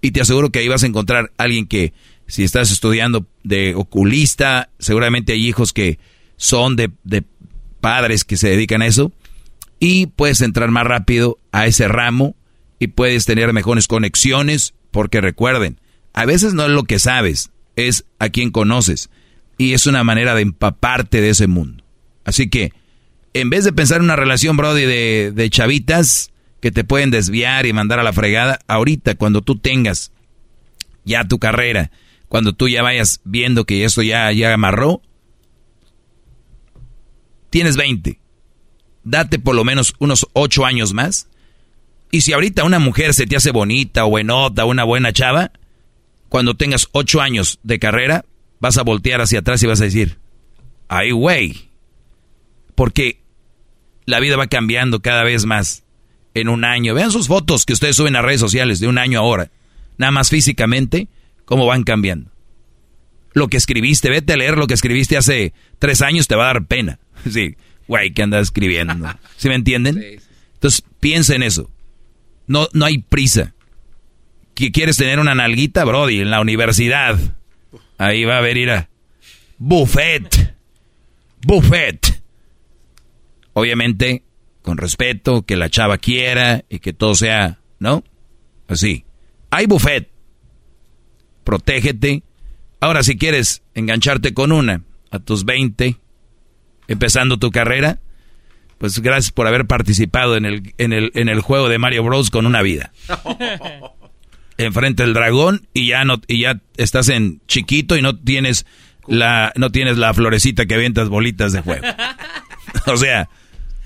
[0.00, 1.92] Y te aseguro que ahí vas a encontrar alguien que,
[2.26, 5.98] si estás estudiando de oculista, seguramente hay hijos que
[6.36, 6.90] son de,
[7.80, 9.12] padres que se dedican a eso.
[9.78, 12.34] Y puedes entrar más rápido a ese ramo
[12.78, 15.80] y puedes tener mejores conexiones, porque recuerden,
[16.14, 19.10] a veces no es lo que sabes, es a quien conoces
[19.58, 21.84] y es una manera de empaparte de ese mundo.
[22.24, 22.72] Así que,
[23.34, 27.66] en vez de pensar en una relación, Brody, de, de chavitas que te pueden desviar
[27.66, 30.10] y mandar a la fregada, ahorita cuando tú tengas
[31.04, 31.90] ya tu carrera,
[32.28, 35.02] cuando tú ya vayas viendo que eso ya, ya amarró,
[37.50, 38.18] tienes 20.
[39.04, 41.28] Date por lo menos unos 8 años más.
[42.10, 45.52] Y si ahorita una mujer se te hace bonita o buenota, una buena chava,
[46.28, 48.24] cuando tengas 8 años de carrera,
[48.58, 50.18] vas a voltear hacia atrás y vas a decir,
[50.88, 51.70] ay, güey.
[52.74, 53.20] Porque
[54.06, 55.84] la vida va cambiando cada vez más
[56.34, 56.94] en un año.
[56.94, 59.50] Vean sus fotos que ustedes suben a redes sociales de un año ahora.
[59.98, 61.08] Nada más físicamente,
[61.46, 62.30] cómo van cambiando.
[63.32, 66.52] Lo que escribiste, vete a leer lo que escribiste hace tres años, te va a
[66.52, 66.98] dar pena.
[67.30, 67.56] Sí,
[67.88, 68.94] güey, ¿qué andas escribiendo?
[69.36, 70.20] ¿Sí me entienden?
[70.54, 71.70] Entonces, piensa en eso.
[72.46, 73.54] No, no hay prisa.
[74.54, 77.18] ¿Que ¿Quieres tener una nalguita, Brody, en la universidad?
[77.98, 78.88] Ahí va a haber ir a
[79.58, 80.54] buffet.
[81.42, 82.22] Buffet.
[83.52, 84.22] Obviamente,
[84.62, 88.04] con respeto, que la chava quiera y que todo sea, ¿no?
[88.68, 89.04] Así.
[89.50, 90.10] Hay buffet.
[91.46, 92.24] Protégete.
[92.80, 95.94] Ahora, si quieres engancharte con una a tus 20,
[96.88, 98.00] empezando tu carrera,
[98.78, 102.30] pues gracias por haber participado en el, en el, en el juego de Mario Bros.
[102.30, 102.90] con una vida.
[104.58, 108.66] enfrente del dragón y ya no y ya estás en chiquito y no tienes
[109.06, 111.86] la no tienes la florecita que avientas bolitas de fuego.
[112.86, 113.28] o sea,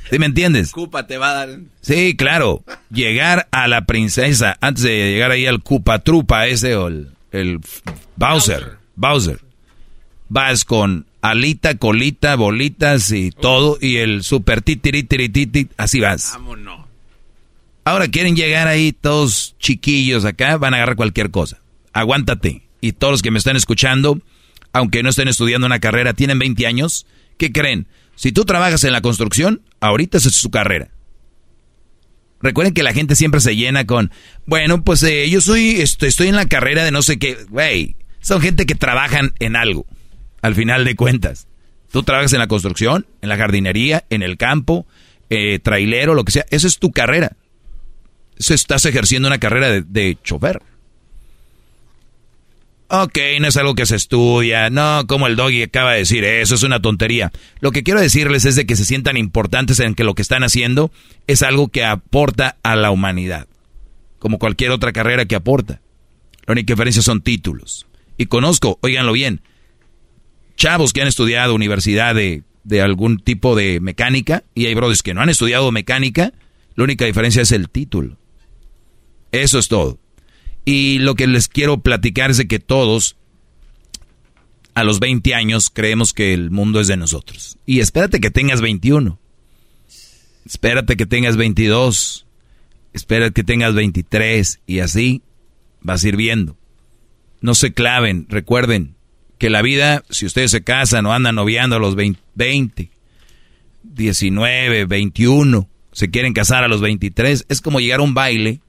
[0.08, 0.72] ¿sí me entiendes?
[0.72, 1.58] Cupa te va a dar.
[1.82, 2.64] Sí, claro.
[2.90, 7.60] Llegar a la princesa antes de llegar ahí al Cupa Trupa ese o el, el
[8.16, 9.40] Bowser, Bowser.
[10.28, 16.32] Vas con alita, colita, bolitas y todo y el super titiritiri así vas.
[16.34, 16.86] Vámonos.
[17.84, 21.60] Ahora quieren llegar ahí todos chiquillos acá, van a agarrar cualquier cosa.
[21.92, 22.62] Aguántate.
[22.80, 24.20] Y todos los que me están escuchando,
[24.72, 27.86] aunque no estén estudiando una carrera, tienen 20 años, ¿qué creen?
[28.14, 30.90] Si tú trabajas en la construcción, ahorita es su carrera.
[32.42, 34.10] Recuerden que la gente siempre se llena con,
[34.46, 37.36] bueno, pues eh, yo soy, estoy, estoy en la carrera de no sé qué.
[37.48, 39.86] Güey, son gente que trabajan en algo,
[40.42, 41.46] al final de cuentas.
[41.92, 44.86] Tú trabajas en la construcción, en la jardinería, en el campo,
[45.28, 46.46] eh, trailero, lo que sea.
[46.50, 47.36] Esa es tu carrera
[48.40, 50.62] se estás ejerciendo una carrera de, chofer.
[52.92, 56.56] Ok, no es algo que se estudia, no, como el doggy acaba de decir, eso
[56.56, 57.30] es una tontería.
[57.60, 60.42] Lo que quiero decirles es de que se sientan importantes en que lo que están
[60.42, 60.90] haciendo
[61.28, 63.46] es algo que aporta a la humanidad,
[64.18, 65.80] como cualquier otra carrera que aporta.
[66.46, 67.86] La única diferencia son títulos.
[68.16, 69.40] Y conozco, oíganlo bien,
[70.56, 75.14] chavos que han estudiado universidad de, de algún tipo de mecánica, y hay brothers que
[75.14, 76.32] no han estudiado mecánica,
[76.74, 78.16] la única diferencia es el título.
[79.30, 80.00] Eso es todo.
[80.64, 83.16] Y lo que les quiero platicar es de que todos
[84.74, 87.58] a los 20 años creemos que el mundo es de nosotros.
[87.66, 89.18] Y espérate que tengas 21.
[90.46, 92.26] Espérate que tengas 22.
[92.92, 95.22] espera que tengas 23 y así
[95.80, 96.56] vas a ir viendo.
[97.40, 98.96] No se claven, recuerden
[99.38, 102.90] que la vida, si ustedes se casan o andan noviando a los 20,
[103.82, 108.60] 19, 21, se quieren casar a los 23, es como llegar a un baile.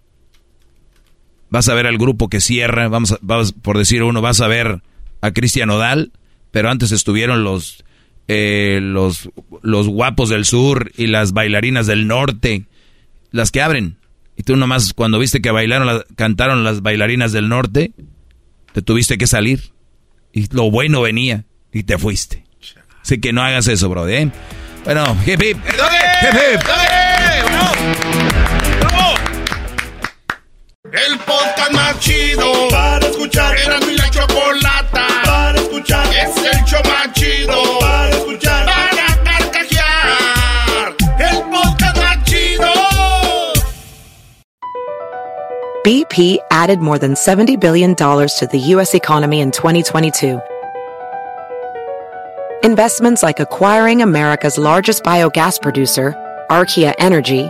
[1.51, 3.17] Vas a ver al grupo que cierra, vamos,
[3.61, 4.81] por decir uno, vas a ver
[5.21, 6.11] a Cristian Odal,
[6.49, 7.83] pero antes estuvieron los,
[8.27, 9.29] eh, los,
[9.61, 12.63] los guapos del sur y las bailarinas del norte,
[13.31, 13.97] las que abren.
[14.37, 17.91] Y tú nomás cuando viste que bailaron, cantaron las bailarinas del norte,
[18.71, 19.73] te tuviste que salir.
[20.33, 22.45] Y lo bueno venía y te fuiste.
[23.01, 24.07] Así que no hagas eso, bro.
[24.07, 24.31] ¿eh?
[24.85, 25.57] Bueno, hip hip.
[25.57, 26.61] Hip hip.
[30.93, 33.55] El podcast más chido para escuchar.
[33.57, 36.05] Era mi la chocolata para escuchar.
[36.07, 38.65] Es el show más chido para escuchar.
[38.65, 40.95] Para carcajear.
[41.17, 42.67] El podcast más chido.
[45.85, 48.93] BP added more than $70 billion to the U.S.
[48.93, 50.41] economy in 2022.
[52.63, 56.13] Investments like acquiring America's largest biogas producer,
[56.49, 57.49] Archaea Energy,